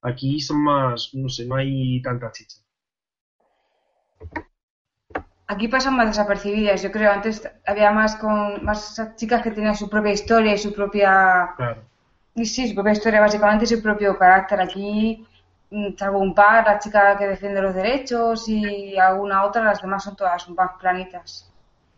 Aquí 0.02 0.40
son 0.40 0.62
más, 0.62 1.10
no 1.14 1.28
sé, 1.28 1.46
no 1.46 1.56
hay 1.56 2.00
tanta 2.02 2.32
chicha. 2.32 2.58
Aquí 5.52 5.66
pasan 5.66 5.96
más 5.96 6.06
desapercibidas, 6.06 6.80
yo 6.80 6.92
creo. 6.92 7.10
Antes 7.10 7.42
había 7.66 7.90
más 7.90 8.14
con 8.14 8.64
más 8.64 8.80
chicas 9.16 9.42
que 9.42 9.50
tenían 9.50 9.74
su 9.74 9.90
propia 9.90 10.12
historia 10.12 10.54
y 10.54 10.58
su 10.58 10.72
propia 10.72 11.54
Claro. 11.56 11.82
y 12.36 12.44
sí, 12.46 12.68
su 12.68 12.74
propia 12.76 12.92
historia 12.92 13.20
básicamente 13.20 13.64
y 13.64 13.66
su 13.66 13.82
propio 13.82 14.16
carácter. 14.16 14.60
Aquí, 14.60 15.26
mm, 15.70 15.96
salvo 15.96 16.18
un 16.20 16.36
par, 16.36 16.64
la 16.64 16.78
chica 16.78 17.16
que 17.18 17.26
defiende 17.26 17.60
los 17.60 17.74
derechos 17.74 18.48
y 18.48 18.96
alguna 18.96 19.42
otra, 19.44 19.64
las 19.64 19.82
demás 19.82 20.04
son 20.04 20.14
todas 20.14 20.48
más 20.50 20.70
planitas. 20.78 21.50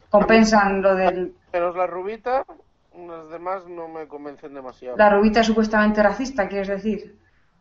Compensan 0.09 0.81
lo 0.81 0.95
del 0.95 1.35
Pero 1.51 1.75
la 1.75 1.87
rubita, 1.87 2.47
las 2.97 3.29
demás 3.29 3.67
no 3.67 3.87
me 3.87 4.09
convencen 4.09 4.55
demasiado. 4.55 4.97
la 4.97 5.11
rubita 5.11 5.45
supuestamente 5.45 6.03
racista, 6.03 6.49
¿quieres 6.49 6.69
decir? 6.69 7.19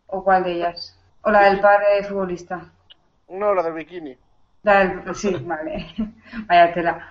¿O 0.07 0.23
cuál 0.23 0.43
de 0.45 0.53
ellas? 0.53 0.97
¿O 1.23 1.31
la 1.31 1.49
del 1.49 1.59
padre 1.59 2.01
futbolista? 2.05 2.61
No, 3.27 3.53
la 3.53 3.61
del 3.63 3.73
bikini. 3.73 4.17
Sí, 5.13 5.35
vale. 5.45 5.87
Vaya 6.47 6.73
tela. 6.73 7.09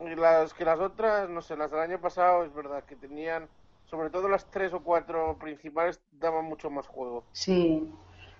Y 0.00 0.14
las 0.14 0.52
que 0.52 0.64
las 0.64 0.78
otras, 0.80 1.28
no 1.30 1.40
sé, 1.40 1.56
las 1.56 1.70
del 1.70 1.80
año 1.80 2.00
pasado 2.00 2.44
es 2.44 2.52
verdad 2.54 2.84
que 2.84 2.96
tenían, 2.96 3.48
sobre 3.84 4.10
todo 4.10 4.28
las 4.28 4.50
tres 4.50 4.72
o 4.74 4.82
cuatro 4.82 5.38
principales, 5.38 6.00
daban 6.12 6.44
mucho 6.44 6.70
más 6.70 6.86
juego. 6.86 7.24
Sí. 7.32 7.90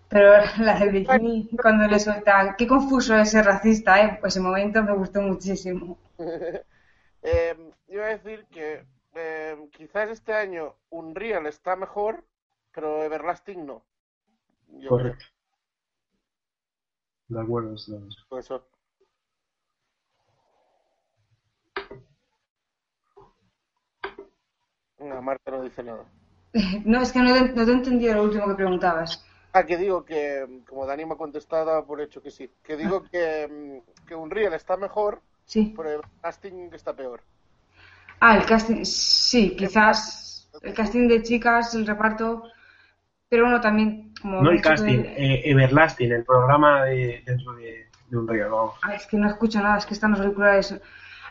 Pero 0.09 0.33
la 0.61 0.79
del 0.79 0.91
bikini, 0.91 1.49
cuando 1.61 1.87
le 1.87 1.99
sueltan, 1.99 2.55
qué 2.57 2.67
confuso 2.67 3.17
es 3.17 3.31
ser 3.31 3.47
racista, 3.47 4.01
¿eh? 4.03 4.19
Pues 4.21 4.35
ese 4.35 4.43
momento 4.43 4.83
me 4.83 4.95
gustó 4.95 5.21
muchísimo. 5.23 5.99
Eh, 7.29 7.57
iba 7.89 8.05
a 8.05 8.17
decir 8.17 8.47
que 8.53 8.87
eh, 9.15 9.57
quizás 9.73 10.11
este 10.11 10.33
año 10.33 10.77
Unreal 10.91 11.47
está 11.47 11.75
mejor, 11.75 12.25
pero 12.73 13.03
Everlasting 13.03 13.67
no. 13.67 13.83
Yo 14.69 14.91
Correcto. 14.91 15.25
De 17.29 17.41
acuerdo. 17.41 17.75
creo 18.29 18.41
eso. 18.41 18.65
No, 24.99 25.23
Marta 25.23 25.51
no 25.51 25.63
dice 25.63 25.83
nada. 25.83 26.05
No, 26.85 27.03
es 27.03 27.13
que 27.13 27.19
no 27.19 27.35
te, 27.35 27.53
no 27.53 27.65
te 27.65 27.71
he 27.71 27.75
entendido 27.75 28.15
lo 28.15 28.23
último 28.25 28.49
que 28.49 28.55
preguntabas. 28.55 29.25
Ah, 29.53 29.65
que 29.65 29.77
digo 29.77 30.05
que, 30.05 30.63
como 30.69 30.87
Dani 30.87 31.05
me 31.05 31.15
ha 31.15 31.17
contestado, 31.17 31.85
por 31.87 32.01
hecho 32.01 32.23
que 32.23 32.31
sí. 32.31 32.51
Que 32.63 32.77
digo 32.77 33.03
que, 33.05 33.83
mm, 33.87 34.07
que 34.07 34.15
Unreal 34.15 34.55
está 34.55 34.77
mejor, 34.77 35.21
Sí. 35.45 35.75
pero 35.77 35.91
Everlasting 35.91 36.71
está 36.75 36.95
peor. 36.95 37.23
Ah, 38.21 38.37
el 38.39 38.47
casting, 38.47 38.85
sí, 38.85 39.55
quizás 39.57 40.49
el 40.63 40.73
casting 40.75 41.09
de 41.09 41.23
chicas, 41.23 41.75
el 41.75 41.87
reparto, 41.87 42.45
pero 43.29 43.45
bueno, 43.45 43.61
también 43.61 44.06
como 44.27 44.43
No 44.43 44.51
el 44.51 44.61
casting, 44.61 45.05
eh, 45.07 45.43
Everlasting, 45.45 46.11
el 46.11 46.25
programa 46.25 46.83
de, 46.85 47.23
dentro 47.25 47.53
de, 47.55 47.87
de 48.09 48.17
un 48.17 48.27
río, 48.27 48.51
vamos. 48.51 48.75
Ah, 48.83 48.95
es 48.95 49.07
que 49.07 49.17
no 49.17 49.29
escucho 49.29 49.61
nada, 49.63 49.79
es 49.79 49.87
que 49.87 49.95
están 49.95 50.11
los 50.11 50.21
auriculares. 50.21 50.75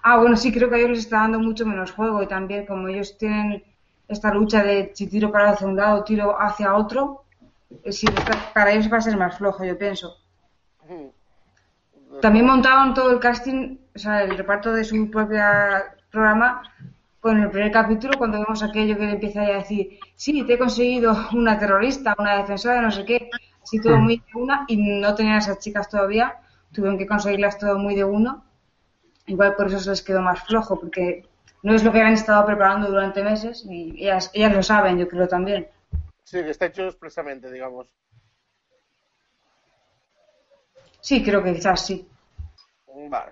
Ah, 0.01 0.17
bueno, 0.17 0.37
sí, 0.37 0.53
creo 0.53 0.69
que 0.69 0.75
a 0.75 0.77
ellos 0.77 0.91
les 0.91 0.99
está 0.99 1.17
dando 1.17 1.39
mucho 1.39 1.65
menos 1.65 1.91
juego 1.91 2.23
y 2.23 2.27
también 2.27 2.65
como 2.65 2.87
ellos 2.87 3.17
tienen 3.17 3.61
esta 4.07 4.33
lucha 4.33 4.63
de 4.63 4.91
si 4.93 5.07
tiro 5.07 5.29
para 5.29 5.49
hacia 5.49 5.67
un 5.67 5.75
lado, 5.75 6.05
tiro 6.05 6.39
hacia 6.39 6.73
otro, 6.73 7.25
eh, 7.83 7.89
está- 7.89 8.53
para 8.53 8.71
ellos 8.71 8.89
va 8.91 8.97
a 8.97 9.01
ser 9.01 9.17
más 9.17 9.37
flojo, 9.37 9.65
yo 9.65 9.77
pienso. 9.77 10.15
Mm. 10.87 12.19
También 12.21 12.45
montaban 12.45 12.93
todo 12.93 13.11
el 13.11 13.19
casting, 13.19 13.77
o 13.93 13.99
sea, 13.99 14.23
el 14.23 14.37
reparto 14.37 14.71
de 14.71 14.85
su 14.85 15.11
propio 15.11 15.41
programa 16.11 16.61
con 17.25 17.41
el 17.41 17.49
primer 17.49 17.71
capítulo 17.71 18.19
cuando 18.19 18.37
vemos 18.37 18.61
aquello 18.61 18.95
que 18.95 19.07
le 19.07 19.13
empieza 19.13 19.41
a 19.41 19.57
decir, 19.57 19.97
sí, 20.13 20.43
te 20.43 20.53
he 20.53 20.57
conseguido 20.59 21.17
una 21.33 21.57
terrorista, 21.57 22.13
una 22.19 22.37
defensora, 22.37 22.83
no 22.83 22.91
sé 22.91 23.03
qué, 23.03 23.31
así 23.63 23.81
todo 23.81 23.97
muy 23.97 24.17
de 24.17 24.39
una 24.39 24.65
y 24.67 24.77
no 24.77 25.15
tenían 25.15 25.37
a 25.37 25.39
esas 25.39 25.57
chicas 25.57 25.89
todavía, 25.89 26.39
tuvieron 26.71 26.99
que 26.99 27.07
conseguirlas 27.07 27.57
todo 27.57 27.79
muy 27.79 27.95
de 27.95 28.03
uno. 28.03 28.45
Igual 29.25 29.55
por 29.55 29.65
eso 29.65 29.79
se 29.79 29.89
les 29.89 30.03
quedó 30.03 30.21
más 30.21 30.43
flojo, 30.43 30.79
porque 30.79 31.25
no 31.63 31.73
es 31.73 31.83
lo 31.83 31.91
que 31.91 31.99
han 31.99 32.13
estado 32.13 32.45
preparando 32.45 32.89
durante 32.89 33.23
meses 33.23 33.65
y 33.67 33.95
ellas, 34.03 34.29
ellas 34.35 34.53
lo 34.53 34.61
saben, 34.61 34.99
yo 34.99 35.07
creo 35.07 35.27
también. 35.27 35.67
Sí, 36.23 36.43
que 36.43 36.51
está 36.51 36.67
hecho 36.67 36.83
expresamente, 36.83 37.51
digamos. 37.51 37.87
Sí, 41.01 41.23
creo 41.23 41.41
que 41.41 41.55
quizás 41.55 41.83
sí. 41.83 42.07
Vale. 43.09 43.31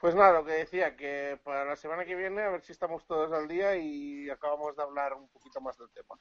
Pues 0.00 0.14
nada, 0.14 0.40
lo 0.40 0.46
que 0.46 0.52
decía, 0.52 0.96
que 0.96 1.38
para 1.44 1.64
la 1.66 1.76
semana 1.76 2.06
que 2.06 2.14
viene 2.14 2.40
a 2.40 2.48
ver 2.48 2.62
si 2.62 2.72
estamos 2.72 3.06
todos 3.06 3.30
al 3.32 3.46
día 3.46 3.76
y 3.76 4.30
acabamos 4.30 4.74
de 4.74 4.82
hablar 4.82 5.12
un 5.12 5.28
poquito 5.28 5.60
más 5.60 5.76
del 5.76 5.90
tema. 5.90 6.18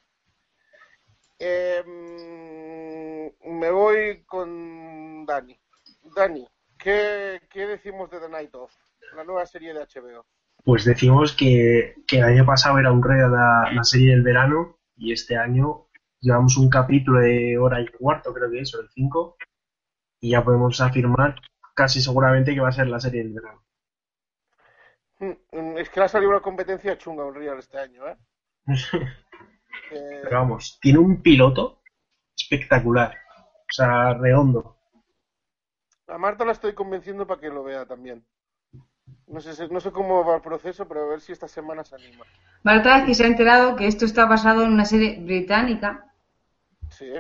Mm, 1.86 3.58
me 3.58 3.72
voy 3.72 4.24
con 4.26 5.26
Dani. 5.26 5.58
Dani, 6.14 6.46
¿qué, 6.78 7.42
qué 7.50 7.68
decimos 7.68 8.10
de 8.10 8.20
The 8.20 8.28
Night 8.28 8.54
Of? 8.54 8.74
La 9.16 9.24
nueva 9.24 9.46
serie 9.46 9.74
de 9.74 9.80
HBO. 9.80 10.26
Pues 10.66 10.84
decimos 10.84 11.34
que, 11.34 11.96
que 12.06 12.18
el 12.18 12.26
año 12.26 12.46
pasado 12.46 12.80
era 12.80 12.92
un 12.92 13.02
rey 13.02 13.20
la, 13.20 13.72
la 13.74 13.84
serie 13.86 14.12
del 14.12 14.24
verano 14.24 14.78
y 14.98 15.14
este 15.14 15.38
año 15.38 15.88
llevamos 16.20 16.58
un 16.58 16.70
capítulo 16.70 17.22
de 17.22 17.58
hora 17.58 17.80
y 17.80 17.88
cuarto, 17.88 18.34
creo 18.34 18.52
que 18.52 18.60
es, 18.60 18.76
o 18.76 18.82
de 18.82 18.90
cinco, 18.90 19.38
y 20.20 20.32
ya 20.32 20.44
podemos 20.44 20.82
afirmar 20.82 21.36
casi 21.74 22.02
seguramente 22.02 22.54
que 22.54 22.60
va 22.60 22.68
a 22.68 22.74
ser 22.74 22.88
la 22.88 23.00
serie 23.00 23.24
del 23.24 23.34
verano. 23.34 23.64
Mm, 25.20 25.78
Es 25.78 25.90
que 25.90 26.00
le 26.00 26.06
ha 26.06 26.10
salido 26.10 26.32
una 26.32 26.42
competencia 26.42 26.98
chunga 26.98 27.24
a 27.24 27.28
Unreal 27.28 27.60
este 27.60 27.78
año, 27.80 28.08
¿eh? 28.08 28.18
Eh, 29.92 30.22
Pero 30.24 30.38
vamos, 30.40 30.78
tiene 30.82 31.00
un 31.00 31.22
piloto 31.22 31.82
espectacular, 32.38 33.16
o 33.38 33.72
sea, 33.72 34.14
redondo. 34.14 34.78
a 36.08 36.18
Marta 36.18 36.44
la 36.44 36.52
estoy 36.52 36.74
convenciendo 36.74 37.26
para 37.26 37.40
que 37.40 37.50
lo 37.50 37.64
vea 37.64 37.86
también. 37.86 38.26
No 39.28 39.40
sé, 39.40 39.68
no 39.70 39.80
sé 39.80 39.92
cómo 39.92 40.26
va 40.26 40.36
el 40.36 40.42
proceso, 40.42 40.88
pero 40.88 41.04
a 41.04 41.08
ver 41.08 41.22
si 41.22 41.32
esta 41.32 41.48
semana 41.48 41.84
se 41.86 41.96
anima. 41.96 42.26
Marta 42.64 43.06
que 43.06 43.14
se 43.16 43.24
ha 43.24 43.28
enterado 43.28 43.76
que 43.76 43.88
esto 43.88 44.06
está 44.06 44.26
basado 44.26 44.64
en 44.64 44.74
una 44.74 44.86
serie 44.86 45.20
británica 45.22 46.06
Sí, 46.90 47.14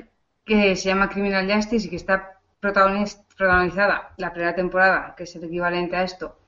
que 0.45 0.75
se 0.75 0.89
llama 0.89 1.09
Criminal 1.09 1.49
Justice 1.51 1.87
y 1.87 1.89
que 1.89 1.95
está 1.95 2.41
protagoniz- 2.61 3.23
protagonizada 3.37 4.13
la 4.17 4.33
primera 4.33 4.55
temporada, 4.55 5.13
que 5.15 5.23
es 5.23 5.35
el 5.35 5.45
equivalente 5.45 5.95
a 5.95 6.03
esto, 6.03 6.38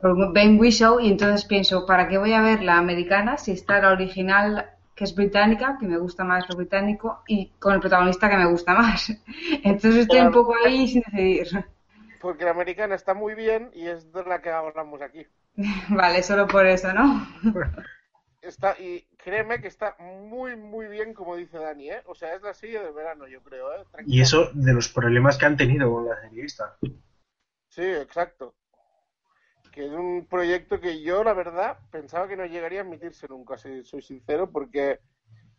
por 0.00 0.32
Ben 0.32 0.58
Whishaw 0.58 1.00
y 1.00 1.10
entonces 1.10 1.44
pienso, 1.44 1.86
¿para 1.86 2.08
qué 2.08 2.18
voy 2.18 2.32
a 2.32 2.42
ver 2.42 2.62
la 2.62 2.78
americana 2.78 3.36
si 3.36 3.52
está 3.52 3.80
la 3.80 3.92
original 3.92 4.70
que 4.94 5.04
es 5.04 5.14
británica, 5.14 5.76
que 5.80 5.86
me 5.86 5.98
gusta 5.98 6.24
más 6.24 6.48
lo 6.48 6.56
británico, 6.56 7.22
y 7.26 7.50
con 7.58 7.74
el 7.74 7.80
protagonista 7.80 8.28
que 8.28 8.36
me 8.36 8.46
gusta 8.46 8.74
más? 8.74 9.10
Entonces 9.62 10.02
estoy 10.02 10.20
un 10.20 10.32
poco 10.32 10.54
ahí 10.64 10.86
sin 10.88 11.02
decidir. 11.02 11.64
Porque 12.20 12.44
la 12.44 12.52
americana 12.52 12.94
está 12.94 13.14
muy 13.14 13.34
bien 13.34 13.70
y 13.74 13.88
es 13.88 14.12
de 14.12 14.24
la 14.24 14.40
que 14.40 14.50
hablamos 14.50 15.02
aquí. 15.02 15.26
Vale, 15.88 16.22
solo 16.22 16.46
por 16.46 16.66
eso, 16.66 16.92
¿no? 16.92 17.26
Está, 18.42 18.76
y 18.76 19.06
créeme 19.22 19.60
que 19.60 19.68
está 19.68 19.94
muy, 20.00 20.56
muy 20.56 20.88
bien, 20.88 21.14
como 21.14 21.36
dice 21.36 21.58
Dani, 21.58 21.90
¿eh? 21.90 22.02
O 22.06 22.14
sea, 22.16 22.34
es 22.34 22.42
la 22.42 22.52
serie 22.52 22.82
del 22.82 22.92
verano, 22.92 23.28
yo 23.28 23.40
creo, 23.40 23.72
¿eh? 23.72 23.84
Y 24.04 24.20
eso 24.20 24.50
de 24.52 24.74
los 24.74 24.88
problemas 24.88 25.38
que 25.38 25.46
han 25.46 25.56
tenido 25.56 25.92
con 25.92 26.08
la 26.08 26.20
serie 26.20 26.44
esta. 26.44 26.76
Sí, 27.68 27.84
exacto. 27.84 28.56
Que 29.72 29.86
es 29.86 29.90
un 29.92 30.26
proyecto 30.30 30.80
que 30.80 31.02
yo, 31.02 31.24
la 31.24 31.32
verdad, 31.34 31.78
pensaba 31.90 32.28
que 32.28 32.36
no 32.36 32.46
llegaría 32.46 32.80
a 32.80 32.84
emitirse 32.84 33.26
nunca, 33.28 33.56
si 33.56 33.82
soy 33.84 34.02
sincero, 34.02 34.50
porque 34.52 35.00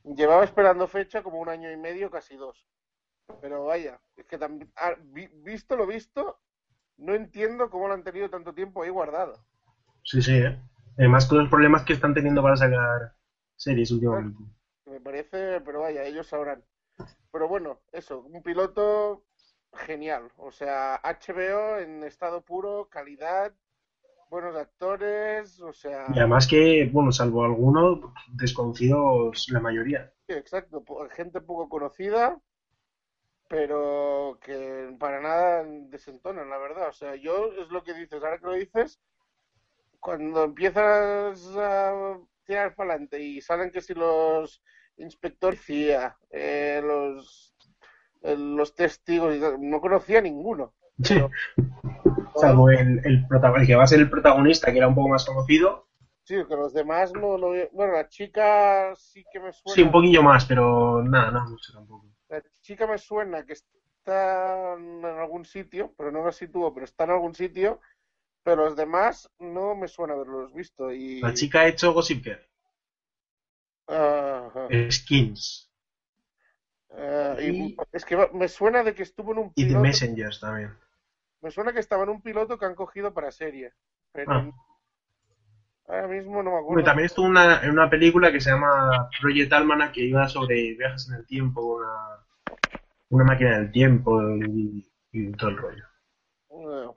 llevaba 0.04 0.44
esperando 0.44 0.88
fecha 0.88 1.24
como 1.24 1.40
un 1.40 1.50
año 1.50 1.72
y 1.72 1.78
medio, 1.78 2.12
casi 2.12 2.36
dos. 2.38 2.66
Pero 3.42 3.66
vaya, 3.66 4.00
es 4.18 4.26
que 4.26 4.38
también, 4.38 4.72
ah, 4.78 4.96
vi- 5.02 5.30
visto 5.34 5.76
lo 5.76 5.88
visto, 5.88 6.40
no 6.98 7.16
entiendo 7.16 7.70
cómo 7.70 7.88
lo 7.88 7.96
han 7.96 8.04
tenido 8.04 8.30
tanto 8.30 8.54
tiempo 8.54 8.84
ahí 8.84 8.90
guardado. 8.90 9.44
Sí, 10.04 10.22
sí, 10.22 10.34
¿eh? 10.38 10.58
Además, 10.98 11.28
todos 11.28 11.44
los 11.44 11.50
problemas 11.52 11.84
que 11.84 11.94
están 11.94 12.14
teniendo 12.14 12.42
para 12.44 12.56
sacar 12.56 13.14
series 13.56 13.92
últimamente. 13.92 14.38
Me 14.86 15.00
parece, 15.02 15.62
pero 15.62 15.82
vaya, 15.82 16.04
ellos 16.04 16.28
sabrán. 16.28 16.64
Pero 17.32 17.48
bueno, 17.48 17.82
eso, 17.92 18.22
un 18.22 18.44
piloto 18.44 19.26
genial. 19.74 20.32
O 20.38 20.52
sea, 20.52 20.96
HBO 21.04 21.80
en 21.80 22.04
estado 22.04 22.42
puro, 22.44 22.90
calidad, 22.90 23.54
buenos 24.34 24.56
actores, 24.56 25.62
o 25.62 25.72
sea, 25.74 26.08
Y 26.12 26.18
además 26.18 26.48
que, 26.48 26.90
bueno, 26.92 27.12
salvo 27.12 27.44
algunos, 27.46 28.00
desconocidos 28.30 29.48
la 29.52 29.60
mayoría. 29.60 30.12
sí, 30.28 30.34
exacto, 30.34 30.84
gente 31.12 31.40
poco 31.40 31.70
conocida, 31.70 32.42
pero 33.48 34.40
que 34.42 34.96
para 35.00 35.22
nada 35.22 35.64
desentonan, 35.64 36.50
la 36.50 36.58
verdad. 36.58 36.90
O 36.90 36.94
sea, 36.94 37.16
yo 37.16 37.52
es 37.54 37.70
lo 37.70 37.84
que 37.84 37.94
dices, 37.94 38.24
ahora 38.24 38.40
que 38.40 38.48
lo 38.48 38.54
dices, 38.54 39.00
cuando 40.00 40.46
empiezas 40.46 41.56
a 41.56 42.18
tirar 42.44 42.74
para 42.74 42.94
adelante 42.94 43.22
y 43.22 43.40
salen 43.40 43.70
que 43.70 43.82
si 43.82 43.94
los 43.94 44.64
inspectores 44.98 45.62
CIA, 45.62 46.18
eh, 46.32 46.82
los, 46.84 47.56
eh, 48.24 48.36
los 48.36 48.74
testigos, 48.74 49.36
no 49.60 49.80
conocía 49.80 50.22
ninguno. 50.22 50.74
Sí. 51.02 51.16
Salvo 52.36 52.70
el, 52.70 53.00
el, 53.06 53.26
el 53.30 53.68
que 53.68 53.76
va 53.76 53.84
a 53.84 53.88
ser 53.88 54.00
el 54.00 54.10
protagonista, 54.10 54.72
que 54.72 54.78
era 54.78 54.88
un 54.88 54.96
poco 54.96 55.10
más 55.10 55.26
conocido. 55.26 55.88
Sí, 56.26 56.36
que 56.48 56.56
los 56.56 56.74
demás 56.74 57.14
no, 57.14 57.38
no... 57.38 57.50
Bueno, 57.72 57.94
la 57.94 58.08
chica 58.10 58.94
sí 58.96 59.24
que 59.32 59.40
me 59.40 59.52
suena. 59.54 59.76
Sí, 59.76 59.82
un 59.82 59.92
poquillo 59.92 60.24
más, 60.24 60.46
pero 60.46 61.02
nada, 61.04 61.32
no 61.32 61.50
mucho 61.50 61.74
tampoco. 61.74 62.06
La 62.28 62.44
chica 62.62 62.86
me 62.86 62.98
suena 62.98 63.46
que 63.46 63.54
está 63.54 64.74
en 64.74 65.06
algún 65.06 65.46
sitio, 65.46 65.94
pero 65.98 66.12
no 66.12 66.24
lo 66.26 66.32
sitúo, 66.34 66.74
pero 66.74 66.84
está 66.86 67.06
en 67.06 67.12
algún 67.12 67.34
sitio, 67.34 67.80
pero 68.44 68.66
los 68.66 68.76
demás 68.78 69.30
no 69.40 69.76
me 69.76 69.88
suena 69.90 70.14
haberlos 70.16 70.54
visto. 70.54 70.94
Y... 70.94 71.22
La 71.24 71.34
chica 71.34 71.62
ha 71.62 71.68
hecho 71.70 71.92
Gossip 71.92 72.24
Girl, 72.24 72.40
Ajá. 73.88 74.74
Skins 74.90 75.70
Eh, 76.96 77.36
y 77.42 77.74
y- 77.74 77.78
es 77.92 78.06
que 78.06 78.16
me 78.34 78.48
suena 78.48 78.84
de 78.84 78.96
que 78.96 79.04
estuvo 79.04 79.34
en 79.34 79.40
un 79.40 79.54
y 79.56 79.66
The 79.68 79.74
piloto. 79.74 79.76
Messengers 79.76 80.40
también. 80.40 80.76
Me 81.44 81.52
suena 81.52 81.74
que 81.74 81.80
estaba 81.82 82.04
en 82.04 82.10
un 82.10 82.22
piloto 82.22 82.58
que 82.58 82.66
han 82.66 82.74
cogido 82.74 83.14
para 83.14 83.30
serie. 83.32 83.74
Pero 84.14 84.32
Ah. 84.32 84.50
ahora 85.88 86.08
mismo 86.08 86.42
no 86.42 86.52
me 86.52 86.58
acuerdo. 86.60 86.84
También 86.86 87.06
estuvo 87.08 87.26
una- 87.28 87.62
en 87.62 87.72
una 87.72 87.90
película 87.90 88.32
que 88.32 88.40
se 88.40 88.50
llama 88.50 89.10
Project 89.22 89.52
Almanac, 89.52 89.92
que 89.92 90.06
iba 90.06 90.28
sobre 90.30 90.74
viajes 90.76 91.10
en 91.10 91.16
el 91.16 91.26
tiempo, 91.28 91.62
una, 91.76 92.26
una 93.10 93.24
máquina 93.26 93.58
del 93.60 93.72
tiempo 93.72 94.22
y, 94.38 94.90
y 95.12 95.32
todo 95.34 95.50
el 95.50 95.58
rollo. 95.58 95.84
Bueno, 96.48 96.96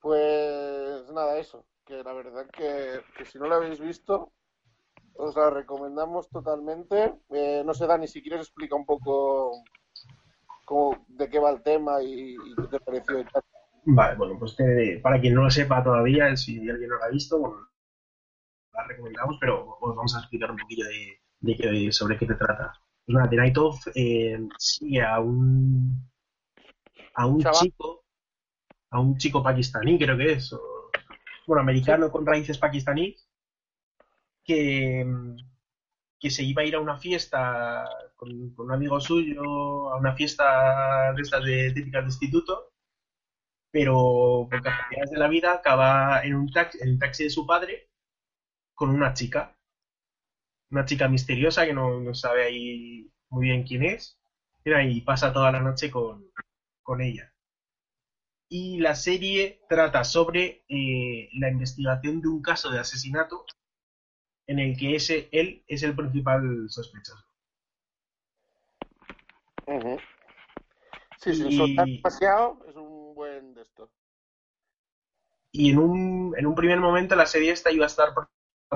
pues 0.00 1.10
nada, 1.12 1.38
eso. 1.38 1.66
Que 1.84 2.02
la 2.02 2.12
verdad 2.12 2.46
que, 2.50 3.00
que 3.16 3.24
si 3.24 3.38
no 3.38 3.48
lo 3.48 3.56
habéis 3.56 3.80
visto, 3.80 4.30
os 5.14 5.34
la 5.36 5.50
recomendamos 5.50 6.28
totalmente. 6.30 7.12
Eh, 7.30 7.62
no 7.66 7.74
sé, 7.74 7.86
Dani, 7.88 8.06
si 8.06 8.22
quieres 8.22 8.42
explica 8.42 8.76
un 8.76 8.86
poco 8.86 9.64
cómo, 10.72 11.04
de 11.08 11.28
qué 11.28 11.38
va 11.38 11.50
el 11.50 11.62
tema 11.62 12.02
y, 12.02 12.34
y 12.34 12.54
qué 12.56 12.62
te 12.70 12.80
pareció. 12.80 13.20
y 13.20 13.24
tal. 13.24 13.42
Vale, 13.84 14.16
bueno, 14.16 14.38
pues 14.38 14.56
te- 14.56 15.00
para 15.02 15.20
quien 15.20 15.34
no 15.34 15.42
lo 15.42 15.50
sepa 15.50 15.82
todavía, 15.82 16.34
si 16.36 16.58
alguien 16.70 16.88
no 16.88 16.96
lo 16.96 17.04
ha 17.04 17.08
visto, 17.10 17.38
bueno, 17.38 17.68
la 18.72 18.84
recomendamos, 18.86 19.36
pero 19.40 19.76
os 19.80 19.96
vamos 19.96 20.14
a 20.16 20.20
explicar 20.20 20.50
un 20.50 20.56
poquillo 20.56 20.86
de, 20.86 21.20
de 21.40 21.56
qué- 21.56 21.92
sobre 21.92 22.16
qué 22.18 22.26
te 22.26 22.34
trata. 22.34 22.72
Pues 23.04 23.16
nada, 23.16 23.28
The 23.28 23.36
Night 23.36 23.58
Of 23.58 23.86
eh, 23.94 24.38
sigue 24.58 25.02
a 25.02 25.18
un 25.20 26.10
a 27.14 27.26
un 27.26 27.40
Chaval. 27.42 27.58
chico, 27.60 28.04
a 28.90 29.00
un 29.00 29.16
chico 29.18 29.42
pakistaní, 29.42 29.98
creo 29.98 30.16
que 30.16 30.32
es, 30.32 30.52
o- 30.52 30.90
bueno, 31.46 31.60
americano 31.62 32.10
con 32.10 32.24
raíces 32.24 32.56
pakistaníes, 32.58 33.28
que, 34.44 35.04
que 36.18 36.30
se 36.30 36.42
iba 36.44 36.62
a 36.62 36.64
ir 36.64 36.76
a 36.76 36.80
una 36.80 36.96
fiesta 36.96 37.84
con, 38.22 38.54
un 38.56 38.72
amigo 38.72 39.00
suyo, 39.00 39.90
a 39.90 39.96
una 39.96 40.14
fiesta 40.14 41.12
de 41.14 41.22
estas 41.22 41.44
de 41.44 41.72
típicas 41.72 42.02
de 42.02 42.08
instituto, 42.08 42.72
pero 43.72 44.46
por 44.50 44.62
casualidades 44.62 45.10
de 45.10 45.18
la 45.18 45.28
vida 45.28 45.54
acaba 45.54 46.22
en 46.22 46.36
un 46.36 46.50
taxi, 46.50 46.78
en 46.80 46.90
el 46.90 46.98
taxi 46.98 47.24
de 47.24 47.30
su 47.30 47.46
padre 47.46 47.90
con 48.74 48.90
una 48.90 49.12
chica, 49.14 49.56
una 50.70 50.84
chica 50.84 51.08
misteriosa 51.08 51.66
que 51.66 51.74
no, 51.74 52.00
no 52.00 52.14
sabe 52.14 52.44
ahí 52.44 53.10
muy 53.30 53.46
bien 53.46 53.64
quién 53.64 53.82
es, 53.82 54.18
y 54.64 55.00
pasa 55.00 55.32
toda 55.32 55.50
la 55.50 55.60
noche 55.60 55.90
con, 55.90 56.30
con 56.82 57.00
ella. 57.00 57.34
Y 58.48 58.78
la 58.78 58.94
serie 58.94 59.62
trata 59.68 60.04
sobre 60.04 60.64
eh, 60.68 61.28
la 61.40 61.48
investigación 61.50 62.20
de 62.20 62.28
un 62.28 62.42
caso 62.42 62.70
de 62.70 62.78
asesinato 62.78 63.46
en 64.46 64.58
el 64.58 64.76
que 64.76 64.94
ese, 64.94 65.28
él 65.32 65.64
es 65.66 65.82
el 65.82 65.96
principal 65.96 66.66
sospechoso. 66.68 67.31
Ujú. 69.66 69.98
Sí, 71.18 71.34
sin 71.34 71.50
Y- 71.50 71.56
soltar 71.56 71.86
demasiado, 71.86 72.58
es 72.68 72.76
un 72.76 73.14
buen 73.14 73.54
de 73.54 73.62
esto. 73.62 73.90
Y 75.52 75.70
en 75.70 75.78
un, 75.78 76.34
en 76.36 76.46
un 76.46 76.54
primer 76.54 76.80
momento 76.80 77.14
la 77.14 77.26
serie 77.26 77.52
esta 77.52 77.70
iba 77.70 77.84
a 77.84 77.88
estar 77.88 78.14
por, 78.14 78.28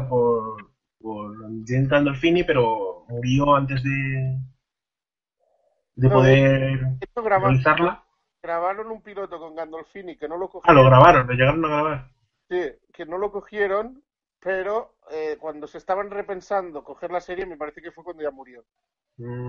por, 0.09 0.71
por 1.01 1.37
Jen 1.67 1.89
Gandolfini, 1.89 2.45
pero 2.45 3.05
murió 3.09 3.55
antes 3.57 3.83
de, 3.83 4.39
de 5.97 6.09
No, 6.09 6.15
poder 6.15 6.81
Esto 7.01 7.23
realizarla. 7.23 8.05
grabaron 8.43 8.91
un 8.91 9.03
piloto 9.03 9.39
con 9.39 9.55
Gandolfini 9.55 10.17
que 10.17 10.29
no 10.29 10.37
lo 10.37 10.47
Ah, 10.47 10.51
cogieron. 10.51 10.77
lo 10.77 10.85
grabaron, 10.85 11.27
lo 11.27 11.33
llegaron 11.33 11.65
a 11.65 11.69
grabar. 11.69 12.11
Sí, 12.49 12.61
que 12.93 13.07
no 13.07 13.19
lo 13.19 13.33
cogieron, 13.33 14.05
pero 14.39 14.97
eh, 15.11 15.37
cuando 15.41 15.67
se 15.67 15.79
estaban 15.79 16.11
repensando 16.11 16.85
coger 16.85 17.11
la 17.11 17.21
serie, 17.21 17.47
me 17.47 17.57
parece 17.57 17.81
que 17.83 17.91
fue 17.91 18.05
cuando 18.05 18.23
ya 18.23 18.31
murió. 18.31 18.65
Mm, 19.19 19.49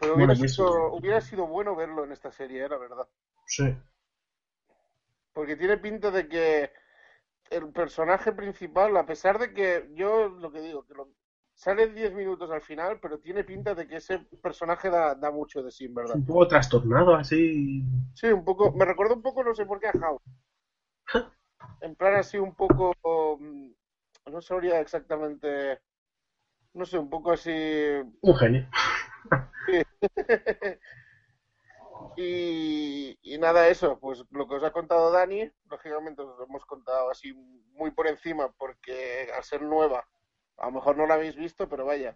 Pero 0.00 0.16
hubiera, 0.16 0.34
sido, 0.34 0.92
hubiera 0.94 1.20
sido 1.20 1.46
bueno 1.46 1.76
verlo 1.76 2.04
en 2.04 2.12
esta 2.12 2.32
serie, 2.32 2.64
eh, 2.64 2.68
la 2.68 2.78
verdad. 2.78 3.08
sí. 3.46 3.64
Porque 5.32 5.56
tiene 5.56 5.76
pinta 5.78 6.10
de 6.10 6.28
que 6.28 6.70
el 7.50 7.72
personaje 7.72 8.32
principal, 8.32 8.96
a 8.96 9.06
pesar 9.06 9.38
de 9.38 9.52
que 9.52 9.88
yo 9.94 10.28
lo 10.28 10.50
que 10.52 10.60
digo, 10.60 10.84
que 10.86 10.94
lo- 10.94 11.10
sale 11.54 11.88
10 11.88 12.12
minutos 12.14 12.50
al 12.50 12.62
final, 12.62 12.98
pero 13.00 13.18
tiene 13.18 13.44
pinta 13.44 13.74
de 13.74 13.86
que 13.86 13.96
ese 13.96 14.20
personaje 14.42 14.88
da, 14.90 15.14
da 15.14 15.30
mucho 15.30 15.62
de 15.62 15.70
sí, 15.70 15.88
verdad. 15.88 16.16
Un 16.16 16.24
poco 16.26 16.48
trastornado, 16.48 17.14
así. 17.14 17.84
Sí, 18.14 18.28
un 18.28 18.44
poco, 18.44 18.72
me 18.72 18.84
recuerda 18.84 19.14
un 19.14 19.22
poco, 19.22 19.44
no 19.44 19.54
sé 19.54 19.66
por 19.66 19.80
qué, 19.80 19.88
a 19.88 19.92
House. 19.92 20.22
En 21.80 21.94
plan 21.94 22.14
así 22.14 22.38
un 22.38 22.54
poco, 22.54 22.94
mm, 23.38 23.70
no 24.32 24.40
sabría 24.40 24.80
exactamente, 24.80 25.80
no 26.74 26.84
sé, 26.86 26.98
un 26.98 27.10
poco 27.10 27.32
así... 27.32 27.50
Un 28.22 28.36
genio. 28.36 28.66
Y, 32.16 33.18
y 33.22 33.38
nada, 33.38 33.68
eso, 33.68 33.98
pues 34.00 34.24
lo 34.30 34.48
que 34.48 34.54
os 34.56 34.62
ha 34.62 34.72
contado 34.72 35.10
Dani, 35.10 35.50
lógicamente 35.68 36.22
os 36.22 36.38
lo 36.38 36.44
hemos 36.44 36.64
contado 36.64 37.10
así 37.10 37.32
muy 37.74 37.90
por 37.90 38.06
encima, 38.08 38.50
porque 38.58 39.30
al 39.36 39.44
ser 39.44 39.62
nueva, 39.62 40.06
a 40.58 40.66
lo 40.66 40.72
mejor 40.72 40.96
no 40.96 41.06
la 41.06 41.14
habéis 41.14 41.36
visto, 41.36 41.68
pero 41.68 41.84
vaya, 41.84 42.14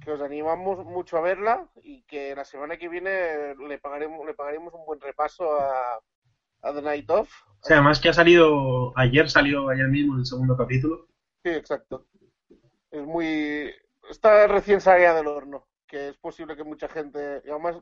que 0.00 0.12
os 0.12 0.20
animamos 0.20 0.84
mucho 0.84 1.18
a 1.18 1.22
verla 1.22 1.68
y 1.82 2.02
que 2.04 2.34
la 2.34 2.44
semana 2.44 2.76
que 2.76 2.88
viene 2.88 3.54
le 3.56 3.78
pagaremos, 3.78 4.24
le 4.26 4.34
pagaremos 4.34 4.74
un 4.74 4.84
buen 4.84 5.00
repaso 5.00 5.52
a, 5.60 6.00
a 6.62 6.72
The 6.72 6.82
Night 6.82 7.10
Of. 7.10 7.30
O 7.60 7.64
sea, 7.64 7.76
además 7.76 8.00
que 8.00 8.08
ha 8.08 8.12
salido. 8.12 8.92
Ayer 8.96 9.30
salió, 9.30 9.68
ayer 9.68 9.88
mismo, 9.88 10.16
el 10.16 10.26
segundo 10.26 10.56
capítulo. 10.56 11.06
Sí, 11.44 11.50
exacto. 11.50 12.06
Es 12.90 13.04
muy... 13.04 13.72
Está 14.10 14.46
recién 14.48 14.80
salida 14.80 15.14
del 15.14 15.28
horno, 15.28 15.66
que 15.92 16.08
es 16.08 16.16
posible 16.16 16.56
que 16.56 16.64
mucha 16.64 16.88
gente... 16.88 17.42
Y 17.44 17.50
además, 17.50 17.76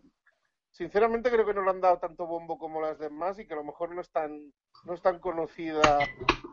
sinceramente 0.73 1.31
creo 1.31 1.47
que 1.47 1.55
no 1.55 1.63
le 1.63 1.71
han 1.71 1.81
dado 1.81 2.01
tanto 2.01 2.27
bombo 2.27 2.59
como 2.59 2.81
las 2.81 2.99
demás 2.99 3.39
y 3.39 3.47
que 3.47 3.55
a 3.55 3.57
lo 3.57 3.63
mejor 3.63 3.95
no 3.95 4.01
es 4.01 4.11
tan, 4.11 4.53
no 4.85 4.95
es 4.95 5.01
tan 5.01 5.21
conocida, 5.21 5.81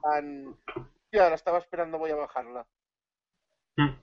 tan... 0.03 0.55
Ya, 1.11 1.29
la 1.29 1.35
estaba 1.35 1.57
esperando, 1.57 1.97
voy 1.97 2.11
a 2.11 2.15
bajarla. 2.15 2.67
Mm. 3.75 3.99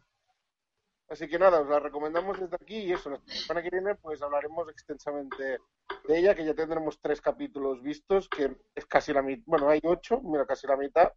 Así 1.10 1.28
que 1.28 1.38
nada, 1.38 1.60
os 1.60 1.68
la 1.68 1.78
recomendamos 1.78 2.40
desde 2.40 2.56
aquí 2.56 2.78
y 2.78 2.92
eso, 2.92 3.10
la 3.10 3.20
semana 3.26 3.62
que 3.62 3.70
viene 3.70 3.94
pues 3.94 4.20
hablaremos 4.20 4.68
extensamente 4.68 5.60
de 6.08 6.18
ella, 6.18 6.34
que 6.34 6.44
ya 6.44 6.54
tendremos 6.54 6.98
tres 7.00 7.20
capítulos 7.20 7.82
vistos, 7.82 8.28
que 8.28 8.56
es 8.74 8.86
casi 8.86 9.12
la 9.12 9.22
mitad, 9.22 9.44
bueno, 9.46 9.68
hay 9.68 9.80
ocho, 9.84 10.20
mira, 10.22 10.44
casi 10.44 10.66
la 10.66 10.76
mitad, 10.76 11.12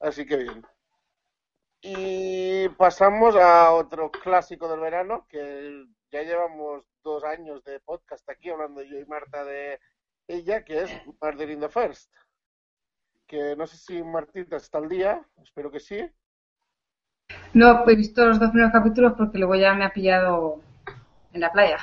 así 0.00 0.26
que 0.26 0.36
bien. 0.36 0.66
Y 1.86 2.66
pasamos 2.78 3.36
a 3.36 3.70
otro 3.72 4.10
clásico 4.10 4.68
del 4.68 4.80
verano, 4.80 5.26
que 5.28 5.84
ya 6.10 6.22
llevamos 6.22 6.82
dos 7.02 7.22
años 7.24 7.62
de 7.62 7.78
podcast 7.80 8.26
aquí 8.30 8.48
hablando 8.48 8.80
yo 8.82 8.98
y 8.98 9.04
Marta 9.04 9.44
de 9.44 9.78
ella, 10.26 10.64
que 10.64 10.84
es 10.84 10.90
Murder 11.20 11.50
in 11.50 11.60
the 11.60 11.68
First. 11.68 12.10
Que 13.26 13.54
no 13.54 13.66
sé 13.66 13.76
si 13.76 14.02
Martita 14.02 14.56
está 14.56 14.78
al 14.78 14.88
día, 14.88 15.28
espero 15.42 15.70
que 15.70 15.78
sí. 15.78 16.10
No, 17.52 17.86
he 17.86 17.94
visto 17.96 18.24
los 18.24 18.40
dos 18.40 18.48
primeros 18.48 18.72
capítulos 18.72 19.12
porque 19.18 19.36
luego 19.36 19.54
ya 19.54 19.74
me 19.74 19.84
ha 19.84 19.92
pillado 19.92 20.62
en 21.34 21.40
la 21.42 21.52
playa. 21.52 21.76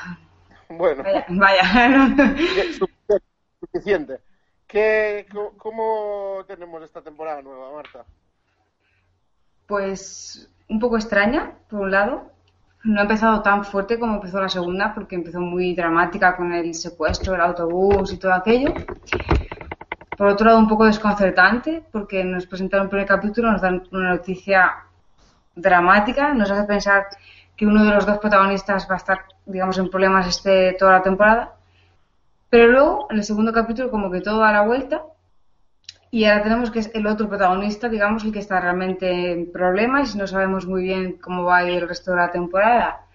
Bueno, 0.67 1.03
Vaya, 1.03 1.27
vaya. 1.29 2.35
suficiente. 3.59 4.19
¿Qué, 4.65 5.27
¿Cómo 5.57 6.43
tenemos 6.47 6.81
esta 6.81 7.03
temporada 7.03 7.43
nueva, 7.43 7.71
Marta? 7.71 8.03
Pues 9.71 10.49
un 10.67 10.79
poco 10.79 10.97
extraña, 10.97 11.53
por 11.69 11.79
un 11.79 11.91
lado. 11.91 12.29
No 12.83 12.99
ha 12.99 13.03
empezado 13.03 13.41
tan 13.41 13.63
fuerte 13.63 13.97
como 13.97 14.15
empezó 14.15 14.41
la 14.41 14.49
segunda, 14.49 14.93
porque 14.93 15.15
empezó 15.15 15.39
muy 15.39 15.73
dramática 15.73 16.35
con 16.35 16.51
el 16.51 16.73
secuestro, 16.75 17.35
el 17.35 17.39
autobús 17.39 18.11
y 18.11 18.17
todo 18.17 18.33
aquello. 18.33 18.73
Por 20.17 20.27
otro 20.27 20.47
lado, 20.47 20.59
un 20.59 20.67
poco 20.67 20.83
desconcertante, 20.83 21.85
porque 21.89 22.21
nos 22.21 22.47
presentaron 22.47 22.87
el 22.87 22.89
primer 22.89 23.07
capítulo, 23.07 23.49
nos 23.49 23.61
dan 23.61 23.83
una 23.93 24.09
noticia 24.09 24.73
dramática, 25.55 26.33
nos 26.33 26.51
hace 26.51 26.67
pensar 26.67 27.05
que 27.55 27.65
uno 27.65 27.85
de 27.85 27.91
los 27.91 28.05
dos 28.05 28.17
protagonistas 28.17 28.89
va 28.91 28.95
a 28.95 28.97
estar, 28.97 29.19
digamos, 29.45 29.77
en 29.77 29.89
problemas 29.89 30.27
este, 30.27 30.75
toda 30.77 30.91
la 30.91 31.01
temporada. 31.01 31.53
Pero 32.49 32.67
luego, 32.67 33.07
en 33.09 33.19
el 33.19 33.23
segundo 33.23 33.53
capítulo, 33.53 33.89
como 33.89 34.11
que 34.11 34.19
todo 34.19 34.39
da 34.39 34.51
la 34.51 34.63
vuelta 34.63 35.01
y 36.13 36.25
ahora 36.25 36.43
tenemos 36.43 36.71
que 36.71 36.79
es 36.79 36.91
el 36.93 37.07
otro 37.07 37.29
protagonista, 37.29 37.87
digamos, 37.87 38.25
el 38.25 38.33
que 38.33 38.39
está 38.39 38.59
realmente 38.59 39.31
en 39.31 39.49
problemas 39.49 40.13
y 40.13 40.17
no 40.17 40.27
sabemos 40.27 40.67
muy 40.67 40.83
bien 40.83 41.13
cómo 41.13 41.45
va 41.45 41.57
a 41.57 41.63
ir 41.63 41.81
el 41.81 41.87
resto 41.87 42.11
de 42.11 42.17
la 42.17 42.31
temporada. 42.31 43.05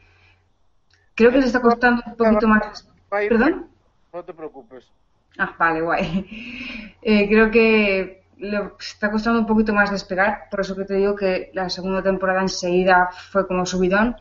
Creo 1.14 1.30
que 1.30 1.36
les 1.36 1.46
está 1.46 1.60
costando 1.60 2.02
un 2.06 2.16
poquito 2.16 2.48
más. 2.48 2.88
¿Perdón? 3.10 3.68
No 4.14 4.24
te 4.24 4.32
preocupes. 4.32 4.90
Ah, 5.38 5.54
vale, 5.58 5.82
guay. 5.82 6.92
Eh, 7.08 7.28
creo 7.28 7.52
que 7.52 8.24
le 8.38 8.70
está 8.80 9.12
costando 9.12 9.38
un 9.38 9.46
poquito 9.46 9.72
más 9.72 9.92
despegar, 9.92 10.48
por 10.50 10.62
eso 10.62 10.74
que 10.74 10.84
te 10.84 10.94
digo 10.94 11.14
que 11.14 11.52
la 11.54 11.70
segunda 11.70 12.02
temporada 12.02 12.40
enseguida 12.40 13.10
fue 13.30 13.46
como 13.46 13.64
subidón. 13.64 14.16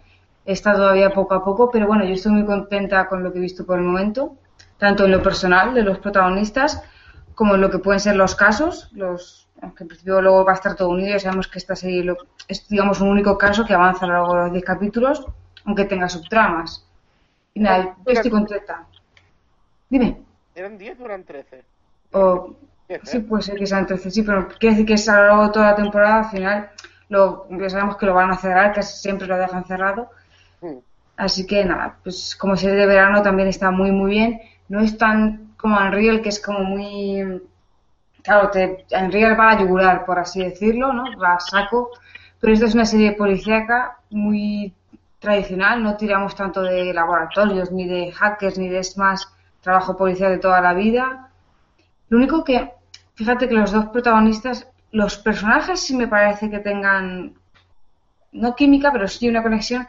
Está 0.46 0.76
todavía 0.76 1.10
poco 1.10 1.34
a 1.34 1.44
poco, 1.44 1.72
pero 1.72 1.88
bueno, 1.88 2.06
yo 2.06 2.14
estoy 2.14 2.34
muy 2.34 2.46
contenta 2.46 3.08
con 3.08 3.24
lo 3.24 3.32
que 3.34 3.40
he 3.40 3.42
visto 3.42 3.66
por 3.66 3.80
el 3.80 3.86
momento, 3.86 4.38
tanto 4.78 5.06
en 5.06 5.14
lo 5.14 5.24
personal 5.24 5.74
de 5.74 5.82
los 5.82 5.98
protagonistas 5.98 6.84
como 7.36 7.58
lo 7.58 7.70
que 7.70 7.80
pueden 7.80 8.00
ser 8.00 8.16
los 8.16 8.36
casos, 8.36 8.90
los 8.94 9.48
aunque 9.62 9.84
en 9.84 9.88
principio 9.88 10.22
luego 10.22 10.44
va 10.46 10.52
a 10.52 10.56
estar 10.56 10.76
todo 10.76 10.90
unido, 10.90 11.12
ya 11.14 11.20
sabemos 11.20 11.48
que 11.48 11.60
esta 11.60 11.76
serie 11.76 12.04
lo- 12.04 12.18
es 12.48 12.68
digamos 12.68 13.00
un 13.02 13.10
único 13.10 13.38
caso 13.38 13.66
que 13.66 13.74
avanza 13.74 14.06
a 14.06 14.10
lo 14.10 14.14
largo 14.14 14.34
de 14.36 14.42
los 14.44 14.52
10 14.52 14.66
capítulos, 14.66 15.26
aunque 15.66 15.86
tenga 15.86 16.10
subtramas. 16.10 16.86
Y 17.54 17.62
nada, 17.62 17.96
yo 18.06 18.12
estoy 18.12 18.32
contenta. 18.32 18.86
Dime. 19.90 20.22
¿Eran 20.56 20.78
10 20.78 21.00
o 21.00 21.06
eran 21.06 21.24
13? 21.24 21.64
O, 22.12 22.54
10, 22.88 23.02
sí, 23.04 23.18
¿eh? 23.18 23.20
puede 23.22 23.44
ser 23.44 23.58
que 23.58 23.66
sean 23.66 23.86
13, 23.86 24.12
sí, 24.12 24.24
pero 24.24 24.48
quiere 24.48 24.76
decir 24.76 24.86
que 24.86 24.94
es 24.94 25.08
a 25.10 25.18
lo 25.18 25.28
largo 25.28 25.44
de 25.48 25.52
toda 25.54 25.66
la 25.72 25.76
temporada, 25.76 26.20
al 26.20 26.30
final, 26.32 26.70
lo, 27.10 27.48
ya 27.50 27.70
sabemos 27.70 27.98
que 27.98 28.06
lo 28.06 28.14
van 28.14 28.32
a 28.32 28.38
cerrar, 28.38 28.74
casi 28.74 28.98
siempre 29.02 29.28
lo 29.28 29.38
dejan 29.38 29.66
cerrado. 29.66 30.10
Mm. 30.62 30.78
Así 31.18 31.46
que 31.48 31.64
nada, 31.64 31.98
pues 32.04 32.36
como 32.36 32.56
serie 32.58 32.76
de 32.76 32.86
verano 32.88 33.22
también 33.22 33.48
está 33.48 33.72
muy, 33.72 33.92
muy 33.92 34.12
bien. 34.12 34.42
No 34.68 34.82
es 34.82 34.98
tan 34.98 35.45
como 35.66 35.80
Unreal, 35.80 36.22
que 36.22 36.30
es 36.30 36.40
como 36.40 36.60
muy. 36.60 37.42
Claro, 38.22 38.52
te, 38.52 38.86
Unreal 38.92 39.40
va 39.40 39.50
a 39.50 39.60
yugular, 39.60 40.06
por 40.06 40.20
así 40.20 40.44
decirlo, 40.44 40.94
¿no? 40.94 41.06
Va 41.18 41.34
a 41.34 41.40
saco. 41.40 41.90
Pero 42.40 42.54
esto 42.54 42.68
es 42.68 42.76
una 42.76 42.86
serie 42.86 43.14
policíaca 43.14 43.98
muy 44.12 44.72
tradicional, 45.18 45.82
no 45.82 45.98
tiramos 45.98 46.36
tanto 46.36 46.62
de 46.62 46.94
laboratorios, 46.94 47.72
ni 47.72 47.88
de 47.88 48.12
hackers, 48.12 48.60
ni 48.60 48.70
de 48.70 48.78
es 48.78 48.96
más 48.96 49.28
trabajo 49.62 49.98
policial 49.98 50.34
de 50.34 50.38
toda 50.38 50.62
la 50.62 50.76
vida. 50.76 51.32
Lo 52.10 52.20
único 52.20 52.44
que, 52.44 52.72
fíjate 53.16 53.48
que 53.48 53.56
los 53.56 53.72
dos 53.72 53.88
protagonistas, 53.88 54.68
los 54.92 55.18
personajes 55.18 55.80
sí 55.80 55.96
me 55.96 56.08
parece 56.08 56.52
que 56.52 56.60
tengan, 56.60 57.34
no 58.34 58.56
química, 58.56 58.92
pero 58.92 59.08
sí 59.08 59.28
una 59.28 59.42
conexión, 59.42 59.88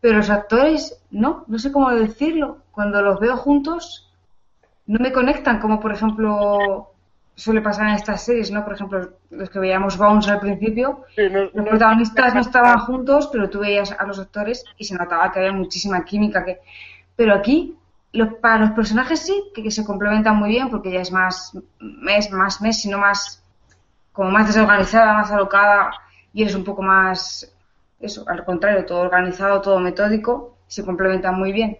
pero 0.00 0.16
los 0.16 0.30
actores 0.30 1.00
no, 1.12 1.44
no 1.46 1.60
sé 1.60 1.70
cómo 1.70 1.90
decirlo. 1.90 2.58
Cuando 2.72 3.02
los 3.02 3.20
veo 3.20 3.36
juntos, 3.36 4.11
no 4.86 4.98
me 4.98 5.12
conectan, 5.12 5.60
como 5.60 5.80
por 5.80 5.92
ejemplo 5.92 6.88
suele 7.34 7.62
pasar 7.62 7.88
en 7.88 7.94
estas 7.94 8.24
series, 8.24 8.50
¿no? 8.50 8.64
Por 8.64 8.74
ejemplo, 8.74 9.10
los 9.30 9.50
que 9.50 9.58
veíamos 9.58 9.96
Bones 9.96 10.28
al 10.28 10.40
principio, 10.40 11.04
Sí, 11.16 11.22
no- 11.30 11.44
los 11.54 11.68
protagonistas 11.68 12.34
no 12.34 12.40
estaban 12.40 12.78
juntos, 12.80 13.28
pero 13.32 13.48
tú 13.48 13.60
veías 13.60 13.92
a 13.92 14.04
los 14.06 14.18
actores 14.18 14.64
y 14.76 14.84
se 14.84 14.94
notaba 14.96 15.32
que 15.32 15.38
había 15.40 15.52
muchísima 15.52 16.04
química. 16.04 16.44
Que... 16.44 16.58
Pero 17.16 17.34
aquí, 17.34 17.76
los, 18.12 18.34
para 18.34 18.58
los 18.58 18.70
personajes 18.72 19.20
sí, 19.20 19.44
que, 19.54 19.62
que 19.62 19.70
se 19.70 19.84
complementan 19.84 20.36
muy 20.36 20.50
bien, 20.50 20.70
porque 20.70 20.90
ella 20.90 21.00
es 21.02 21.12
más 21.12 21.56
mes, 21.80 22.30
más 22.30 22.60
mes, 22.60 22.80
sino 22.82 22.98
más, 22.98 23.42
como 24.12 24.30
más 24.30 24.46
desorganizada, 24.46 25.14
más 25.14 25.30
alocada, 25.30 25.90
y 26.32 26.42
eres 26.42 26.54
un 26.54 26.64
poco 26.64 26.82
más, 26.82 27.52
eso, 28.00 28.24
al 28.28 28.44
contrario, 28.44 28.84
todo 28.84 29.00
organizado, 29.00 29.60
todo 29.60 29.78
metódico, 29.80 30.56
se 30.66 30.84
complementan 30.84 31.38
muy 31.38 31.52
bien. 31.52 31.78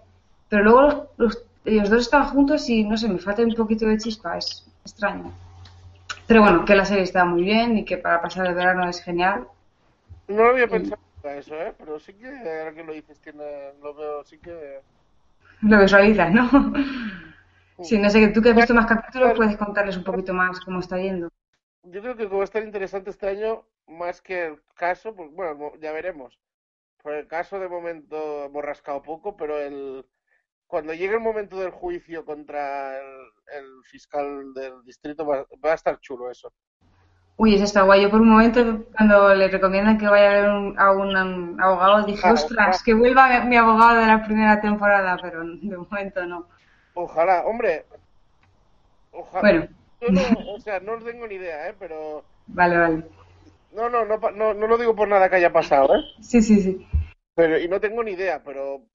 Pero 0.49 0.65
luego 0.65 0.83
los, 0.83 0.97
los- 1.19 1.45
ellos 1.65 1.91
dos 1.91 2.03
están 2.03 2.25
juntos 2.27 2.69
y, 2.69 2.85
no 2.85 2.97
sé, 2.97 3.09
me 3.09 3.19
falta 3.19 3.43
un 3.43 3.55
poquito 3.55 3.87
de 3.87 3.99
chispa, 3.99 4.39
es 4.39 4.67
extraño. 4.85 5.33
Pero 6.27 6.43
bueno, 6.43 6.65
que 6.65 6.75
la 6.75 6.85
serie 6.85 7.05
está 7.05 7.25
muy 7.25 7.43
bien 7.43 7.79
y 7.79 7.85
que 7.85 7.99
para 7.99 8.21
pasar 8.21 8.47
el 8.47 8.55
verano 8.55 8.89
es 8.89 9.03
genial. 9.03 9.47
No 10.29 10.45
lo 10.45 10.51
había 10.51 10.69
pensado 10.69 11.01
eso, 11.25 11.55
¿eh? 11.55 11.75
Pero 11.79 11.99
sí 12.01 12.15
que 12.15 12.29
ahora 12.29 12.73
que 12.75 12.85
lo 12.85 12.93
dices, 12.93 13.21
tiene, 13.21 13.73
lo 13.83 13.95
veo, 13.95 14.25
sí 14.25 14.39
que... 14.39 14.81
Lo 15.63 15.81
visualizas, 15.81 16.33
¿no? 16.33 16.49
Sí, 17.83 17.99
no 17.99 18.11
sé, 18.11 18.21
que 18.21 18.29
tú 18.29 18.43
que 18.43 18.51
has 18.51 18.57
visto 18.57 18.75
más 18.75 18.87
capítulos 18.87 19.33
puedes 19.37 19.57
contarles 19.57 19.97
un 19.97 20.05
poquito 20.05 20.33
más 20.33 20.61
cómo 20.61 20.81
está 20.81 20.99
yendo. 20.99 21.29
Yo 21.85 22.01
creo 22.01 22.17
que 22.17 22.27
va 22.27 22.41
a 22.41 22.45
estar 22.45 22.63
interesante 22.63 23.11
este 23.11 23.29
año, 23.29 23.65
más 23.89 24.21
que 24.21 24.47
el 24.47 24.63
caso, 24.75 25.15
pues 25.15 25.31
bueno, 25.33 25.73
ya 25.81 25.93
veremos. 25.93 26.39
Por 27.03 27.15
el 27.15 27.27
caso 27.27 27.59
de 27.59 27.69
momento 27.69 28.45
hemos 28.45 28.65
rascado 28.65 29.03
poco, 29.03 29.37
pero 29.37 29.59
el 29.59 30.05
cuando 30.73 30.95
llegue 30.95 31.17
el 31.17 31.21
momento 31.21 31.59
del 31.61 31.71
juicio 31.71 32.25
contra 32.25 32.97
el, 32.99 33.05
el 33.59 33.85
fiscal 33.85 34.55
del 34.55 34.83
distrito 34.87 35.27
va, 35.27 35.45
va 35.63 35.73
a 35.73 35.75
estar 35.75 36.01
chulo 36.01 36.31
eso. 36.31 36.51
Uy, 37.37 37.57
eso 37.57 37.65
está 37.65 37.83
guay. 37.83 38.01
Yo 38.01 38.11
por 38.11 38.23
un 38.23 38.31
momento, 38.31 38.87
cuando 38.97 39.35
le 39.35 39.49
recomiendan 39.49 39.99
que 39.99 40.09
vaya 40.09 40.31
a 40.31 40.33
ver 40.33 40.49
un- 40.49 40.81
a 40.81 40.93
un, 40.93 41.61
abogado, 41.61 42.07
dije, 42.07 42.27
ostras, 42.33 42.83
que 42.83 42.95
vuelva 42.95 43.45
mi, 43.45 43.55
abogado 43.55 44.01
de 44.01 44.07
la 44.07 44.25
primera 44.25 44.63
temporada, 44.63 45.19
pero 45.21 45.45
de 45.45 45.77
momento 45.77 46.25
no. 46.25 46.49
Ojalá, 46.95 47.45
hombre. 47.45 47.85
Ojalá. 49.11 49.43
Bueno, 49.43 49.69
no, 50.09 50.55
o 50.55 50.59
sea, 50.59 50.81
no 50.81 50.97
tengo 51.05 51.27
ni 51.27 51.35
idea, 51.35 51.69
¿eh? 51.69 51.75
Pero 51.79 52.25
Vale, 52.47 52.79
vale. 52.79 53.05
no, 53.73 53.91
no, 53.91 54.07
no, 54.07 54.17
no, 54.17 54.55
no 54.55 54.67
lo 54.67 54.79
digo 54.79 54.97
por 54.97 55.07
nada 55.07 55.29
que 55.29 55.37
haya 55.37 55.53
pasado, 55.53 55.97
¿eh? 55.97 56.01
Sí, 56.23 56.41
sí, 56.41 56.63
sí. 56.63 56.87
Pero 57.35 57.59
y 57.59 57.69
no 57.69 57.79
tengo 57.79 58.03
ni 58.03 58.13
idea, 58.13 58.43
pero 58.43 58.87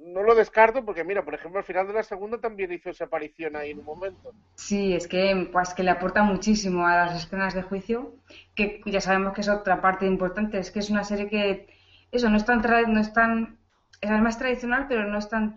no 0.00 0.22
lo 0.22 0.34
descarto 0.34 0.84
porque 0.84 1.04
mira, 1.04 1.24
por 1.24 1.34
ejemplo, 1.34 1.58
al 1.58 1.64
final 1.64 1.86
de 1.86 1.92
la 1.94 2.02
segunda 2.02 2.38
también 2.40 2.72
hizo 2.72 2.90
esa 2.90 3.04
aparición 3.04 3.56
ahí 3.56 3.70
en 3.70 3.78
un 3.80 3.84
momento. 3.86 4.34
Sí, 4.54 4.92
es 4.94 5.08
que, 5.08 5.48
pues, 5.52 5.74
que 5.74 5.82
le 5.82 5.90
aporta 5.90 6.22
muchísimo 6.22 6.86
a 6.86 6.96
las 7.06 7.24
escenas 7.24 7.54
de 7.54 7.62
juicio, 7.62 8.14
que 8.54 8.80
ya 8.86 9.00
sabemos 9.00 9.32
que 9.34 9.40
es 9.40 9.48
otra 9.48 9.80
parte 9.80 10.06
importante. 10.06 10.58
Es 10.58 10.70
que 10.70 10.80
es 10.80 10.90
una 10.90 11.04
serie 11.04 11.28
que, 11.28 11.66
eso, 12.12 12.28
no 12.28 12.36
es 12.36 12.44
tan, 12.44 12.60
no 12.92 13.00
es 13.00 13.12
tan, 13.12 13.58
es 14.00 14.10
más 14.10 14.38
tradicional, 14.38 14.86
pero 14.88 15.04
no 15.04 15.18
es 15.18 15.28
tan 15.28 15.54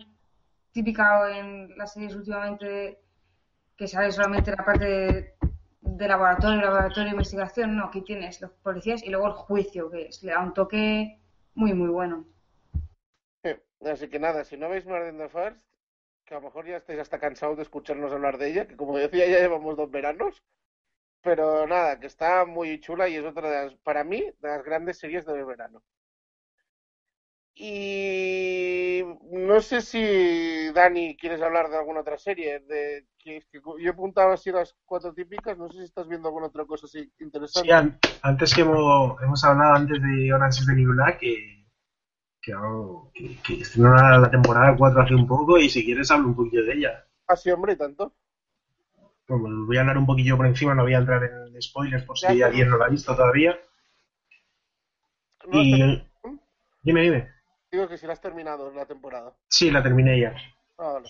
típica 0.72 1.38
en 1.38 1.76
las 1.78 1.94
series 1.94 2.14
últimamente 2.16 2.98
que 3.76 3.88
sale 3.88 4.12
solamente 4.12 4.52
la 4.52 4.64
parte 4.64 4.86
de, 4.86 5.34
de 5.82 6.08
laboratorio, 6.08 6.60
laboratorio 6.62 7.04
de 7.06 7.10
investigación. 7.12 7.76
No, 7.76 7.86
aquí 7.86 8.02
tienes 8.02 8.40
los 8.42 8.52
policías 8.62 9.02
y 9.04 9.10
luego 9.10 9.28
el 9.28 9.34
juicio, 9.34 9.90
que 9.90 10.06
es- 10.08 10.22
le 10.22 10.32
da 10.32 10.40
un 10.40 10.54
toque 10.54 11.18
muy, 11.54 11.74
muy 11.74 11.88
bueno. 11.90 12.26
Así 13.92 14.08
que 14.08 14.18
nada, 14.18 14.44
si 14.44 14.56
no 14.56 14.68
veis 14.68 14.84
More 14.86 15.04
Than 15.06 15.18
the 15.18 15.28
First, 15.28 15.58
que 16.26 16.34
a 16.34 16.38
lo 16.38 16.44
mejor 16.46 16.66
ya 16.66 16.78
estáis 16.78 17.00
hasta 17.00 17.18
cansados 17.20 17.56
de 17.58 17.64
escucharnos 17.64 18.12
hablar 18.12 18.38
de 18.38 18.48
ella, 18.50 18.66
que 18.68 18.76
como 18.76 18.98
decía 18.98 19.26
ya 19.28 19.40
llevamos 19.40 19.76
dos 19.76 19.90
veranos, 19.90 20.42
pero 21.22 21.66
nada, 21.66 22.00
que 22.00 22.06
está 22.08 22.46
muy 22.46 22.80
chula 22.80 23.08
y 23.08 23.16
es 23.16 23.24
otra 23.24 23.50
de 23.50 23.64
las, 23.66 23.74
para 23.78 24.04
mí, 24.04 24.20
de 24.40 24.48
las 24.48 24.64
grandes 24.64 24.98
series 24.98 25.26
del 25.26 25.44
verano. 25.46 25.82
Y 27.56 29.02
no 29.30 29.60
sé 29.60 29.80
si 29.80 30.72
Dani 30.72 31.16
quieres 31.16 31.40
hablar 31.40 31.68
de 31.70 31.76
alguna 31.76 32.00
otra 32.00 32.18
serie, 32.18 32.58
de 32.60 33.06
que, 33.18 33.42
que 33.50 33.60
yo 33.80 33.90
apuntaba 33.92 34.34
así 34.34 34.50
las 34.50 34.74
cuatro 34.84 35.14
típicas, 35.14 35.56
no 35.56 35.68
sé 35.68 35.78
si 35.78 35.84
estás 35.84 36.08
viendo 36.08 36.28
alguna 36.28 36.46
otra 36.48 36.64
cosa 36.64 36.86
así 36.86 37.08
interesante. 37.20 37.68
Sí, 37.68 37.70
an- 37.70 37.98
antes 38.22 38.54
que 38.54 38.62
hemos, 38.62 39.22
hemos 39.22 39.44
hablado 39.44 39.74
antes 39.74 40.02
de 40.02 40.32
Orange 40.32 40.60
is 40.62 40.66
que, 41.20 41.53
que, 42.44 43.36
que, 43.42 43.62
la, 43.76 44.30
temporada 44.30 44.76
4 44.76 45.02
hace 45.02 45.14
un 45.14 45.26
poco 45.26 45.58
y 45.58 45.68
si 45.68 45.84
quieres 45.84 46.10
hablo 46.10 46.28
un 46.28 46.36
poquillo 46.36 46.64
de 46.64 46.74
ella. 46.74 47.06
Así, 47.26 47.50
hombre, 47.50 47.72
y 47.72 47.76
tanto. 47.76 48.12
Bueno, 49.26 49.64
voy 49.66 49.76
a 49.78 49.80
hablar 49.80 49.96
un 49.96 50.06
poquillo 50.06 50.36
por 50.36 50.46
encima, 50.46 50.74
no 50.74 50.82
voy 50.82 50.94
a 50.94 50.98
entrar 50.98 51.24
en 51.24 51.62
spoilers 51.62 52.04
por 52.04 52.18
si 52.18 52.42
alguien 52.42 52.68
no 52.68 52.76
la 52.76 52.86
ha 52.86 52.90
visto 52.90 53.16
todavía. 53.16 53.58
No, 55.50 55.62
Y 55.62 56.02
dime, 56.82 57.02
dime. 57.02 57.30
digo 57.72 57.88
que 57.88 57.96
si 57.96 58.06
la 58.06 58.12
has 58.12 58.20
terminado 58.20 58.70
la 58.72 58.84
temporada. 58.84 59.34
Sí, 59.48 59.70
la 59.70 59.82
terminé 59.82 60.20
ya. 60.20 60.34
Ah, 60.76 60.92
vale. 60.94 61.08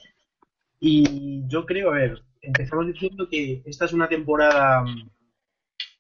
Y 0.79 1.49
yo 1.49 1.67
creo, 1.67 1.91
a 1.91 1.95
ver, 1.95 2.23
empezamos 2.41 2.87
diciendo 2.87 3.29
que 3.29 3.63
esta 3.65 3.87
es 3.87 3.93
una 3.93 4.09
temporada 4.09 4.83
mm, 4.83 5.11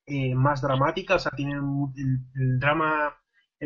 eh, 0.07 0.35
más 0.35 0.62
dramática, 0.62 1.16
o 1.16 1.18
sea, 1.18 1.32
tiene 1.32 1.55
el 1.55 2.61
drama 2.61 3.16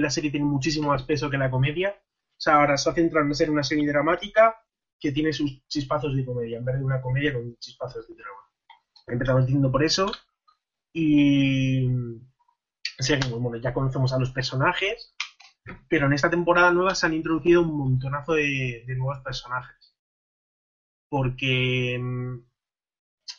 la 0.01 0.11
serie 0.11 0.31
tiene 0.31 0.47
muchísimo 0.47 0.89
más 0.89 1.03
peso 1.03 1.31
que 1.31 1.39
la 1.39 1.51
comedia. 1.51 1.91
O 1.91 2.41
sea, 2.41 2.57
ahora 2.57 2.77
se 2.77 2.91
ha 2.91 2.95
centrado 2.95 3.27
en 3.27 3.35
ser 3.35 3.51
una 3.51 3.63
serie 3.63 3.87
dramática 3.87 4.57
que 5.01 5.13
tiene 5.13 5.33
sus 5.33 5.67
chispazos 5.69 6.15
de 6.17 6.25
comedia, 6.25 6.59
en 6.59 6.65
vez 6.65 6.79
de 6.79 6.85
una 6.85 7.01
comedia 7.01 7.33
con 7.33 7.57
chispazos 7.59 8.09
de 8.09 8.15
drama. 8.15 8.41
Empezamos 9.07 9.47
diciendo 9.47 9.71
por 9.71 9.83
eso. 9.85 10.11
Y 10.93 11.89
seguimos, 12.99 13.41
bueno, 13.41 13.59
ya 13.59 13.73
conocemos 13.73 14.13
a 14.13 14.19
los 14.19 14.31
personajes, 14.33 15.15
pero 15.89 16.07
en 16.07 16.15
esta 16.15 16.31
temporada 16.31 16.73
nueva 16.73 16.95
se 16.95 17.07
han 17.07 17.15
introducido 17.15 17.63
un 17.63 17.77
montonazo 17.77 18.35
de, 18.35 18.85
de 18.87 18.95
nuevos 18.97 19.21
personajes 19.21 19.79
porque 21.09 21.99
mm, 22.01 22.39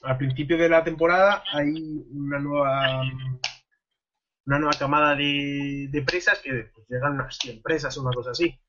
al 0.03 0.17
principio 0.17 0.57
de 0.57 0.69
la 0.69 0.83
temporada 0.83 1.43
hay 1.51 1.71
una 2.11 2.39
nueva 2.39 3.03
mm, 3.03 3.39
una 4.49 4.59
nueva 4.59 4.77
camada 4.79 5.15
de, 5.15 5.87
de 5.91 6.01
presas 6.01 6.39
que 6.39 6.71
pues, 6.73 6.87
llegan 6.89 7.13
unas 7.13 7.37
100 7.37 7.61
presas 7.61 7.95
o 7.97 8.01
una 8.01 8.11
cosa 8.11 8.31
así 8.31 8.59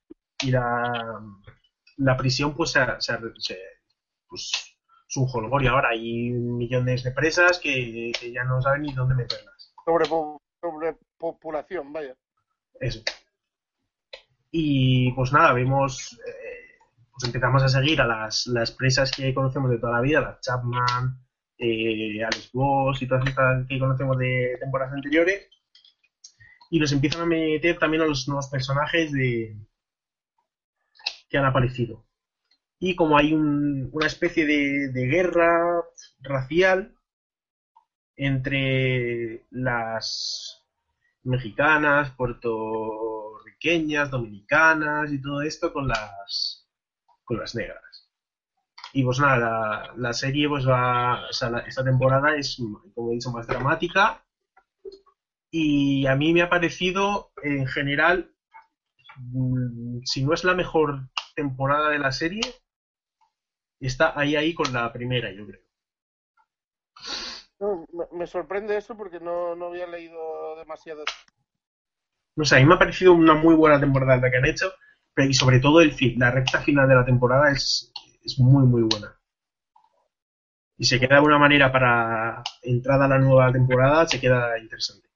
y 0.42 0.50
la, 0.50 1.20
la 1.96 2.16
prisión 2.18 2.54
pues, 2.54 2.70
se, 2.72 2.80
se- 2.98 3.18
se- 3.38 3.58
pues 4.28 4.52
es 5.08 5.16
un 5.16 5.26
jolgorio 5.26 5.70
ahora 5.70 5.88
hay 5.90 6.30
millones 6.30 7.02
de 7.02 7.12
presas 7.12 7.58
que, 7.58 8.12
que 8.18 8.30
ya 8.30 8.44
no 8.44 8.60
saben 8.60 8.82
ni 8.82 8.92
dónde 8.92 9.14
meterlas 9.14 9.74
Sobrepo- 9.86 10.40
sobrepopulación, 10.60 11.92
vaya. 11.92 12.14
eso. 12.78 13.02
Y 14.52 15.12
pues 15.12 15.32
nada, 15.32 15.52
vemos, 15.52 16.12
eh, 16.26 16.78
pues 17.12 17.24
empezamos 17.24 17.62
a 17.62 17.68
seguir 17.68 18.00
a 18.00 18.06
las, 18.06 18.46
las 18.48 18.70
presas 18.72 19.10
que 19.10 19.32
conocemos 19.32 19.70
de 19.70 19.78
toda 19.78 19.92
la 19.94 20.00
vida, 20.00 20.20
las 20.20 20.40
Chapman, 20.40 21.18
eh, 21.56 22.22
Alex 22.24 22.50
Boss 22.52 23.00
y 23.02 23.08
todas 23.08 23.26
estas 23.26 23.66
que 23.68 23.78
conocemos 23.78 24.18
de 24.18 24.56
temporadas 24.60 24.92
anteriores. 24.94 25.48
Y 26.70 26.78
nos 26.78 26.92
empiezan 26.92 27.22
a 27.22 27.26
meter 27.26 27.78
también 27.78 28.02
a 28.02 28.06
los 28.06 28.26
nuevos 28.28 28.48
personajes 28.48 29.12
de 29.12 29.56
que 31.28 31.38
han 31.38 31.44
aparecido. 31.44 32.04
Y 32.78 32.96
como 32.96 33.16
hay 33.18 33.32
un- 33.32 33.90
una 33.92 34.06
especie 34.06 34.46
de, 34.46 34.90
guerra 35.06 35.82
racial 36.20 36.94
entre 38.16 39.46
las 39.50 40.62
mexicanas, 41.22 42.10
puertorriqueñas, 42.12 44.10
dominicanas 44.10 45.12
y 45.12 45.20
todo 45.20 45.42
esto 45.42 45.72
con 45.72 45.88
las 45.88 46.66
con 47.24 47.38
las 47.38 47.54
negras. 47.54 48.10
Y 48.92 49.04
pues 49.04 49.20
nada, 49.20 49.36
la, 49.38 49.94
la 49.96 50.12
serie 50.12 50.48
pues 50.48 50.66
va, 50.68 51.28
o 51.28 51.32
sea, 51.32 51.58
esta 51.60 51.84
temporada 51.84 52.36
es, 52.36 52.56
como 52.94 53.12
he 53.12 53.14
dicho, 53.14 53.30
más 53.30 53.46
dramática 53.46 54.24
y 55.50 56.06
a 56.06 56.14
mí 56.14 56.32
me 56.32 56.42
ha 56.42 56.48
parecido 56.48 57.32
en 57.42 57.66
general, 57.66 58.32
mm, 59.16 60.00
si 60.04 60.24
no 60.24 60.32
es 60.32 60.44
la 60.44 60.54
mejor 60.54 61.08
temporada 61.34 61.90
de 61.90 61.98
la 61.98 62.12
serie, 62.12 62.42
está 63.80 64.18
ahí 64.18 64.36
ahí 64.36 64.54
con 64.54 64.72
la 64.72 64.92
primera, 64.92 65.32
yo 65.32 65.46
creo. 65.46 65.60
No, 67.58 67.86
me, 68.12 68.26
sorprende 68.26 68.76
eso 68.76 68.96
porque 68.96 69.20
no, 69.20 69.54
no 69.54 69.66
había 69.66 69.86
leído 69.86 70.56
demasiado. 70.56 71.04
No 72.36 72.44
sé, 72.44 72.56
a 72.56 72.58
mí 72.60 72.64
me 72.64 72.74
ha 72.74 72.78
parecido 72.78 73.12
una 73.12 73.34
muy 73.34 73.54
buena 73.54 73.78
temporada 73.78 74.16
la 74.16 74.30
que 74.30 74.36
han 74.38 74.46
hecho, 74.46 74.72
pero 75.12 75.28
y 75.28 75.34
sobre 75.34 75.60
todo 75.60 75.80
el 75.80 75.92
fin, 75.92 76.18
la 76.18 76.30
recta 76.30 76.60
final 76.60 76.88
de 76.88 76.94
la 76.94 77.04
temporada 77.04 77.50
es, 77.50 77.92
es 78.22 78.38
muy, 78.38 78.64
muy 78.66 78.82
buena. 78.82 79.14
Y 80.78 80.84
se 80.84 80.98
queda 80.98 81.16
de 81.16 81.26
una 81.26 81.38
manera 81.38 81.70
para 81.70 82.42
entrada 82.62 83.04
a 83.04 83.08
la 83.08 83.18
nueva 83.18 83.52
temporada, 83.52 84.08
se 84.08 84.18
queda 84.18 84.58
interesante. 84.58 85.09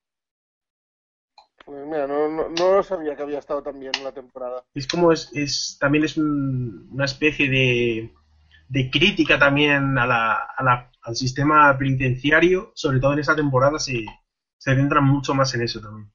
Pues 1.67 1.85
mira, 1.87 2.07
no, 2.07 2.29
no, 2.29 2.49
no 2.49 2.83
sabía 2.83 3.15
que 3.17 3.23
había 3.23 3.39
estado 3.39 3.62
tan 3.62 3.79
bien 3.79 3.93
la 4.03 4.12
temporada. 4.12 4.65
Es 4.75 4.87
como 4.87 5.11
es, 5.12 5.31
es 5.35 5.79
también 5.81 6.05
es 6.05 6.17
un- 6.17 6.89
una 6.93 7.05
especie 7.07 7.49
de, 7.49 8.12
de 8.69 8.91
crítica 8.91 9.39
también 9.39 9.99
a 9.99 10.07
la, 10.07 10.35
a 10.57 10.62
la- 10.65 10.91
al 11.03 11.17
sistema 11.17 11.77
penitenciario, 11.79 12.73
sobre 12.75 13.01
todo 13.01 13.12
en 13.15 13.21
esta 13.21 13.37
temporada 13.37 13.79
se, 13.79 14.05
se 14.59 14.75
centran 14.75 15.05
mucho 15.05 15.35
más 15.35 15.55
en 15.55 15.62
eso 15.62 15.81
también. 15.81 16.11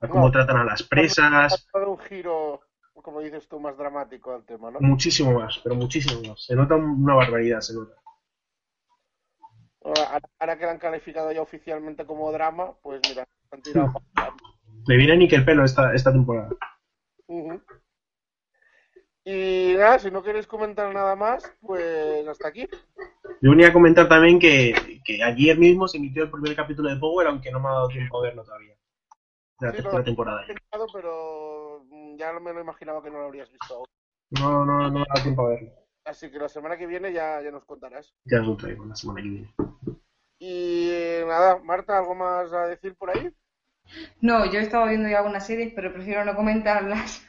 A 0.00 0.08
cómo 0.08 0.26
No. 0.26 0.32
tratan 0.32 0.56
a 0.58 0.64
las 0.64 0.82
Ha 0.82 0.92
presas, 0.92 1.52
dado 1.72 1.90
un 1.92 1.98
giro, 1.98 2.60
como 2.94 3.20
dices 3.20 3.48
tú, 3.48 3.60
más 3.60 3.76
dramático 3.78 4.32
al 4.32 4.44
tema, 4.44 4.70
¿no? 4.70 4.80
muchísimo 4.80 5.32
más, 5.38 5.60
pero 5.62 5.76
muchísimo 5.76 6.20
más. 6.28 6.44
Se 6.44 6.56
nota 6.56 6.74
una 6.74 7.14
barbaridad, 7.14 7.60
se 7.60 7.74
nota. 7.74 7.94
Ahora, 9.84 10.20
ahora 10.38 10.58
que 10.58 10.64
la 10.64 10.72
han 10.72 10.78
calificado 10.78 11.32
ya 11.32 11.42
oficialmente 11.42 12.06
como 12.06 12.32
drama, 12.32 12.74
pues 12.82 13.00
mira, 13.08 13.26
han 13.50 13.62
tirado 13.62 13.92
para 14.14 14.34
Le 14.86 14.96
viene 14.96 15.16
ni 15.16 15.28
que 15.28 15.36
el 15.36 15.44
pelo 15.44 15.64
esta, 15.64 15.94
esta 15.94 16.12
temporada. 16.12 16.50
Y 19.24 19.74
nada, 19.76 19.98
si 19.98 20.10
no 20.10 20.22
queréis 20.22 20.46
comentar 20.46 20.92
nada 20.92 21.14
más, 21.14 21.52
pues 21.60 22.26
hasta 22.26 22.48
aquí. 22.48 22.66
Yo 23.42 23.50
venía 23.50 23.68
a 23.68 23.72
comentar 23.72 24.08
también 24.08 24.38
que, 24.38 25.00
que 25.04 25.22
ayer 25.22 25.56
mismo 25.58 25.86
se 25.86 25.98
emitió 25.98 26.24
el 26.24 26.30
primer 26.30 26.56
capítulo 26.56 26.88
de 26.90 26.96
Power, 26.96 27.26
aunque 27.28 27.50
no 27.50 27.60
me 27.60 27.68
ha 27.68 27.72
dado 27.72 27.88
tiempo 27.88 28.18
a 28.18 28.22
verlo 28.22 28.44
todavía. 28.44 28.74
De 29.60 29.66
la 29.66 29.70
Sí, 29.72 29.76
tercera 29.76 29.98
lo- 29.98 30.04
temporada. 30.04 30.46
Pensado, 30.46 30.86
pero 30.92 31.84
ya 32.16 32.32
me 32.40 32.52
lo 32.52 32.60
imaginaba 32.60 33.02
que 33.02 33.10
no 33.10 33.18
lo 33.18 33.26
habrías 33.26 33.50
visto 33.50 33.74
aún. 33.76 33.86
No, 34.30 34.64
no, 34.64 34.78
no 34.82 34.90
me 34.90 35.00
ha 35.02 35.04
dado 35.08 35.22
tiempo 35.22 35.46
a 35.46 35.50
verlo. 35.50 35.70
Así 36.04 36.30
que 36.30 36.38
la 36.38 36.48
semana 36.48 36.76
que 36.78 36.86
viene 36.86 37.12
ya, 37.12 37.40
ya 37.42 37.50
nos 37.50 37.64
contarás. 37.64 38.12
Ya 38.24 38.40
os 38.40 38.46
lo 38.46 38.56
traigo 38.56 38.84
la 38.86 38.96
semana 38.96 39.22
que 39.22 39.28
viene. 39.28 39.54
Y 40.38 40.90
nada, 41.26 41.58
Marta, 41.58 41.98
¿algo 41.98 42.14
más 42.14 42.52
a 42.52 42.66
decir 42.66 42.96
por 42.96 43.10
ahí? 43.10 43.30
No, 44.20 44.44
yo 44.46 44.58
he 44.60 44.62
estado 44.62 44.86
viendo 44.86 45.08
ya 45.08 45.18
algunas 45.18 45.46
series, 45.46 45.72
pero 45.74 45.92
prefiero 45.92 46.24
no 46.24 46.34
comentarlas. 46.36 47.22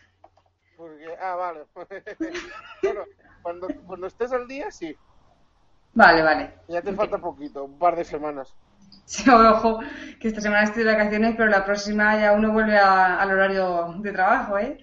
Porque, 0.75 1.15
ah, 1.19 1.35
vale. 1.35 1.65
bueno, 2.83 3.05
cuando, 3.41 3.67
cuando 3.85 4.07
estés 4.07 4.31
al 4.31 4.47
día, 4.47 4.71
sí. 4.71 4.95
Vale, 5.93 6.21
vale. 6.21 6.53
Ya 6.67 6.81
te 6.81 6.93
falta 6.93 7.17
poquito, 7.17 7.65
un 7.65 7.77
par 7.77 7.95
de 7.95 8.03
semanas. 8.03 8.55
Sí, 9.05 9.29
ojo, 9.29 9.79
que 10.19 10.29
esta 10.29 10.39
semana 10.39 10.63
estoy 10.63 10.83
de 10.83 10.93
vacaciones, 10.93 11.35
pero 11.35 11.49
la 11.49 11.65
próxima 11.65 12.17
ya 12.19 12.31
uno 12.33 12.53
vuelve 12.53 12.77
a- 12.77 13.17
al 13.21 13.31
horario 13.31 13.95
de 13.99 14.11
trabajo, 14.11 14.57
¿eh? 14.57 14.77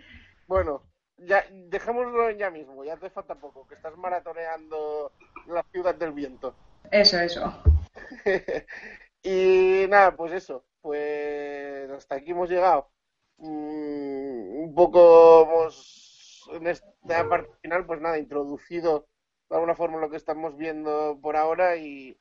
Bueno, 0.46 0.82
ya 1.16 1.44
dejémoslo 1.50 2.28
en 2.28 2.38
ya 2.38 2.50
mismo, 2.50 2.84
ya 2.84 2.96
te 2.96 3.08
falta 3.10 3.34
poco, 3.34 3.66
que 3.66 3.74
estás 3.74 3.96
maratoneando 3.96 5.12
la 5.46 5.62
ciudad 5.72 5.94
del 5.94 6.12
viento. 6.12 6.54
Eso, 6.90 7.18
eso. 7.18 7.62
y 9.22 9.86
nada, 9.88 10.14
pues 10.14 10.32
eso, 10.32 10.64
pues 10.88 11.90
hasta 11.90 12.14
aquí 12.14 12.30
hemos 12.30 12.48
llegado. 12.48 12.88
Mm, 13.36 14.64
un 14.64 14.74
poco 14.74 15.42
hemos, 15.42 16.48
en 16.54 16.66
esta 16.66 17.28
parte 17.28 17.54
final, 17.60 17.84
pues 17.84 18.00
nada, 18.00 18.18
introducido 18.18 19.06
de 19.50 19.56
alguna 19.56 19.74
forma 19.74 19.98
lo 19.98 20.08
que 20.08 20.16
estamos 20.16 20.56
viendo 20.56 21.18
por 21.20 21.36
ahora 21.36 21.76
y, 21.76 22.18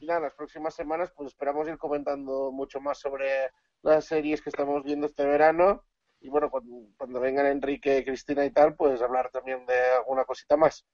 y 0.00 0.06
nada, 0.06 0.20
las 0.20 0.32
próximas 0.32 0.74
semanas 0.74 1.12
pues 1.14 1.28
esperamos 1.28 1.68
ir 1.68 1.76
comentando 1.76 2.50
mucho 2.52 2.80
más 2.80 2.98
sobre 2.98 3.50
las 3.82 4.06
series 4.06 4.40
que 4.40 4.48
estamos 4.48 4.82
viendo 4.82 5.04
este 5.08 5.26
verano 5.26 5.84
y 6.20 6.30
bueno, 6.30 6.50
cuando, 6.50 6.88
cuando 6.96 7.20
vengan 7.20 7.44
Enrique, 7.44 8.02
Cristina 8.02 8.46
y 8.46 8.50
tal, 8.50 8.76
pues 8.76 9.02
hablar 9.02 9.30
también 9.30 9.66
de 9.66 9.78
alguna 9.98 10.24
cosita 10.24 10.56
más. 10.56 10.86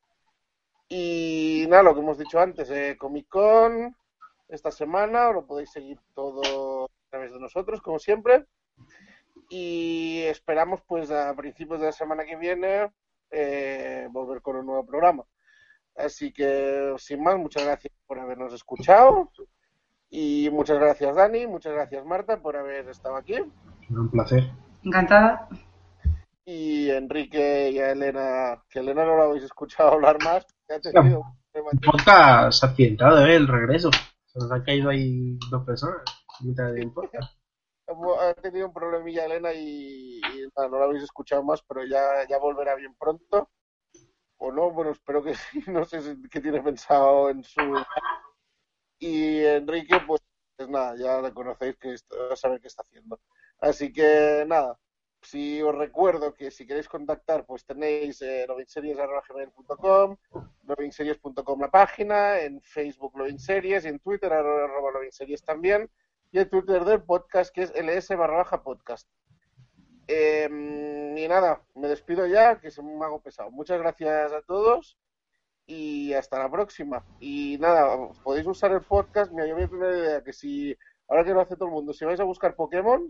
Y 0.89 1.67
nada, 1.69 1.85
lo 1.85 1.95
que 1.95 2.01
hemos 2.01 2.19
dicho 2.19 2.41
antes, 2.41 2.69
eh, 2.71 2.97
Comic 2.99 3.29
Con 3.29 3.97
esta 4.49 4.73
semana, 4.73 5.31
lo 5.31 5.47
podéis 5.47 5.71
seguir 5.71 6.01
todo 6.15 6.82
través 7.13 7.33
de 7.33 7.41
nosotros, 7.41 7.81
como 7.83 7.99
siempre. 7.99 8.47
Y 9.51 10.23
esperamos, 10.23 10.81
pues, 10.87 11.11
a 11.11 11.35
principios 11.37 11.81
de 11.81 11.87
la 11.87 11.93
semana 11.93 12.25
que 12.25 12.37
viene, 12.37 12.91
eh, 13.31 14.09
volver 14.11 14.41
con 14.41 14.57
un 14.57 14.67
nuevo 14.67 14.87
programa. 14.87 15.25
Así 15.95 16.33
que, 16.33 16.95
sin 16.97 17.23
más, 17.23 17.37
muchas 17.37 17.65
gracias 17.65 17.93
por 18.07 18.19
habernos 18.19 18.55
escuchado. 18.55 19.31
Y 20.09 20.49
muchas 20.51 20.79
gracias, 20.79 21.15
Dani. 21.15 21.47
Muchas 21.47 21.75
gracias, 21.75 22.05
Marta, 22.07 22.41
por 22.41 22.57
haber 22.57 22.89
estado 22.89 23.17
aquí. 23.17 23.35
Un 23.91 24.11
placer. 24.11 24.45
Encantada. 24.83 25.49
Y 26.47 26.91
Enrique 26.91 27.71
y 27.71 27.79
a 27.79 27.93
Elena, 27.93 28.63
que 28.71 28.79
Elena 28.79 29.05
no 29.05 29.19
la 29.19 29.25
habéis 29.25 29.45
escuchado 29.45 29.93
hablar 29.93 30.17
más. 30.25 30.47
que 30.67 30.75
ha 30.75 30.81
tenido 30.81 31.23
podcast 31.83 32.65
accidentado, 32.65 33.27
¿eh? 33.27 33.37
El 33.37 33.49
regreso. 33.49 33.91
Se 34.27 34.39
nos 34.39 34.51
han 34.51 34.63
caído 34.63 34.89
ahí 34.89 35.39
dos 35.51 35.65
personas. 35.65 36.03
ha 38.21 38.35
tenido 38.35 38.67
un 38.67 38.73
problemilla 38.73 39.25
Elena 39.25 39.53
y, 39.53 40.21
nada, 40.57 40.69
no 40.69 40.79
lo 40.79 40.85
habéis 40.85 41.05
escuchado 41.05 41.43
más, 41.43 41.63
pero 41.63 41.85
ya, 41.85 42.27
volverá 42.39 42.75
bien 42.75 42.95
pronto. 42.95 43.51
O 44.39 44.51
no, 44.51 44.71
bueno, 44.71 44.91
espero 44.91 45.23
que 45.23 45.35
sí, 45.35 45.63
no 45.69 45.85
sé 45.85 46.01
qué 46.31 46.41
tiene 46.41 46.61
pensado 46.63 47.31
en 47.31 47.45
su... 47.45 47.61
Y 48.99 49.45
Enrique, 49.45 49.99
pues, 50.07 50.21
pues 50.57 50.69
nada, 50.69 50.97
ya 50.97 51.21
le 51.21 51.33
conocéis 51.33 51.77
que 51.77 51.97
a 52.31 52.37
saber 52.37 52.61
qué 52.61 52.69
está 52.69 52.83
haciendo. 52.83 53.21
Así 53.59 53.93
que 53.93 54.45
nada, 54.47 54.79
si 55.23 55.63
os 55.63 55.75
recuerdo 55.75 56.35
que 56.35 56.51
si 56.51 56.67
queréis 56.67 56.89
contactar, 56.89 57.47
pues 57.47 57.65
tenéis 57.65 58.21
eh, 58.23 58.45
novinseries.com, 58.49 60.17
la 61.61 61.71
página, 61.71 62.41
en 62.41 62.61
Facebook 62.63 63.17
Novinseries 63.17 63.85
y 63.85 63.89
en 63.89 64.01
Twitter 64.01 64.33
arroba 64.33 64.93
también 65.45 65.89
y 66.33 66.39
el 66.39 66.49
Twitter 66.49 66.85
del 66.85 67.03
podcast 67.03 67.55
que 67.55 67.63
es 67.63 67.73
ls 67.75 68.17
barra 68.17 68.39
baja 68.39 68.63
podcast. 68.63 69.07
Eh, 70.09 70.49
y 71.17 71.29
nada, 71.29 71.63
me 71.75 71.89
despido 71.89 72.27
ya, 72.27 72.59
que 72.59 72.71
se 72.71 72.83
me 72.83 73.05
hago 73.05 73.21
pesado. 73.21 73.51
Muchas 73.51 73.79
gracias 73.79 74.33
a 74.33 74.41
todos 74.43 74.99
y 75.67 76.15
hasta 76.15 76.39
la 76.39 76.51
próxima. 76.51 77.05
Y 77.21 77.59
nada, 77.61 78.09
podéis 78.25 78.47
usar 78.47 78.73
el 78.73 78.81
podcast. 78.81 79.31
Mira, 79.31 79.47
yo 79.47 79.57
me 79.57 79.67
una 79.67 79.91
idea 79.91 80.25
que 80.25 80.33
si, 80.33 80.77
ahora 81.07 81.23
que 81.23 81.35
lo 81.35 81.41
hace 81.43 81.55
todo 81.55 81.67
el 81.67 81.75
mundo, 81.75 81.93
si 81.93 82.07
vais 82.07 82.21
a 82.21 82.25
buscar 82.25 82.57
Pokémon, 82.57 83.07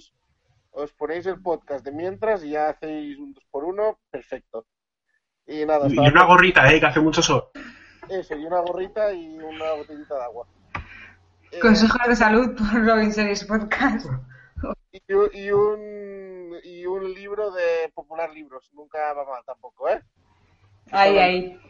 os 0.73 0.93
ponéis 0.93 1.25
el 1.27 1.41
podcast 1.41 1.85
de 1.85 1.93
mientras 1.93 2.43
y 2.43 2.51
ya 2.51 2.70
hacéis 2.70 3.18
un 3.18 3.35
2 3.35 3.45
por 3.51 3.64
1 3.64 4.01
perfecto. 4.11 4.66
Y 5.47 5.64
nada, 5.64 5.87
Y 5.89 5.99
una 5.99 6.25
gorrita, 6.25 6.73
¿eh? 6.73 6.81
Que 6.81 6.87
hace 6.87 7.01
mucho 7.01 7.23
sol. 7.23 7.45
eso, 8.09 8.37
y 8.37 8.45
una 8.45 8.61
gorrita 8.61 9.12
y 9.12 9.39
una 9.39 9.73
botellita 9.75 10.16
de 10.16 10.23
agua. 10.23 10.47
Eh, 11.53 11.59
Consejos 11.61 12.01
de 12.09 12.17
salud 12.17 12.57
por 12.57 12.85
Robin 12.87 13.13
Series 13.13 13.45
Podcast. 13.45 14.07
y, 14.93 15.13
un- 15.13 15.31
y 15.33 15.51
un 15.51 16.53
y 16.65 16.87
un 16.87 17.13
libro 17.15 17.51
de 17.51 17.91
popular 17.95 18.31
libros. 18.33 18.71
Nunca 18.75 19.13
va 19.15 19.25
mal 19.25 19.43
tampoco, 19.45 19.89
¿eh? 19.89 20.03
Ahí, 20.91 21.19
ahí. 21.19 21.61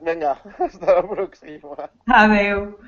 Venga, 0.00 0.40
hasta 0.58 0.94
la 1.02 1.08
próxima. 1.08 1.90
Adeu. 2.06 2.78